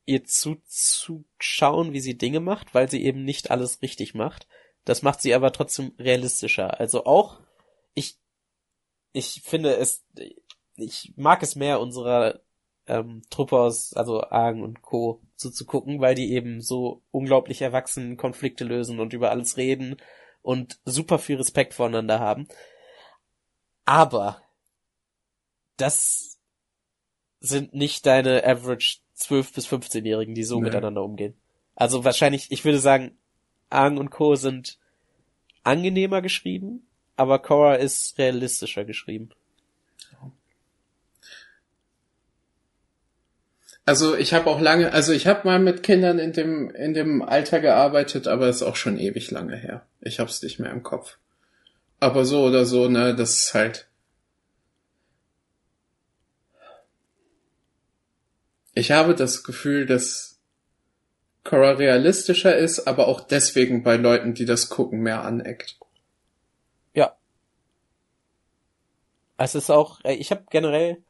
ihr 0.05 0.23
zuzuschauen, 0.23 1.91
wie 1.91 1.99
sie 1.99 2.17
Dinge 2.17 2.39
macht, 2.39 2.73
weil 2.73 2.89
sie 2.89 3.03
eben 3.03 3.25
nicht 3.25 3.51
alles 3.51 3.81
richtig 3.81 4.15
macht. 4.15 4.47
Das 4.85 5.01
macht 5.01 5.21
sie 5.21 5.33
aber 5.33 5.51
trotzdem 5.51 5.91
realistischer. 5.99 6.79
Also 6.79 7.05
auch, 7.05 7.41
ich, 7.95 8.17
ich 9.11 9.41
finde 9.43 9.75
es, 9.75 10.05
ich 10.77 11.11
mag 11.17 11.43
es 11.43 11.57
mehr, 11.57 11.81
unserer 11.81 12.39
ähm, 12.87 13.21
Truppe 13.29 13.57
aus, 13.57 13.93
also 13.93 14.23
Argen 14.23 14.63
und 14.63 14.81
Co. 14.81 15.21
zuzugucken, 15.35 15.99
weil 15.99 16.15
die 16.15 16.33
eben 16.33 16.61
so 16.61 17.01
unglaublich 17.11 17.61
erwachsen 17.61 18.17
Konflikte 18.17 18.63
lösen 18.63 18.99
und 18.99 19.13
über 19.13 19.31
alles 19.31 19.57
reden 19.57 19.97
und 20.41 20.79
super 20.85 21.19
viel 21.19 21.37
Respekt 21.37 21.73
voneinander 21.73 22.19
haben. 22.19 22.47
Aber 23.85 24.41
das 25.77 26.39
sind 27.39 27.73
nicht 27.73 28.05
deine 28.05 28.43
Average 28.45 28.99
12 29.13 29.53
bis 29.53 29.67
15-Jährigen, 29.67 30.35
die 30.35 30.43
so 30.43 30.57
nee. 30.57 30.63
miteinander 30.63 31.03
umgehen. 31.03 31.35
Also 31.75 32.03
wahrscheinlich, 32.03 32.51
ich 32.51 32.63
würde 32.63 32.79
sagen, 32.79 33.17
Aang 33.69 33.97
und 33.97 34.09
Co. 34.09 34.35
sind 34.35 34.79
angenehmer 35.63 36.21
geschrieben, 36.21 36.87
aber 37.15 37.39
Korra 37.39 37.75
ist 37.75 38.17
realistischer 38.17 38.85
geschrieben. 38.85 39.29
Also 43.85 44.15
ich 44.15 44.33
habe 44.33 44.49
auch 44.49 44.59
lange, 44.59 44.91
also 44.93 45.13
ich 45.13 45.27
habe 45.27 45.47
mal 45.47 45.59
mit 45.59 45.83
Kindern 45.83 46.17
in 46.19 46.33
dem 46.33 46.71
in 46.71 46.93
dem 46.93 47.21
Alter 47.21 47.59
gearbeitet, 47.59 48.27
aber 48.27 48.49
ist 48.49 48.63
auch 48.63 48.75
schon 48.75 48.97
ewig 48.97 49.29
lange 49.31 49.55
her. 49.55 49.85
Ich 50.01 50.19
hab's 50.19 50.41
nicht 50.41 50.59
mehr 50.59 50.71
im 50.71 50.83
Kopf. 50.83 51.17
Aber 51.99 52.25
so 52.25 52.43
oder 52.43 52.65
so, 52.65 52.89
ne, 52.89 53.15
das 53.15 53.39
ist 53.39 53.53
halt 53.53 53.87
Ich 58.77 58.91
habe 58.91 59.15
das 59.15 59.43
Gefühl, 59.45 59.85
dass 59.85 60.37
Cora 61.45 61.71
realistischer 61.71 62.55
ist, 62.57 62.87
aber 62.87 63.07
auch 63.07 63.21
deswegen 63.21 63.83
bei 63.83 63.95
Leuten, 63.95 64.33
die 64.33 64.43
das 64.43 64.67
gucken, 64.69 64.99
mehr 64.99 65.23
aneckt. 65.23 65.79
Ja. 66.93 67.15
Es 69.37 69.55
ist 69.55 69.69
auch, 69.69 70.01
ich 70.03 70.29
habe 70.31 70.43
generell, 70.49 71.01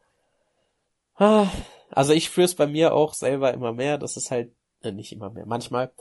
ah, 1.15 1.47
also 1.89 2.13
ich 2.13 2.29
führe 2.29 2.45
es 2.45 2.55
bei 2.55 2.67
mir 2.67 2.93
auch 2.93 3.13
selber 3.13 3.53
immer 3.53 3.73
mehr, 3.73 3.97
das 3.97 4.17
ist 4.17 4.31
halt, 4.31 4.53
äh, 4.81 4.91
nicht 4.91 5.11
immer 5.11 5.29
mehr, 5.29 5.45
manchmal, 5.45 5.91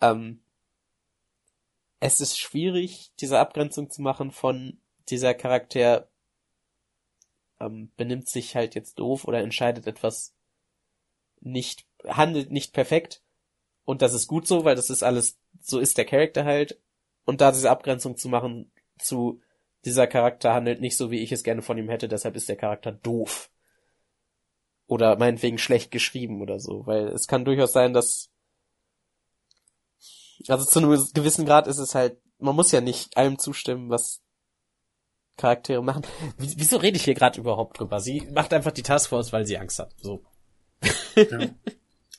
ähm, 0.00 0.42
es 2.00 2.20
ist 2.20 2.38
schwierig, 2.38 3.12
diese 3.20 3.38
Abgrenzung 3.38 3.90
zu 3.90 4.00
machen 4.02 4.30
von 4.30 4.80
dieser 5.08 5.34
Charakter 5.34 6.08
ähm, 7.60 7.90
benimmt 7.96 8.28
sich 8.28 8.56
halt 8.56 8.74
jetzt 8.74 8.98
doof 8.98 9.26
oder 9.26 9.40
entscheidet 9.40 9.86
etwas 9.86 10.34
nicht, 11.40 11.86
handelt 12.06 12.50
nicht 12.50 12.72
perfekt. 12.72 13.22
Und 13.84 14.02
das 14.02 14.14
ist 14.14 14.28
gut 14.28 14.46
so, 14.46 14.64
weil 14.64 14.76
das 14.76 14.90
ist 14.90 15.02
alles, 15.02 15.38
so 15.60 15.78
ist 15.78 15.98
der 15.98 16.04
Charakter 16.04 16.44
halt. 16.44 16.80
Und 17.24 17.40
da 17.40 17.52
diese 17.52 17.70
Abgrenzung 17.70 18.16
zu 18.16 18.28
machen 18.28 18.72
zu, 18.98 19.40
dieser 19.84 20.06
Charakter 20.06 20.54
handelt 20.54 20.80
nicht 20.80 20.96
so, 20.96 21.10
wie 21.10 21.20
ich 21.20 21.32
es 21.32 21.42
gerne 21.42 21.62
von 21.62 21.78
ihm 21.78 21.88
hätte, 21.88 22.08
deshalb 22.08 22.36
ist 22.36 22.48
der 22.48 22.56
Charakter 22.56 22.92
doof. 22.92 23.50
Oder 24.90 25.16
meinetwegen 25.16 25.56
schlecht 25.56 25.92
geschrieben 25.92 26.42
oder 26.42 26.58
so, 26.58 26.84
weil 26.84 27.06
es 27.10 27.28
kann 27.28 27.44
durchaus 27.44 27.72
sein, 27.72 27.92
dass, 27.92 28.28
also 30.48 30.64
zu 30.64 30.80
einem 30.80 30.90
gewissen 31.14 31.46
Grad 31.46 31.68
ist 31.68 31.78
es 31.78 31.94
halt, 31.94 32.16
man 32.38 32.56
muss 32.56 32.72
ja 32.72 32.80
nicht 32.80 33.16
allem 33.16 33.38
zustimmen, 33.38 33.88
was 33.88 34.20
Charaktere 35.36 35.80
machen. 35.80 36.02
Wieso 36.38 36.78
rede 36.78 36.96
ich 36.96 37.04
hier 37.04 37.14
gerade 37.14 37.38
überhaupt 37.38 37.78
drüber? 37.78 38.00
Sie 38.00 38.22
macht 38.34 38.52
einfach 38.52 38.72
die 38.72 38.82
Taskforce, 38.82 39.32
weil 39.32 39.46
sie 39.46 39.58
Angst 39.58 39.78
hat. 39.78 39.94
So. 40.02 40.24
Ja. 41.14 41.50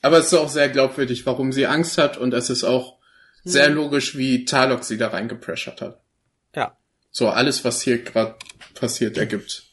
Aber 0.00 0.16
es 0.16 0.32
ist 0.32 0.34
auch 0.34 0.48
sehr 0.48 0.70
glaubwürdig, 0.70 1.26
warum 1.26 1.52
sie 1.52 1.66
Angst 1.66 1.98
hat 1.98 2.16
und 2.16 2.32
es 2.32 2.48
ist 2.48 2.64
auch 2.64 2.96
sehr 3.44 3.68
mhm. 3.68 3.76
logisch, 3.76 4.16
wie 4.16 4.46
Talok 4.46 4.82
sie 4.84 4.96
da 4.96 5.08
reingepressert 5.08 5.82
hat. 5.82 6.00
Ja. 6.54 6.78
So, 7.10 7.28
alles, 7.28 7.66
was 7.66 7.82
hier 7.82 8.02
gerade 8.02 8.36
passiert, 8.72 9.18
ergibt 9.18 9.64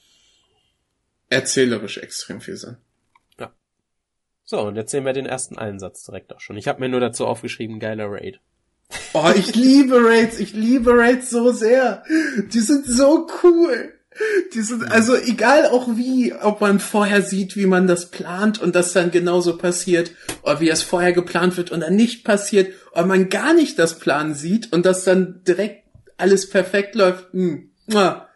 erzählerisch 1.30 1.98
extrem 1.98 2.42
viel 2.42 2.58
Sinn. 2.58 2.76
So, 4.50 4.62
und 4.62 4.78
jetzt 4.78 4.90
sehen 4.90 5.06
wir 5.06 5.14
den 5.14 5.28
ersten 5.28 5.60
Einsatz 5.60 6.04
direkt 6.06 6.34
auch 6.34 6.40
schon. 6.40 6.58
Ich 6.58 6.68
habe 6.68 6.80
mir 6.80 6.90
nur 6.90 7.00
dazu 7.00 7.28
aufgeschrieben, 7.28 7.80
geiler 7.80 8.08
Raid. 8.10 8.40
Oh, 9.14 9.30
ich 9.36 9.54
liebe 9.56 10.04
Raids, 10.04 10.40
ich 10.40 10.54
liebe 10.54 10.90
Raids 10.98 11.30
so 11.30 11.52
sehr. 11.52 12.02
Die 12.52 12.60
sind 12.60 12.88
so 12.88 13.28
cool. 13.44 13.94
Die 14.56 14.62
sind, 14.62 14.92
also 14.92 15.16
egal 15.16 15.68
auch 15.68 15.90
wie, 15.90 16.34
ob 16.34 16.62
man 16.62 16.80
vorher 16.80 17.22
sieht, 17.22 17.58
wie 17.58 17.68
man 17.68 17.86
das 17.86 18.10
plant 18.10 18.60
und 18.60 18.74
das 18.74 18.92
dann 18.92 19.12
genauso 19.12 19.56
passiert, 19.56 20.14
oder 20.42 20.60
wie 20.60 20.70
es 20.70 20.82
vorher 20.82 21.14
geplant 21.14 21.56
wird 21.56 21.70
und 21.70 21.82
dann 21.82 21.96
nicht 21.96 22.26
passiert, 22.26 22.74
oder 22.94 23.06
man 23.06 23.30
gar 23.30 23.54
nicht 23.54 23.78
das 23.78 24.00
Plan 24.00 24.34
sieht 24.34 24.74
und 24.74 24.84
das 24.84 25.04
dann 25.04 25.44
direkt 25.48 25.84
alles 26.18 26.50
perfekt 26.50 26.96
läuft. 26.96 27.34
Hm. 27.34 27.70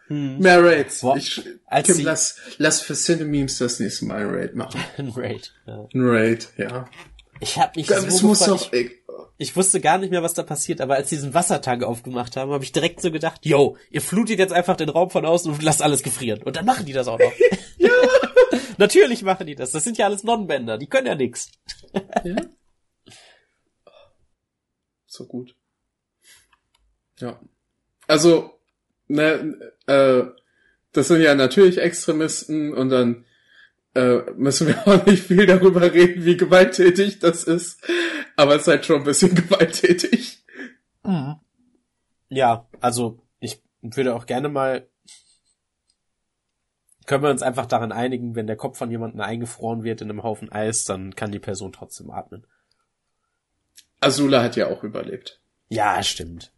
Hm. 0.08 0.38
Mehr 0.38 0.62
Raids. 0.62 1.00
Boah, 1.00 1.16
ich, 1.16 1.42
Kim, 1.84 2.00
lass, 2.00 2.36
lass 2.58 2.82
für 2.82 2.94
Cinememes 2.94 3.58
das 3.58 3.80
nächste 3.80 4.04
Mal 4.04 4.22
ein 4.22 4.34
Raid 4.34 4.54
machen. 4.54 4.80
ein 4.98 5.08
Raid. 5.08 5.52
Ja. 5.66 5.88
Ein 5.94 6.08
Raid, 6.08 6.48
ja. 6.58 6.88
Ich 7.40 7.58
hab 7.58 7.76
mich 7.76 7.86
das 7.86 8.18
so 8.18 8.26
muss 8.26 8.40
doch, 8.40 8.72
ich, 8.72 8.92
ich 9.38 9.56
wusste 9.56 9.80
gar 9.80 9.98
nicht 9.98 10.10
mehr, 10.10 10.22
was 10.22 10.34
da 10.34 10.42
passiert, 10.42 10.80
aber 10.80 10.94
als 10.94 11.10
sie 11.10 11.16
diesen 11.16 11.34
Wassertank 11.34 11.82
aufgemacht 11.82 12.36
haben, 12.36 12.52
habe 12.52 12.64
ich 12.64 12.72
direkt 12.72 13.00
so 13.00 13.10
gedacht, 13.10 13.44
yo, 13.44 13.76
ihr 13.90 14.00
flutet 14.00 14.38
jetzt 14.38 14.52
einfach 14.52 14.76
den 14.76 14.88
Raum 14.88 15.10
von 15.10 15.26
außen 15.26 15.52
und 15.52 15.62
lasst 15.62 15.82
alles 15.82 16.02
gefrieren. 16.02 16.42
Und 16.42 16.56
dann 16.56 16.64
machen 16.64 16.86
die 16.86 16.92
das 16.92 17.08
auch 17.08 17.18
noch. 17.18 17.32
ja. 17.78 17.90
Natürlich 18.78 19.22
machen 19.22 19.46
die 19.46 19.54
das. 19.54 19.72
Das 19.72 19.84
sind 19.84 19.98
ja 19.98 20.06
alles 20.06 20.22
Nonnenbänder, 20.22 20.78
die 20.78 20.86
können 20.86 21.06
ja 21.06 21.14
nix. 21.14 21.50
ja. 22.24 22.36
So 25.06 25.26
gut. 25.26 25.56
Ja. 27.20 27.40
Also, 28.06 28.53
ne, 29.14 29.72
äh, 29.86 30.24
das 30.92 31.08
sind 31.08 31.22
ja 31.22 31.34
natürlich 31.34 31.78
Extremisten 31.78 32.74
und 32.74 32.90
dann 32.90 33.24
äh, 33.94 34.22
müssen 34.36 34.68
wir 34.68 34.78
auch 34.86 35.06
nicht 35.06 35.24
viel 35.24 35.46
darüber 35.46 35.92
reden, 35.92 36.24
wie 36.24 36.36
gewalttätig 36.36 37.20
das 37.20 37.44
ist. 37.44 37.82
Aber 38.36 38.56
es 38.56 38.62
ist 38.62 38.68
halt 38.68 38.86
schon 38.86 38.98
ein 38.98 39.04
bisschen 39.04 39.34
gewalttätig. 39.34 40.44
Mhm. 41.04 41.36
Ja, 42.28 42.66
also 42.80 43.20
ich 43.40 43.62
würde 43.80 44.14
auch 44.14 44.26
gerne 44.26 44.48
mal. 44.48 44.88
Können 47.06 47.22
wir 47.22 47.30
uns 47.30 47.42
einfach 47.42 47.66
daran 47.66 47.92
einigen, 47.92 48.34
wenn 48.34 48.46
der 48.46 48.56
Kopf 48.56 48.78
von 48.78 48.90
jemandem 48.90 49.20
eingefroren 49.20 49.84
wird 49.84 50.00
in 50.00 50.08
einem 50.08 50.22
Haufen 50.22 50.50
Eis, 50.50 50.84
dann 50.84 51.14
kann 51.14 51.32
die 51.32 51.38
Person 51.38 51.70
trotzdem 51.70 52.10
atmen. 52.10 52.46
Azula 54.00 54.42
hat 54.42 54.56
ja 54.56 54.68
auch 54.68 54.82
überlebt. 54.82 55.42
Ja, 55.68 56.02
stimmt. 56.02 56.50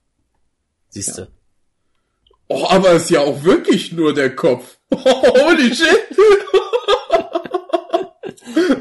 Siehste. 0.88 1.22
Ja. 1.22 1.28
Oh, 2.48 2.64
aber 2.68 2.92
es 2.92 3.04
ist 3.04 3.10
ja 3.10 3.20
auch 3.20 3.42
wirklich 3.42 3.92
nur 3.92 4.14
der 4.14 4.34
Kopf. 4.34 4.78
holy 4.94 5.74
shit. 5.74 6.06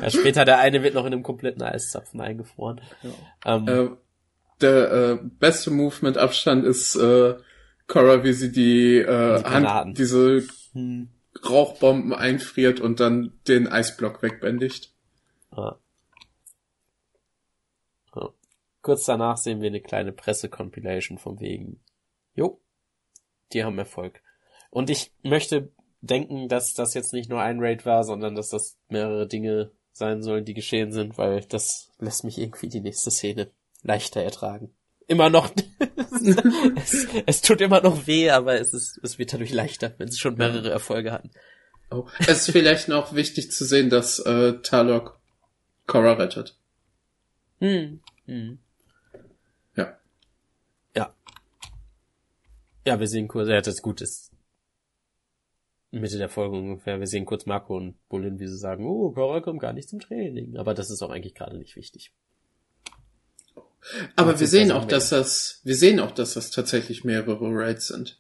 Ja, 0.01 0.09
später 0.09 0.45
der 0.45 0.59
eine 0.59 0.83
wird 0.83 0.93
noch 0.93 1.05
in 1.05 1.13
einem 1.13 1.23
kompletten 1.23 1.63
Eiszapfen 1.63 2.21
eingefroren. 2.21 2.81
Ja. 3.01 3.55
Ähm, 3.55 3.67
äh, 3.67 3.89
der 4.61 4.91
äh, 4.91 5.19
beste 5.23 5.71
Move 5.71 5.95
mit 6.01 6.17
Abstand 6.17 6.63
ist 6.65 6.95
äh, 6.95 7.35
Cora, 7.87 8.23
wie 8.23 8.33
sie 8.33 8.51
die, 8.51 8.97
äh, 8.97 9.39
die 9.39 9.45
Hand, 9.45 9.97
diese 9.97 10.43
hm. 10.73 11.09
Rauchbomben 11.47 12.13
einfriert 12.13 12.79
und 12.79 12.99
dann 12.99 13.33
den 13.47 13.67
Eisblock 13.67 14.21
wegbändigt. 14.21 14.93
Ja. 15.55 15.77
Kurz 18.85 19.05
danach 19.05 19.37
sehen 19.37 19.61
wir 19.61 19.67
eine 19.67 19.81
kleine 19.81 20.11
Presse-Compilation 20.11 21.17
von 21.17 21.39
wegen, 21.39 21.79
jo, 22.35 22.61
die 23.53 23.63
haben 23.63 23.77
Erfolg. 23.77 24.21
Und 24.69 24.89
ich 24.89 25.11
möchte 25.23 25.71
denken, 26.01 26.49
dass 26.49 26.73
das 26.73 26.93
jetzt 26.93 27.13
nicht 27.13 27.29
nur 27.29 27.41
ein 27.41 27.59
Raid 27.59 27.85
war, 27.85 28.03
sondern 28.03 28.35
dass 28.35 28.49
das 28.49 28.77
mehrere 28.89 29.27
Dinge 29.27 29.71
sein 29.91 30.21
sollen, 30.21 30.45
die 30.45 30.53
geschehen 30.53 30.91
sind, 30.91 31.17
weil 31.17 31.41
das 31.41 31.91
lässt 31.99 32.23
mich 32.23 32.37
irgendwie 32.37 32.67
die 32.67 32.81
nächste 32.81 33.11
Szene 33.11 33.49
leichter 33.81 34.21
ertragen. 34.21 34.73
Immer 35.07 35.29
noch, 35.29 35.51
es, 36.75 37.07
es 37.25 37.41
tut 37.41 37.61
immer 37.61 37.81
noch 37.81 38.07
weh, 38.07 38.29
aber 38.31 38.59
es 38.59 38.73
ist, 38.73 38.99
es 39.03 39.19
wird 39.19 39.33
dadurch 39.33 39.53
leichter, 39.53 39.93
wenn 39.97 40.09
sie 40.09 40.17
schon 40.17 40.35
mehrere 40.35 40.69
Erfolge 40.69 41.11
hatten. 41.11 41.31
Oh. 41.91 42.07
Es 42.19 42.47
ist 42.47 42.51
vielleicht 42.51 42.87
noch 42.87 43.13
wichtig 43.13 43.51
zu 43.51 43.63
sehen, 43.63 43.89
dass 43.89 44.19
äh, 44.19 44.53
Talok 44.61 45.19
Korra 45.85 46.13
rettet. 46.13 46.57
Hm. 47.59 48.01
hm. 48.25 48.59
Ja. 49.75 49.97
Ja. 50.95 51.13
Ja, 52.85 52.99
wir 52.99 53.07
sehen 53.07 53.27
kurz, 53.27 53.49
ja, 53.49 53.61
das 53.61 53.75
ist 53.75 53.81
gut, 53.81 54.01
ist 54.01 54.31
Mitte 55.91 56.17
der 56.17 56.29
Folge 56.29 56.55
ungefähr. 56.57 56.99
Wir 56.99 57.07
sehen 57.07 57.25
kurz 57.25 57.45
Marco 57.45 57.77
und 57.77 57.95
Bullen, 58.09 58.39
wie 58.39 58.47
sie 58.47 58.57
sagen, 58.57 58.85
oh, 58.85 59.11
Korra 59.11 59.41
kommt 59.41 59.61
gar 59.61 59.73
nicht 59.73 59.89
zum 59.89 59.99
Training. 59.99 60.57
Aber 60.57 60.73
das 60.73 60.89
ist 60.89 61.01
auch 61.01 61.09
eigentlich 61.09 61.35
gerade 61.35 61.57
nicht 61.57 61.75
wichtig. 61.75 62.11
Aber 64.15 64.39
wir 64.39 64.47
sehen 64.47 64.71
auch, 64.71 64.85
dass 64.85 65.09
das, 65.09 65.61
wir 65.63 65.75
sehen 65.75 65.99
auch, 65.99 66.11
dass 66.11 66.33
das 66.33 66.51
tatsächlich 66.51 67.03
mehrere 67.03 67.47
Raids 67.51 67.87
sind. 67.87 68.19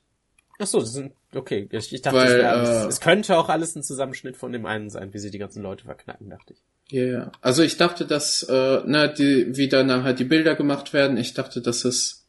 Ach 0.59 0.67
so, 0.67 0.79
das 0.79 0.93
sind, 0.93 1.13
okay. 1.33 1.67
Ich, 1.71 1.91
ich 1.91 2.01
dachte, 2.01 2.17
Weil, 2.17 2.27
es, 2.27 2.37
wär, 2.37 2.83
äh, 2.83 2.87
es 2.87 3.01
könnte 3.01 3.37
auch 3.37 3.49
alles 3.49 3.75
ein 3.75 3.83
Zusammenschnitt 3.83 4.37
von 4.37 4.53
dem 4.53 4.65
einen 4.65 4.89
sein, 4.89 5.13
wie 5.13 5.19
sie 5.19 5.31
die 5.31 5.39
ganzen 5.39 5.61
Leute 5.61 5.85
verknacken, 5.85 6.29
dachte 6.29 6.53
ich. 6.53 6.63
Ja, 6.87 7.03
yeah. 7.03 7.31
also 7.41 7.63
ich 7.63 7.77
dachte, 7.77 8.05
dass, 8.05 8.43
äh, 8.43 8.81
na, 8.85 9.07
die, 9.07 9.57
wie 9.57 9.67
dann 9.67 10.03
halt 10.03 10.19
die 10.19 10.23
Bilder 10.23 10.55
gemacht 10.55 10.93
werden, 10.93 11.17
ich 11.17 11.33
dachte, 11.33 11.61
dass 11.61 11.83
es 11.83 12.24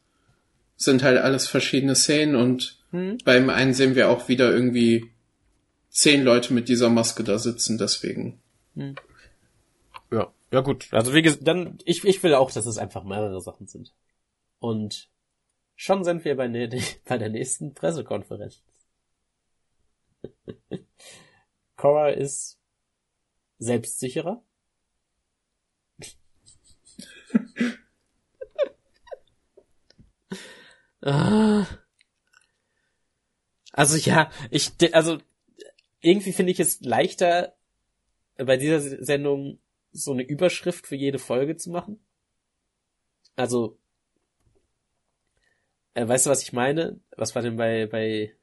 sind 0.77 1.03
halt 1.03 1.17
alles 1.17 1.47
verschiedene 1.47 1.95
Szenen 1.95 2.35
und 2.35 2.77
Hm? 2.91 3.17
beim 3.25 3.49
einen 3.49 3.73
sehen 3.73 3.95
wir 3.95 4.09
auch 4.09 4.29
wieder 4.29 4.51
irgendwie 4.51 5.11
zehn 5.89 6.23
Leute 6.23 6.53
mit 6.53 6.69
dieser 6.69 6.89
Maske 6.89 7.23
da 7.23 7.37
sitzen, 7.37 7.77
deswegen. 7.77 8.39
Ja, 10.11 10.31
ja 10.51 10.61
gut. 10.61 10.87
Also 10.91 11.13
wie 11.13 11.21
gesagt, 11.21 11.45
dann 11.45 11.79
ich 11.83 12.05
ich 12.05 12.23
will 12.23 12.33
auch, 12.35 12.51
dass 12.51 12.65
es 12.65 12.77
einfach 12.77 13.03
mehrere 13.03 13.41
Sachen 13.41 13.67
sind. 13.67 13.93
Und 14.59 15.09
schon 15.75 16.03
sind 16.03 16.23
wir 16.23 16.37
bei, 16.37 16.47
ne, 16.47 16.69
bei 17.05 17.17
der 17.17 17.29
nächsten 17.29 17.73
Pressekonferenz. 17.73 18.61
Cora 21.75 22.09
ist 22.09 22.57
selbstsicherer. 23.59 24.43
Ah. 31.07 31.65
Also 33.71 33.95
ja, 33.95 34.29
ich 34.51 34.73
also 34.93 35.19
irgendwie 36.01 36.33
finde 36.33 36.51
ich 36.51 36.59
es 36.59 36.81
leichter 36.81 37.55
bei 38.35 38.57
dieser 38.57 38.81
Sendung 38.81 39.59
so 39.93 40.11
eine 40.11 40.23
Überschrift 40.23 40.85
für 40.85 40.95
jede 40.95 41.17
Folge 41.17 41.55
zu 41.55 41.69
machen. 41.71 42.05
Also, 43.37 43.79
äh, 45.93 46.07
weißt 46.07 46.25
du, 46.25 46.29
was 46.29 46.43
ich 46.43 46.51
meine? 46.53 46.99
Was 47.15 47.35
war 47.35 47.41
denn 47.41 47.55
bei, 47.55 47.87
bei, 47.87 48.35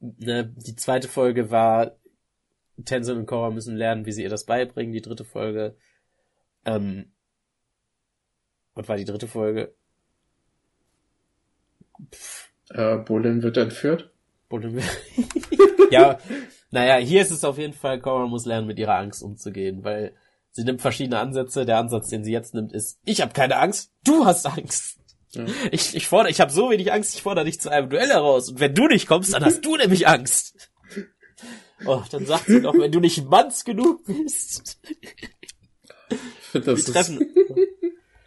ne, 0.00 0.54
die 0.56 0.76
zweite 0.76 1.08
Folge 1.08 1.50
war, 1.50 1.96
Tenzin 2.84 3.18
und 3.18 3.26
Korra 3.26 3.50
müssen 3.50 3.76
lernen, 3.76 4.06
wie 4.06 4.12
sie 4.12 4.22
ihr 4.22 4.30
das 4.30 4.46
beibringen, 4.46 4.92
die 4.92 5.02
dritte 5.02 5.24
Folge, 5.24 5.76
ähm, 6.64 7.12
was 8.74 8.88
war 8.88 8.96
die 8.96 9.04
dritte 9.04 9.28
Folge? 9.28 9.74
Äh, 12.70 12.96
Bolin 12.98 13.42
wird 13.42 13.56
entführt. 13.56 14.10
Bullen- 14.48 14.82
ja, 15.90 16.18
naja, 16.70 16.96
hier 16.96 17.22
ist 17.22 17.30
es 17.30 17.44
auf 17.44 17.58
jeden 17.58 17.72
Fall, 17.74 18.00
Cora 18.00 18.26
muss 18.26 18.46
lernen, 18.46 18.66
mit 18.66 18.78
ihrer 18.78 18.96
Angst 18.96 19.22
umzugehen, 19.22 19.84
weil 19.84 20.14
sie 20.50 20.64
nimmt 20.64 20.80
verschiedene 20.82 21.18
Ansätze. 21.18 21.64
Der 21.66 21.78
Ansatz, 21.78 22.08
den 22.08 22.24
sie 22.24 22.32
jetzt 22.32 22.54
nimmt, 22.54 22.72
ist, 22.72 22.98
ich 23.04 23.20
habe 23.20 23.32
keine 23.32 23.56
Angst, 23.58 23.92
du 24.04 24.24
hast 24.24 24.46
Angst. 24.46 24.98
Ja. 25.34 25.46
Ich, 25.70 25.94
ich 25.96 26.06
fordere, 26.08 26.30
ich 26.30 26.40
habe 26.40 26.52
so 26.52 26.70
wenig 26.70 26.92
Angst, 26.92 27.14
ich 27.14 27.22
fordere 27.22 27.46
dich 27.46 27.58
zu 27.60 27.70
einem 27.70 27.88
Duell 27.88 28.08
heraus. 28.08 28.50
Und 28.50 28.60
wenn 28.60 28.74
du 28.74 28.86
nicht 28.86 29.06
kommst, 29.06 29.32
dann 29.32 29.44
hast 29.44 29.64
du 29.64 29.76
nämlich 29.76 30.06
Angst. 30.06 30.70
Oh, 31.86 32.02
dann 32.10 32.26
sagt 32.26 32.46
sie 32.46 32.60
doch, 32.60 32.74
wenn 32.74 32.92
du 32.92 33.00
nicht 33.00 33.24
manns 33.28 33.64
genug 33.64 34.04
bist. 34.04 34.78
Das 36.52 36.86
Wir 36.86 36.92
treffen. 36.92 37.34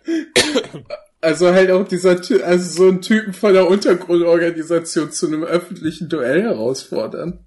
also 1.26 1.52
halt 1.54 1.72
auch 1.72 1.88
dieser, 1.88 2.22
Ty 2.22 2.42
also 2.44 2.84
so 2.84 2.90
ein 2.90 3.02
Typen 3.02 3.34
von 3.34 3.54
der 3.54 3.68
Untergrundorganisation 3.68 5.12
zu 5.12 5.28
einem 5.28 5.44
öffentlichen 5.44 6.08
Duell 6.10 6.42
herausfordern. 6.44 7.46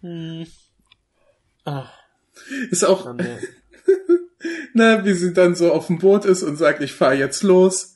Hm. 0.00 0.46
Ah, 1.64 1.90
Ist 2.70 2.84
auch, 2.84 3.04
dann, 3.04 3.18
äh, 3.20 3.38
na, 4.74 5.04
wie 5.04 5.12
sie 5.14 5.32
dann 5.32 5.54
so 5.54 5.72
auf 5.72 5.86
dem 5.88 5.98
Boot 5.98 6.24
ist 6.24 6.42
und 6.42 6.56
sagt, 6.56 6.80
ich 6.82 6.92
fahr 6.92 7.14
jetzt 7.14 7.42
los. 7.42 7.94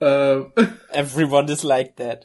Äh, 0.00 0.40
everyone 0.92 1.50
is 1.52 1.62
like 1.62 1.96
that. 1.96 2.24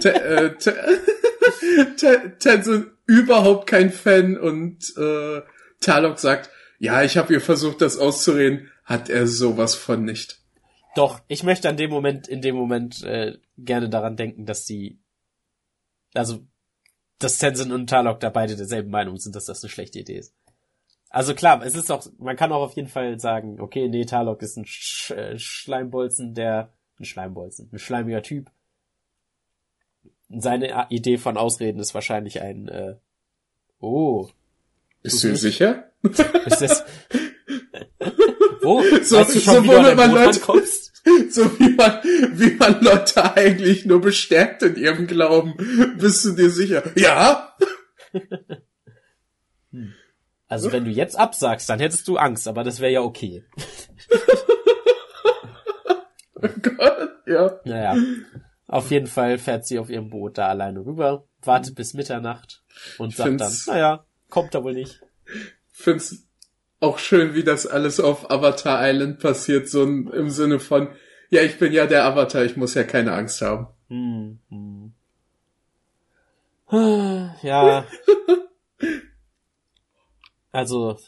Te- 0.00 0.14
äh, 0.14 0.54
Te- 0.56 1.00
Te- 1.96 2.32
Tenzin 2.38 2.90
überhaupt 3.06 3.66
kein 3.68 3.90
Fan 3.92 4.36
und 4.36 4.96
äh, 4.96 5.42
Talok 5.80 6.18
sagt, 6.18 6.50
ja, 6.78 7.02
ich 7.02 7.16
habe 7.16 7.32
ihr 7.32 7.40
versucht, 7.40 7.80
das 7.80 7.98
auszureden, 7.98 8.70
hat 8.84 9.08
er 9.10 9.26
sowas 9.26 9.74
von 9.74 10.04
nicht. 10.04 10.39
Doch, 10.96 11.20
ich 11.28 11.42
möchte 11.42 11.68
an 11.68 11.76
dem 11.76 11.90
Moment, 11.90 12.26
in 12.28 12.42
dem 12.42 12.56
Moment 12.56 13.02
äh, 13.04 13.38
gerne 13.56 13.88
daran 13.88 14.16
denken, 14.16 14.46
dass 14.46 14.66
sie, 14.66 14.98
also, 16.14 16.40
dass 17.18 17.38
Tenzin 17.38 17.72
und 17.72 17.88
Talok 17.88 18.20
da 18.20 18.30
beide 18.30 18.56
derselben 18.56 18.90
Meinung 18.90 19.18
sind, 19.18 19.36
dass 19.36 19.44
das 19.44 19.62
eine 19.62 19.70
schlechte 19.70 20.00
Idee 20.00 20.18
ist. 20.18 20.34
Also 21.10 21.34
klar, 21.34 21.64
es 21.64 21.74
ist 21.74 21.90
auch, 21.90 22.06
man 22.18 22.36
kann 22.36 22.52
auch 22.52 22.62
auf 22.62 22.74
jeden 22.76 22.88
Fall 22.88 23.18
sagen, 23.18 23.60
okay, 23.60 23.88
nee, 23.88 24.04
Talok 24.04 24.42
ist 24.42 24.56
ein 24.56 24.64
Sch 24.64 25.10
äh, 25.10 25.38
Schleimbolzen, 25.38 26.34
der, 26.34 26.72
ein 26.98 27.04
Schleimbolzen, 27.04 27.68
ein 27.72 27.78
schleimiger 27.78 28.22
Typ. 28.22 28.50
Seine 30.28 30.86
Idee 30.90 31.18
von 31.18 31.36
Ausreden 31.36 31.80
ist 31.80 31.94
wahrscheinlich 31.94 32.40
ein, 32.40 32.68
äh, 32.68 32.96
oh, 33.80 34.28
Bist 35.02 35.24
Du 35.24 35.36
sicher? 35.36 35.90
ist 36.02 36.60
das, 36.60 36.84
wo? 38.62 38.82
So- 39.02 39.16
weißt 39.18 39.34
du 39.34 39.40
schon, 39.40 39.54
so 39.54 39.62
wie 39.64 39.68
du 39.68 39.72
an 39.76 39.84
womit 39.84 39.88
dein 39.88 39.96
man 39.96 40.10
Leute- 40.12 40.40
rankommst? 40.40 40.86
So 41.30 41.58
wie 41.58 41.70
man, 41.70 41.98
wie 42.34 42.54
man 42.56 42.78
Leute 42.82 43.34
eigentlich 43.34 43.86
nur 43.86 44.02
bestärkt 44.02 44.62
in 44.62 44.76
ihrem 44.76 45.06
Glauben. 45.06 45.54
Bist 45.98 46.24
du 46.26 46.32
dir 46.32 46.50
sicher? 46.50 46.82
Ja? 46.96 47.56
Also 50.48 50.72
wenn 50.72 50.84
du 50.84 50.90
jetzt 50.90 51.16
absagst, 51.16 51.70
dann 51.70 51.78
hättest 51.78 52.08
du 52.08 52.16
Angst, 52.16 52.48
aber 52.48 52.64
das 52.64 52.80
wäre 52.80 52.90
ja 52.92 53.02
okay. 53.02 53.44
Oh 56.34 56.48
Gott, 56.62 57.10
ja. 57.26 57.60
Naja, 57.64 57.96
auf 58.66 58.90
jeden 58.90 59.06
Fall 59.06 59.38
fährt 59.38 59.66
sie 59.66 59.78
auf 59.78 59.90
ihrem 59.90 60.10
Boot 60.10 60.38
da 60.38 60.48
alleine 60.48 60.84
rüber, 60.84 61.24
wartet 61.42 61.76
bis 61.76 61.94
Mitternacht 61.94 62.64
und 62.98 63.14
sagt 63.14 63.40
dann, 63.40 63.52
naja, 63.66 64.04
kommt 64.28 64.52
da 64.54 64.64
wohl 64.64 64.72
nicht. 64.74 65.00
Find's 65.70 66.26
auch 66.80 66.98
schön, 66.98 67.34
wie 67.34 67.44
das 67.44 67.66
alles 67.66 68.00
auf 68.00 68.30
Avatar 68.30 68.80
Island 68.88 69.20
passiert, 69.20 69.68
so 69.68 69.82
im 69.82 70.30
Sinne 70.30 70.58
von, 70.58 70.88
ja, 71.30 71.42
ich 71.42 71.58
bin 71.58 71.72
ja 71.72 71.86
der 71.86 72.04
Avatar, 72.04 72.44
ich 72.44 72.56
muss 72.56 72.74
ja 72.74 72.84
keine 72.84 73.12
Angst 73.12 73.40
haben. 73.42 73.68
Hm, 73.88 74.38
hm. 74.48 74.94
Ja. 77.42 77.86
Also, 80.52 80.98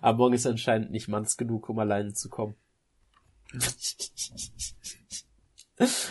Among 0.00 0.32
ist 0.32 0.46
anscheinend 0.46 0.90
nicht 0.90 1.08
manns 1.08 1.36
genug, 1.36 1.68
um 1.68 1.78
alleine 1.78 2.12
zu 2.12 2.28
kommen. 2.28 2.54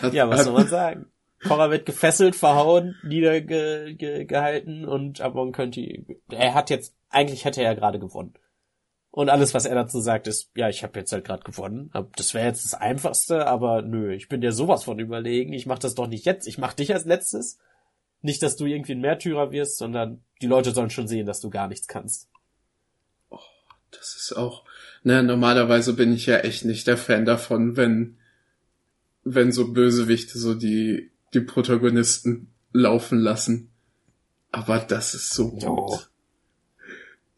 Hat, 0.00 0.12
Ja, 0.12 0.28
was 0.28 0.40
hat, 0.40 0.44
soll 0.44 0.54
man 0.54 0.68
sagen? 0.68 1.06
Korra 1.42 1.70
wird 1.70 1.86
gefesselt, 1.86 2.34
verhauen, 2.36 2.96
niedergehalten 3.02 4.84
und 4.84 5.20
Amon 5.20 5.52
könnte, 5.52 5.80
er 6.30 6.54
hat 6.54 6.70
jetzt, 6.70 6.95
eigentlich 7.10 7.44
hätte 7.44 7.62
er 7.62 7.72
ja 7.72 7.74
gerade 7.74 7.98
gewonnen. 7.98 8.34
Und 9.10 9.30
alles, 9.30 9.54
was 9.54 9.64
er 9.64 9.74
dazu 9.74 10.00
sagt, 10.00 10.26
ist, 10.26 10.50
ja, 10.54 10.68
ich 10.68 10.82
habe 10.82 10.98
jetzt 10.98 11.10
halt 11.10 11.24
gerade 11.24 11.42
gewonnen. 11.42 11.90
Das 12.16 12.34
wäre 12.34 12.46
jetzt 12.46 12.66
das 12.66 12.74
Einfachste, 12.74 13.46
aber 13.46 13.80
nö, 13.80 14.12
ich 14.12 14.28
bin 14.28 14.42
dir 14.42 14.52
sowas 14.52 14.84
von 14.84 14.98
überlegen. 14.98 15.54
Ich 15.54 15.64
mach 15.64 15.78
das 15.78 15.94
doch 15.94 16.06
nicht 16.06 16.26
jetzt. 16.26 16.46
Ich 16.46 16.58
mach 16.58 16.74
dich 16.74 16.92
als 16.92 17.06
letztes. 17.06 17.58
Nicht, 18.20 18.42
dass 18.42 18.56
du 18.56 18.66
irgendwie 18.66 18.92
ein 18.92 19.00
Märtyrer 19.00 19.52
wirst, 19.52 19.78
sondern 19.78 20.22
die 20.42 20.46
Leute 20.46 20.72
sollen 20.72 20.90
schon 20.90 21.08
sehen, 21.08 21.26
dass 21.26 21.40
du 21.40 21.48
gar 21.48 21.66
nichts 21.66 21.88
kannst. 21.88 22.28
Das 23.90 24.16
ist 24.16 24.36
auch, 24.36 24.64
ne, 25.02 25.22
normalerweise 25.22 25.94
bin 25.94 26.12
ich 26.12 26.26
ja 26.26 26.38
echt 26.38 26.66
nicht 26.66 26.86
der 26.86 26.98
Fan 26.98 27.24
davon, 27.24 27.76
wenn, 27.76 28.18
wenn 29.24 29.52
so 29.52 29.72
Bösewichte 29.72 30.38
so 30.38 30.54
die, 30.54 31.10
die 31.32 31.40
Protagonisten 31.40 32.52
laufen 32.72 33.18
lassen. 33.18 33.70
Aber 34.52 34.78
das 34.78 35.14
ist 35.14 35.30
so 35.32 35.52
gut. 35.52 35.62
Jo. 35.62 35.98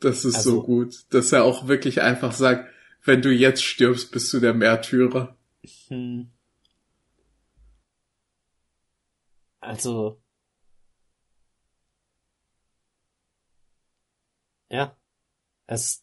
Das 0.01 0.25
ist 0.25 0.37
Also- 0.37 0.51
so 0.51 0.63
gut, 0.63 0.95
dass 1.11 1.33
er 1.33 1.45
auch 1.45 1.67
wirklich 1.69 2.03
einfach 2.03 2.33
sagt, 2.33 2.71
wenn 3.05 3.23
du 3.23 3.31
jetzt 3.33 3.63
stirbst, 3.65 4.11
bist 4.13 4.33
du 4.33 4.41
der 4.41 4.55
Märtyrer. 4.55 5.37
Hm. 5.89 6.31
Also. 9.61 10.21
Ja. 14.71 14.97
Es, 15.67 16.03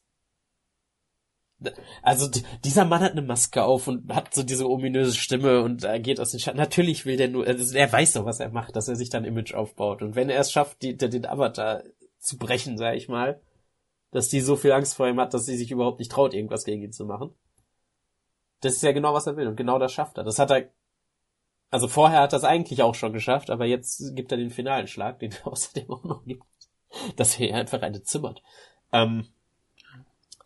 also 2.01 2.29
dieser 2.63 2.85
Mann 2.85 3.01
hat 3.01 3.11
eine 3.13 3.21
Maske 3.21 3.63
auf 3.63 3.87
und 3.87 4.13
hat 4.13 4.33
so 4.33 4.43
diese 4.43 4.69
ominöse 4.69 5.15
Stimme 5.15 5.61
und 5.61 5.83
er 5.83 5.99
geht 5.99 6.19
aus 6.19 6.31
den 6.31 6.39
Schatten. 6.39 6.57
Natürlich 6.57 7.05
will 7.05 7.17
der 7.17 7.29
nur, 7.29 7.45
also 7.47 7.75
er 7.75 7.91
weiß 7.91 8.13
doch, 8.13 8.25
was 8.25 8.39
er 8.39 8.49
macht, 8.49 8.75
dass 8.75 8.87
er 8.87 8.95
sich 8.95 9.09
dann 9.09 9.25
Image 9.25 9.53
aufbaut. 9.53 10.01
Und 10.01 10.15
wenn 10.15 10.29
er 10.29 10.39
es 10.39 10.51
schafft, 10.51 10.81
die, 10.81 10.97
den 10.97 11.25
Avatar 11.25 11.83
zu 12.19 12.37
brechen, 12.37 12.77
sag 12.77 12.95
ich 12.95 13.07
mal, 13.07 13.41
dass 14.15 14.29
die 14.29 14.39
so 14.39 14.55
viel 14.55 14.71
Angst 14.71 14.95
vor 14.95 15.09
ihm 15.09 15.19
hat, 15.19 15.33
dass 15.33 15.45
sie 15.45 15.57
sich 15.57 15.71
überhaupt 15.71 15.99
nicht 15.99 16.09
traut, 16.09 16.33
irgendwas 16.33 16.63
gegen 16.63 16.81
ihn 16.81 16.93
zu 16.93 17.03
machen. 17.03 17.35
Das 18.61 18.73
ist 18.73 18.81
ja 18.81 18.93
genau, 18.93 19.13
was 19.13 19.27
er 19.27 19.35
will 19.35 19.45
und 19.45 19.57
genau 19.57 19.77
das 19.77 19.91
schafft 19.91 20.17
er. 20.17 20.23
Das 20.23 20.39
hat 20.39 20.51
er, 20.51 20.69
also 21.69 21.89
vorher 21.89 22.21
hat 22.21 22.31
er 22.31 22.37
es 22.37 22.45
eigentlich 22.45 22.81
auch 22.81 22.95
schon 22.95 23.11
geschafft, 23.11 23.49
aber 23.49 23.65
jetzt 23.65 24.15
gibt 24.15 24.31
er 24.31 24.37
den 24.37 24.51
finalen 24.51 24.87
Schlag, 24.87 25.19
den 25.19 25.33
er 25.33 25.47
außerdem 25.51 25.91
auch 25.91 26.05
noch 26.05 26.23
gibt, 26.23 26.45
dass 27.17 27.37
er 27.37 27.57
einfach 27.57 27.81
eine 27.81 28.03
zimmert. 28.03 28.41
Ähm, 28.93 29.27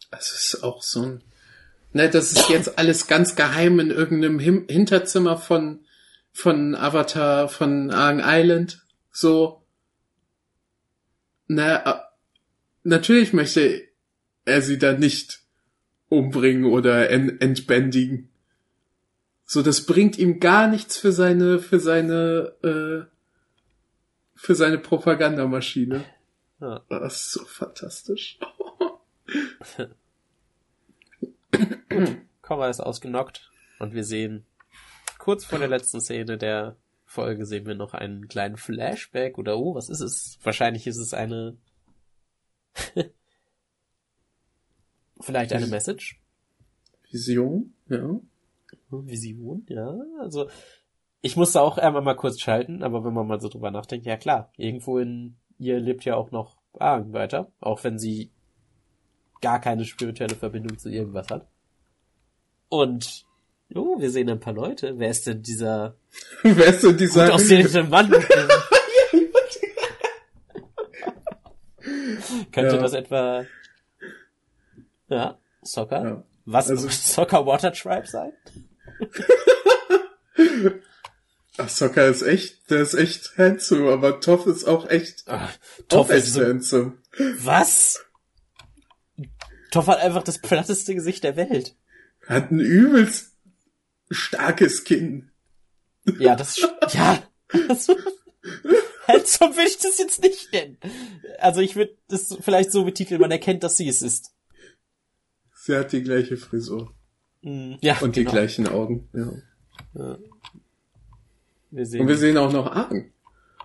es 0.09 0.31
ist 0.31 0.63
auch 0.63 0.81
so 0.81 1.03
ein, 1.03 1.23
ne, 1.93 2.09
das 2.09 2.31
ist 2.31 2.49
jetzt 2.49 2.79
alles 2.79 3.05
ganz 3.05 3.35
geheim 3.35 3.79
in 3.79 3.91
irgendeinem 3.91 4.39
Him 4.39 4.65
Hinterzimmer 4.67 5.37
von, 5.37 5.85
von 6.31 6.73
Avatar, 6.73 7.47
von 7.47 7.91
Aang 7.91 8.19
Island, 8.23 8.83
so. 9.11 9.61
Na, 11.45 12.08
natürlich 12.83 13.33
möchte 13.33 13.83
er 14.45 14.61
sie 14.61 14.77
da 14.77 14.93
nicht 14.93 15.41
umbringen 16.09 16.65
oder 16.65 17.09
entbändigen. 17.09 18.29
So, 19.45 19.61
das 19.61 19.85
bringt 19.85 20.17
ihm 20.17 20.39
gar 20.39 20.67
nichts 20.67 20.97
für 20.97 21.11
seine, 21.11 21.59
für 21.59 21.79
seine, 21.79 22.53
äh, 22.63 23.05
für 24.35 24.55
seine 24.55 24.77
Propagandamaschine. 24.77 26.05
Ja. 26.59 26.83
Das 26.89 27.15
ist 27.15 27.31
so 27.31 27.45
fantastisch. 27.45 28.37
Korra 32.41 32.69
ist 32.69 32.79
ausgenockt 32.79 33.51
und 33.79 33.93
wir 33.93 34.03
sehen 34.03 34.45
kurz 35.17 35.45
vor 35.45 35.59
der 35.59 35.67
letzten 35.67 36.01
Szene 36.01 36.37
der 36.37 36.75
Folge 37.05 37.45
sehen 37.45 37.65
wir 37.65 37.75
noch 37.75 37.93
einen 37.95 38.27
kleinen 38.27 38.57
Flashback 38.57 39.37
oder 39.39 39.57
oh, 39.57 39.73
was 39.73 39.89
ist 39.89 40.01
es? 40.01 40.37
Wahrscheinlich 40.43 40.85
ist 40.85 40.97
es 40.97 41.13
eine 41.15 41.57
vielleicht 45.21 45.53
eine 45.53 45.67
Message. 45.67 46.21
Vision, 47.11 47.73
ja. 47.87 48.19
Vision, 48.89 49.65
ja. 49.69 49.95
Also 50.19 50.49
ich 51.21 51.35
musste 51.35 51.61
auch 51.61 51.77
einmal 51.77 52.01
mal 52.01 52.15
kurz 52.15 52.39
schalten, 52.39 52.83
aber 52.83 53.03
wenn 53.03 53.13
man 53.13 53.27
mal 53.27 53.41
so 53.41 53.49
drüber 53.49 53.71
nachdenkt, 53.71 54.05
ja 54.05 54.17
klar, 54.17 54.51
irgendwo 54.57 54.99
in 54.99 55.35
ihr 55.57 55.79
lebt 55.79 56.05
ja 56.05 56.15
auch 56.15 56.31
noch 56.31 56.57
Aang 56.77 57.13
weiter, 57.13 57.51
auch 57.59 57.83
wenn 57.83 57.99
sie 57.99 58.31
gar 59.41 59.59
keine 59.59 59.85
spirituelle 59.85 60.35
Verbindung 60.35 60.77
zu 60.77 60.89
irgendwas 60.89 61.29
hat. 61.29 61.47
Und 62.69 63.25
oh, 63.73 63.99
wir 63.99 64.11
sehen 64.11 64.29
ein 64.29 64.39
paar 64.39 64.53
Leute. 64.53 64.97
Wer 64.97 65.09
ist 65.09 65.27
denn 65.27 65.41
dieser? 65.41 65.95
Wer 66.43 66.67
ist 66.67 66.83
denn 66.83 66.97
dieser? 66.97 67.25
Gut 67.25 67.33
aussehende 67.35 67.83
Mann. 67.83 68.11
Könnte 72.61 72.75
ja. 72.75 72.81
das 72.81 72.93
etwa? 72.93 73.45
Ja, 75.07 75.37
Soccer. 75.61 76.03
Ja. 76.03 76.23
Was 76.45 76.69
also, 76.69 76.89
Soccer 76.91 77.45
Water 77.45 77.71
Tribe 77.73 78.07
sein? 78.07 78.33
Ach, 81.57 81.69
Soccer 81.69 82.07
ist 82.07 82.21
echt, 82.21 82.69
der 82.69 82.81
ist 82.81 82.93
echt 82.93 83.37
handsome, 83.37 83.91
aber 83.91 84.21
Toff 84.21 84.45
ist 84.45 84.65
auch 84.65 84.89
echt, 84.89 85.23
Ach, 85.27 85.51
Toff 85.89 86.09
ist 86.09 86.33
so, 86.33 86.41
handsome. 86.41 86.97
Was? 87.39 88.05
Toff 89.71 89.87
hat 89.87 89.99
einfach 89.99 90.23
das 90.23 90.39
platteste 90.39 90.95
Gesicht 90.95 91.23
der 91.23 91.35
Welt. 91.35 91.75
Hat 92.27 92.51
ein 92.51 92.59
übelst 92.59 93.33
starkes 94.09 94.83
Kinn. 94.83 95.31
Ja, 96.17 96.35
das, 96.35 96.57
ja. 96.91 97.21
Also, 97.67 97.95
halt 99.07 99.27
so 99.27 99.45
will 99.45 99.67
ich 99.67 99.77
das 99.77 99.97
jetzt 99.97 100.21
nicht 100.21 100.51
nennen. 100.53 100.77
Also 101.39 101.61
ich 101.61 101.75
würde 101.75 101.97
das 102.07 102.37
vielleicht 102.41 102.71
so 102.71 102.85
betiteln, 102.85 103.21
man 103.21 103.31
erkennt, 103.31 103.63
dass 103.63 103.77
sie 103.77 103.87
es 103.87 104.01
ist. 104.01 104.33
Sie 105.53 105.75
hat 105.75 105.91
die 105.91 106.03
gleiche 106.03 106.37
Frisur. 106.37 106.93
Mm, 107.41 107.75
ja. 107.81 107.97
Und 107.99 108.15
die 108.15 108.21
genau. 108.21 108.31
gleichen 108.31 108.67
Augen, 108.67 109.09
ja. 109.13 109.31
ja. 109.93 110.17
Wir 111.71 111.85
sehen, 111.85 112.01
und 112.01 112.07
wir 112.07 112.17
sehen 112.17 112.37
auch 112.37 112.51
noch 112.51 112.71
Argen. 112.71 113.13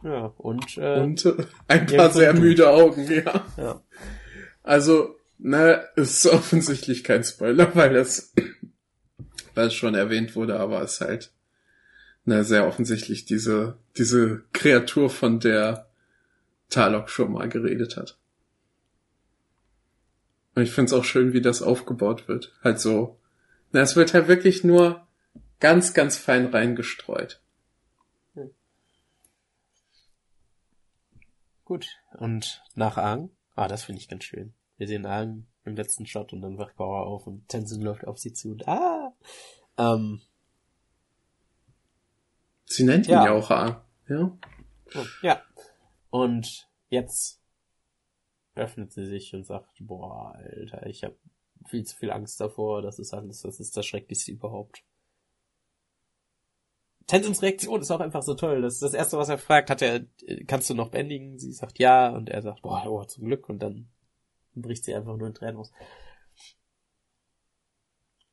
Ja, 0.02 0.26
und, 0.36 0.76
äh, 0.76 1.00
und 1.00 1.24
äh, 1.24 1.46
ein 1.66 1.86
paar 1.86 2.10
sehr 2.10 2.34
müde 2.34 2.68
Augen, 2.68 3.10
ja. 3.10 3.46
ja. 3.56 3.82
Also, 4.62 5.16
na, 5.38 5.72
ist 5.96 6.26
offensichtlich 6.26 7.04
kein 7.04 7.24
Spoiler, 7.24 7.74
weil 7.74 7.94
das, 7.94 8.34
weil 9.54 9.68
es 9.68 9.74
schon 9.74 9.94
erwähnt 9.94 10.36
wurde, 10.36 10.60
aber 10.60 10.82
es 10.82 11.00
halt, 11.00 11.32
na, 12.24 12.42
sehr 12.42 12.66
offensichtlich 12.66 13.24
diese, 13.24 13.78
diese 13.96 14.44
Kreatur, 14.52 15.10
von 15.10 15.40
der 15.40 15.88
Talok 16.70 17.10
schon 17.10 17.32
mal 17.32 17.48
geredet 17.48 17.96
hat. 17.96 18.18
Und 20.54 20.62
ich 20.62 20.70
find's 20.70 20.92
auch 20.92 21.04
schön, 21.04 21.32
wie 21.32 21.42
das 21.42 21.62
aufgebaut 21.62 22.28
wird. 22.28 22.52
Halt 22.62 22.80
so, 22.80 23.18
na, 23.72 23.80
es 23.80 23.96
wird 23.96 24.14
halt 24.14 24.28
wirklich 24.28 24.64
nur 24.64 25.06
ganz, 25.60 25.94
ganz 25.94 26.16
fein 26.16 26.46
reingestreut. 26.46 27.42
Hm. 28.34 28.50
Gut. 31.64 31.86
Und 32.18 32.62
nach 32.74 32.96
Aang? 32.96 33.30
Ah, 33.54 33.68
das 33.68 33.84
finde 33.84 34.00
ich 34.00 34.08
ganz 34.08 34.24
schön. 34.24 34.54
Wir 34.76 34.88
sehen 34.88 35.06
Aang 35.06 35.46
im 35.64 35.76
letzten 35.76 36.06
Shot 36.06 36.32
und 36.32 36.40
dann 36.40 36.58
wacht 36.58 36.76
Bauer 36.76 37.06
auf 37.06 37.26
und 37.26 37.48
Tenzin 37.48 37.82
läuft 37.82 38.06
auf 38.06 38.18
sie 38.18 38.32
zu 38.32 38.52
und 38.52 38.68
ah! 38.68 39.12
Ähm, 39.76 40.20
sie 42.74 42.84
nennt 42.84 43.06
ihn 43.06 43.12
ja, 43.12 43.26
ja 43.26 43.32
auch 43.32 43.50
Aang, 43.50 43.80
ja? 44.08 44.36
Ja. 45.22 45.42
Und 46.10 46.68
jetzt 46.88 47.40
öffnet 48.54 48.92
sie 48.92 49.06
sich 49.06 49.34
und 49.34 49.44
sagt, 49.44 49.78
boah, 49.80 50.34
Alter, 50.36 50.86
ich 50.86 51.04
habe 51.04 51.16
viel 51.66 51.84
zu 51.84 51.96
viel 51.96 52.10
Angst 52.10 52.40
davor, 52.40 52.82
das 52.82 52.98
ist 52.98 53.12
alles, 53.12 53.42
das 53.42 53.60
ist 53.60 53.76
das 53.76 53.86
Schrecklichste 53.86 54.32
überhaupt. 54.32 54.84
Tenzins 57.06 57.42
Reaktion 57.42 57.80
ist 57.80 57.90
auch 57.90 58.00
einfach 58.00 58.22
so 58.22 58.34
toll. 58.34 58.62
Das 58.62 58.74
ist 58.74 58.82
das 58.82 58.94
erste, 58.94 59.18
was 59.18 59.28
er 59.28 59.36
fragt, 59.36 59.68
hat 59.68 59.82
er, 59.82 60.06
kannst 60.46 60.70
du 60.70 60.74
noch 60.74 60.90
bändigen? 60.90 61.38
Sie 61.38 61.52
sagt 61.52 61.78
ja 61.78 62.08
und 62.08 62.30
er 62.30 62.40
sagt, 62.40 62.62
boah, 62.62 62.86
oh, 62.86 63.04
zum 63.04 63.26
Glück 63.26 63.48
und 63.48 63.58
dann 63.58 63.90
bricht 64.54 64.84
sie 64.84 64.94
einfach 64.94 65.16
nur 65.16 65.26
in 65.26 65.34
Tränen 65.34 65.56
aus. 65.58 65.70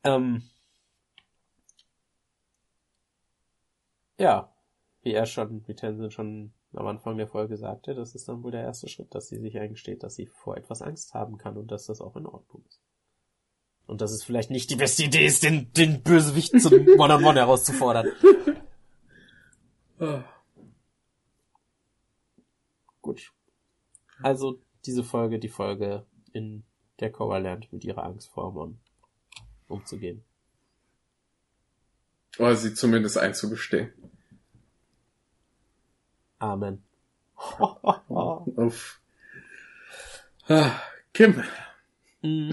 Ähm, 0.04 0.50
ja, 4.22 4.54
wie 5.02 5.14
er 5.14 5.26
schon, 5.26 5.68
wie 5.68 5.74
Tenzin 5.74 6.12
schon 6.12 6.54
am 6.74 6.88
Anfang 6.88 7.18
der 7.18 7.28
Folge 7.28 7.58
sagte, 7.58 7.96
das 7.96 8.16
ist 8.16 8.30
dann 8.30 8.44
wohl 8.44 8.52
der 8.52 8.64
erste 8.64 8.88
Schritt, 8.88 9.14
dass 9.14 9.28
sie 9.28 9.40
sich 9.40 9.58
eingesteht, 9.60 10.04
dass 10.04 10.16
sie 10.16 10.28
vor 10.28 10.56
etwas 10.58 10.82
Angst 10.82 11.14
haben 11.14 11.38
kann 11.38 11.58
und 11.58 11.72
dass 11.72 11.88
das 11.88 12.02
auch 12.02 12.16
in 12.16 12.26
Ordnung 12.26 12.64
ist. 12.68 12.80
Und 13.88 14.00
dass 14.00 14.12
es 14.12 14.24
vielleicht 14.24 14.52
nicht 14.52 14.70
die 14.70 14.76
beste 14.78 15.04
Idee 15.04 15.26
ist, 15.26 15.44
den, 15.44 15.74
den 15.74 16.02
Bösewicht 16.02 16.62
zum 16.62 16.74
One-on-One 16.98 17.14
-on 17.14 17.24
-One 17.24 17.36
herauszufordern. 17.36 18.08
Gut. 23.02 23.34
Also 24.22 24.62
diese 24.86 25.04
Folge, 25.04 25.40
die 25.40 25.50
Folge 25.50 26.06
in 26.32 26.64
der 27.00 27.12
Cora 27.12 27.40
lernt, 27.40 27.74
mit 27.74 27.84
ihrer 27.84 28.04
Angst 28.04 28.30
vor 28.30 28.46
Amon 28.46 28.80
umzugehen. 29.68 30.24
Oder 32.38 32.56
sie 32.56 32.74
zumindest 32.74 33.18
einzugestehen. 33.18 33.94
Amen. 36.40 36.84
Uff. 38.08 39.02
Ah, 40.48 40.80
Kim. 41.14 41.44
Mm. 42.22 42.52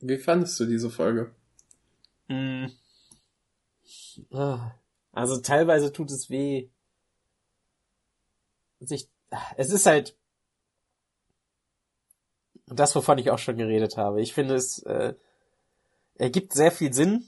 Wie 0.00 0.18
fandest 0.18 0.58
du 0.60 0.66
diese 0.66 0.90
Folge? 0.90 1.34
Mm. 2.28 2.66
Also 5.12 5.40
teilweise 5.40 5.92
tut 5.92 6.10
es 6.10 6.30
weh, 6.30 6.70
sich 8.80 9.08
es 9.56 9.70
ist 9.70 9.86
halt 9.86 10.16
das, 12.66 12.94
wovon 12.94 13.18
ich 13.18 13.30
auch 13.30 13.38
schon 13.38 13.56
geredet 13.56 13.96
habe. 13.96 14.20
Ich 14.20 14.32
finde 14.34 14.54
es 14.54 14.82
äh, 14.84 15.14
ergibt 16.20 16.52
sehr 16.52 16.70
viel 16.70 16.92
Sinn, 16.92 17.26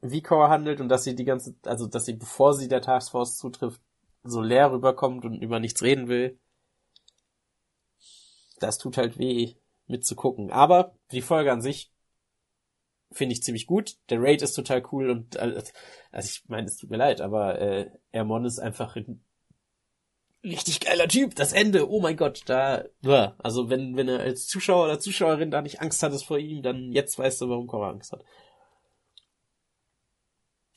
wie 0.00 0.22
Core 0.22 0.48
handelt 0.48 0.80
und 0.80 0.88
dass 0.88 1.04
sie 1.04 1.14
die 1.14 1.24
ganze, 1.24 1.54
also 1.64 1.86
dass 1.86 2.06
sie 2.06 2.14
bevor 2.14 2.54
sie 2.54 2.68
der 2.68 2.80
Taskforce 2.80 3.36
zutrifft, 3.36 3.80
so 4.22 4.40
leer 4.40 4.72
rüberkommt 4.72 5.24
und 5.24 5.42
über 5.42 5.60
nichts 5.60 5.82
reden 5.82 6.08
will. 6.08 6.38
Das 8.60 8.78
tut 8.78 8.96
halt 8.96 9.18
weh 9.18 9.54
mitzugucken. 9.86 10.50
Aber 10.50 10.94
die 11.12 11.20
Folge 11.20 11.52
an 11.52 11.60
sich 11.60 11.92
finde 13.12 13.34
ich 13.34 13.42
ziemlich 13.42 13.66
gut. 13.66 13.98
Der 14.08 14.22
Raid 14.22 14.40
ist 14.40 14.54
total 14.54 14.82
cool 14.92 15.10
und 15.10 15.36
also 15.36 15.70
ich 16.18 16.48
meine, 16.48 16.66
es 16.66 16.78
tut 16.78 16.90
mir 16.90 16.96
leid, 16.96 17.20
aber 17.20 17.58
äh, 17.58 17.90
Ermon 18.10 18.46
ist 18.46 18.58
einfach 18.58 18.96
richtig 20.44 20.80
geiler 20.80 21.08
Typ, 21.08 21.34
das 21.34 21.52
Ende, 21.52 21.90
oh 21.90 22.00
mein 22.00 22.16
Gott, 22.16 22.42
da, 22.46 22.84
also 23.38 23.70
wenn, 23.70 23.96
wenn 23.96 24.08
er 24.08 24.20
als 24.20 24.46
Zuschauer 24.46 24.84
oder 24.84 25.00
Zuschauerin 25.00 25.50
da 25.50 25.62
nicht 25.62 25.80
Angst 25.80 26.02
hattest 26.02 26.26
vor 26.26 26.38
ihm, 26.38 26.62
dann 26.62 26.92
jetzt 26.92 27.18
weißt 27.18 27.40
du, 27.40 27.48
warum 27.48 27.66
Korra 27.66 27.90
Angst 27.90 28.12
hat. 28.12 28.24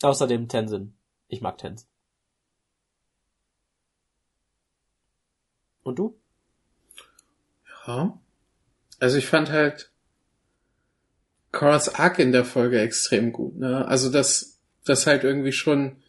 Außerdem 0.01 0.47
Tenzin. 0.47 0.95
Ich 1.27 1.41
mag 1.41 1.57
Tenzin. 1.57 1.87
Und 5.83 5.99
du? 5.99 6.19
Ja. 7.85 8.19
Also 8.99 9.17
ich 9.17 9.27
fand 9.27 9.49
halt 9.49 9.91
Korras 11.51 11.95
Arc 11.95 12.19
in 12.19 12.31
der 12.31 12.45
Folge 12.45 12.79
extrem 12.79 13.31
gut, 13.31 13.55
ne? 13.55 13.87
Also 13.87 14.11
das, 14.11 14.59
das 14.85 15.07
halt 15.07 15.23
irgendwie 15.23 15.51
schon 15.51 16.03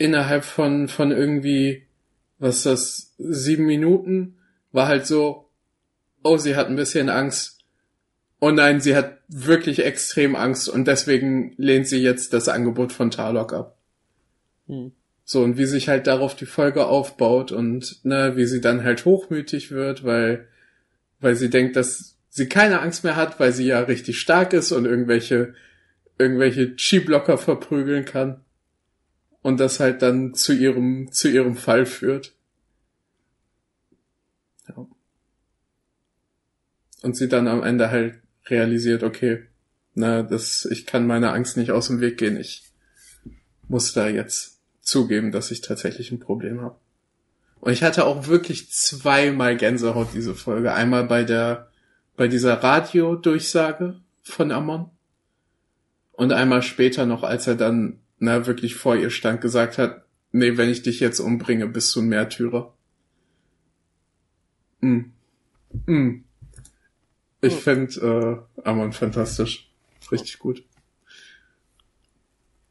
innerhalb 0.00 0.44
von, 0.44 0.88
von 0.88 1.12
irgendwie, 1.12 1.82
was 2.38 2.56
ist 2.56 2.66
das, 2.66 3.14
sieben 3.18 3.66
Minuten, 3.66 4.38
war 4.72 4.88
halt 4.88 5.06
so, 5.06 5.50
oh, 6.22 6.38
sie 6.38 6.56
hat 6.56 6.68
ein 6.68 6.76
bisschen 6.76 7.10
Angst. 7.10 7.58
Oh 8.40 8.50
nein, 8.50 8.80
sie 8.80 8.96
hat 8.96 9.18
wirklich 9.28 9.84
extrem 9.84 10.36
Angst 10.36 10.70
und 10.70 10.88
deswegen 10.88 11.52
lehnt 11.58 11.86
sie 11.86 11.98
jetzt 11.98 12.32
das 12.32 12.48
Angebot 12.48 12.92
von 12.92 13.10
Tarlok 13.10 13.52
ab. 13.52 13.76
Hm. 14.68 14.92
So, 15.24 15.42
und 15.42 15.58
wie 15.58 15.66
sich 15.66 15.90
halt 15.90 16.06
darauf 16.06 16.34
die 16.34 16.46
Folge 16.46 16.86
aufbaut 16.86 17.52
und, 17.52 18.02
ne, 18.02 18.36
wie 18.36 18.46
sie 18.46 18.62
dann 18.62 18.82
halt 18.82 19.04
hochmütig 19.04 19.70
wird, 19.70 20.02
weil, 20.02 20.48
weil 21.20 21.36
sie 21.36 21.50
denkt, 21.50 21.76
dass 21.76 22.16
sie 22.30 22.48
keine 22.48 22.80
Angst 22.80 23.04
mehr 23.04 23.16
hat, 23.16 23.38
weil 23.38 23.52
sie 23.52 23.66
ja 23.66 23.80
richtig 23.80 24.18
stark 24.18 24.54
ist 24.54 24.72
und 24.72 24.86
irgendwelche, 24.86 25.52
irgendwelche 26.16 26.74
Chi-Blocker 26.74 27.36
verprügeln 27.36 28.06
kann 28.06 28.40
und 29.42 29.58
das 29.58 29.80
halt 29.80 30.02
dann 30.02 30.34
zu 30.34 30.52
ihrem, 30.52 31.10
zu 31.12 31.28
ihrem 31.28 31.56
Fall 31.56 31.86
führt. 31.86 32.34
Ja. 34.68 34.86
Und 37.02 37.16
sie 37.16 37.28
dann 37.28 37.48
am 37.48 37.62
Ende 37.62 37.90
halt 37.90 38.20
realisiert, 38.46 39.02
okay, 39.02 39.46
na, 39.94 40.22
das, 40.22 40.66
ich 40.70 40.86
kann 40.86 41.06
meiner 41.06 41.32
Angst 41.32 41.56
nicht 41.56 41.72
aus 41.72 41.88
dem 41.88 42.00
Weg 42.00 42.18
gehen, 42.18 42.38
ich 42.38 42.64
muss 43.68 43.92
da 43.92 44.08
jetzt 44.08 44.60
zugeben, 44.80 45.32
dass 45.32 45.50
ich 45.50 45.60
tatsächlich 45.60 46.10
ein 46.10 46.20
Problem 46.20 46.60
habe. 46.60 46.76
Und 47.60 47.72
ich 47.72 47.82
hatte 47.82 48.06
auch 48.06 48.26
wirklich 48.26 48.70
zweimal 48.70 49.56
Gänsehaut 49.56 50.08
diese 50.14 50.34
Folge. 50.34 50.72
Einmal 50.72 51.04
bei 51.04 51.24
der, 51.24 51.70
bei 52.16 52.26
dieser 52.26 52.62
Radiodurchsage 52.62 54.00
von 54.22 54.50
Amon. 54.50 54.90
Und 56.12 56.32
einmal 56.32 56.62
später 56.62 57.06
noch, 57.06 57.22
als 57.22 57.46
er 57.46 57.54
dann 57.54 58.00
na, 58.20 58.46
wirklich 58.46 58.76
vor 58.76 58.96
ihr 58.96 59.10
stand, 59.10 59.40
gesagt 59.40 59.78
hat, 59.78 60.04
nee, 60.30 60.56
wenn 60.56 60.68
ich 60.68 60.82
dich 60.82 61.00
jetzt 61.00 61.20
umbringe, 61.20 61.66
bist 61.66 61.96
du 61.96 62.00
ein 62.00 62.08
Märtyrer. 62.08 62.72
Mm. 64.80 65.00
Mm. 65.86 66.24
Ich 67.40 67.54
hm. 67.54 67.60
finde 67.60 68.46
äh, 68.56 68.68
Amon 68.68 68.92
fantastisch. 68.92 69.72
Richtig 70.12 70.38
gut. 70.38 70.62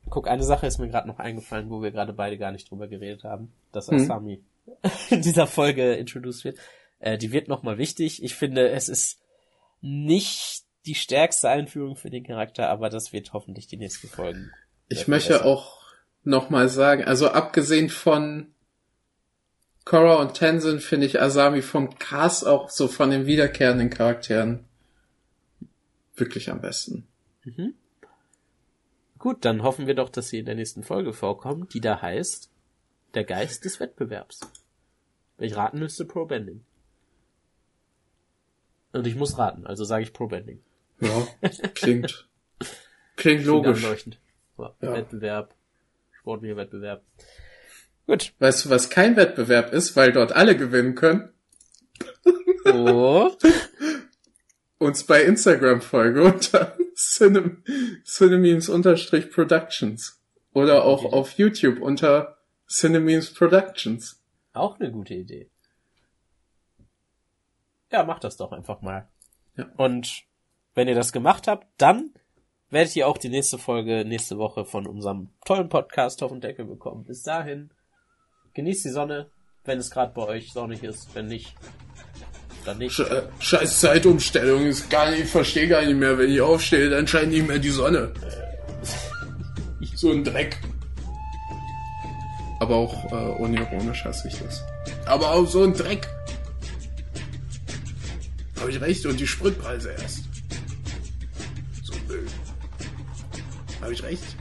Guck, 0.10 0.28
eine 0.28 0.44
Sache 0.44 0.68
ist 0.68 0.78
mir 0.78 0.88
gerade 0.88 1.08
noch 1.08 1.20
eingefallen, 1.20 1.70
wo 1.70 1.82
wir 1.82 1.92
gerade 1.92 2.14
beide 2.14 2.38
gar 2.38 2.52
nicht 2.52 2.70
drüber 2.70 2.88
geredet 2.88 3.24
haben, 3.24 3.52
dass 3.72 3.88
hm. 3.88 3.98
Asami 3.98 4.44
hm. 4.66 4.92
in 5.10 5.22
dieser 5.24 5.48
Folge 5.48 5.94
introduced 5.96 6.44
wird. 6.44 6.60
Äh, 7.00 7.18
die 7.18 7.32
wird 7.32 7.48
nochmal 7.48 7.80
wichtig. 7.80 8.24
Ich 8.24 8.36
finde, 8.36 8.70
es 8.70 8.88
ist 8.88 9.20
nicht 9.82 10.64
die 10.86 10.96
stärkste 10.96 11.50
Einführung 11.50 11.96
für 11.96 12.12
den 12.12 12.24
Charakter, 12.24 12.70
aber 12.70 12.90
das 12.90 13.14
wird 13.14 13.34
hoffentlich 13.34 13.66
die 13.66 13.78
nächsten 13.78 14.08
Folgen 14.08 14.52
ich 14.90 15.08
möchte 15.08 15.34
besser. 15.34 15.46
auch 15.46 15.80
nochmal 16.24 16.70
sagen, 16.70 17.04
also 17.06 17.30
abgesehen 17.30 17.90
von 17.90 18.54
Korra 19.86 20.16
und 20.16 20.34
Tenzin 20.34 20.80
finde 20.80 21.08
ich 21.08 21.22
Asami 21.22 21.62
vom 21.62 21.98
Cast 21.98 22.46
auch 22.46 22.70
so 22.70 22.88
von 22.88 23.10
den 23.10 23.26
wiederkehrenden 23.26 23.90
Charakteren 23.90 24.66
wirklich 26.16 26.50
am 26.52 26.62
besten. 26.62 27.08
Mhm. 27.44 27.74
Gut, 29.18 29.44
dann 29.46 29.64
hoffen 29.64 29.88
wir 29.88 29.96
doch, 29.96 30.10
dass 30.10 30.30
sie 30.30 30.40
in 30.40 30.46
der 30.46 30.56
nächsten 30.56 30.84
Folge 30.84 31.14
vorkommt, 31.14 31.74
die 31.74 31.82
da 31.82 32.02
heißt 32.02 32.52
Der 33.16 33.24
Geist 33.24 33.66
des 33.66 33.80
Wettbewerbs. 33.80 34.42
Wenn 35.38 35.48
ich 35.48 35.56
raten 35.56 35.80
müsste, 35.80 36.06
Pro 36.06 36.26
Bending. 36.26 36.64
Und 38.92 39.08
ich 39.08 39.16
muss 39.16 39.38
raten, 39.38 39.66
also 39.66 39.84
sage 39.84 40.04
ich 40.04 40.14
Pro 40.14 40.28
Bending. 40.28 40.62
Ja, 41.02 41.28
klingt, 41.74 42.28
klingt 43.16 43.46
logisch. 43.46 43.86
Ja. 44.60 44.94
Wettbewerb. 44.94 45.56
Sportlicher 46.12 46.58
Wettbewerb. 46.58 47.04
Gut. 48.06 48.34
Weißt 48.40 48.66
du, 48.66 48.70
was 48.70 48.90
kein 48.90 49.16
Wettbewerb 49.16 49.72
ist, 49.72 49.96
weil 49.96 50.12
dort 50.12 50.34
alle 50.34 50.58
gewinnen 50.58 50.96
können? 50.96 51.30
Oh. 52.66 53.32
Uns 54.80 55.06
bei 55.06 55.24
Instagram 55.24 55.80
folge 55.82 56.24
unter 56.24 56.76
Cinem 56.96 57.64
Cinememes-Productions. 58.06 60.20
Oder 60.54 60.86
auch 60.86 61.06
okay. 61.06 61.16
auf 61.16 61.32
YouTube 61.34 61.82
unter 61.82 62.38
Cinememes 62.68 63.34
Productions. 63.34 64.22
Auch 64.54 64.80
eine 64.80 64.92
gute 64.92 65.14
Idee. 65.14 65.50
Ja, 67.92 68.04
macht 68.04 68.24
das 68.24 68.38
doch 68.38 68.52
einfach 68.52 68.82
mal. 68.82 69.08
Ja. 69.58 69.66
Und 69.78 70.24
wenn 70.76 70.88
ihr 70.88 70.96
das 70.96 71.12
gemacht 71.12 71.48
habt, 71.48 71.68
dann 71.78 72.14
werdet 72.72 72.96
ihr 72.96 73.08
auch 73.08 73.18
die 73.18 73.30
nächste 73.30 73.58
Folge 73.58 74.06
nächste 74.06 74.38
Woche 74.38 74.66
von 74.66 74.88
unserem 74.88 75.30
tollen 75.46 75.70
Podcast 75.70 76.22
auf 76.24 76.32
den 76.32 76.42
Deckel 76.42 76.66
bekommen. 76.66 77.04
Bis 77.04 77.24
dahin, 77.24 77.70
genießt 78.54 78.86
die 78.86 78.90
Sonne, 78.90 79.28
wenn 79.66 79.80
es 79.80 79.92
gerade 79.92 80.14
bei 80.14 80.24
euch 80.24 80.52
sonnig 80.52 80.84
ist. 80.84 81.14
Wenn 81.14 81.28
nicht, 81.28 81.56
dann 82.66 82.78
nicht. 82.78 83.00
Äh, 83.00 83.24
scheiß 83.40 83.80
Zeitumstellung, 83.80 84.66
ist 84.66 84.90
gar 84.90 85.10
nicht, 85.10 85.24
ich 85.24 85.30
verstehe 85.30 85.68
gar 85.68 85.84
nicht 85.84 85.96
mehr. 85.96 86.18
Wenn 86.18 86.32
ich 86.32 86.42
aufstehe, 86.42 86.90
dann 86.90 87.08
scheint 87.08 87.32
nicht 87.32 87.48
mehr 87.48 87.60
die 87.60 87.70
Sonne. 87.70 88.14
so 89.96 90.12
ein 90.12 90.24
Dreck. 90.24 90.58
Aber 92.60 92.76
auch 92.76 93.12
äh, 93.12 93.42
unironisch 93.42 94.04
hasse 94.06 94.28
ich 94.28 94.38
das. 94.40 94.64
Aber 95.06 95.32
auch 95.32 95.46
so 95.46 95.64
ein 95.64 95.74
Dreck. 95.74 96.08
Habe 98.60 98.72
ich 98.72 98.82
recht, 98.82 99.06
und 99.06 99.20
die 99.20 99.28
Spritpreise 99.28 99.92
erst. 99.92 100.19
Habe 103.90 103.96
ich 103.96 104.04
recht? 104.04 104.39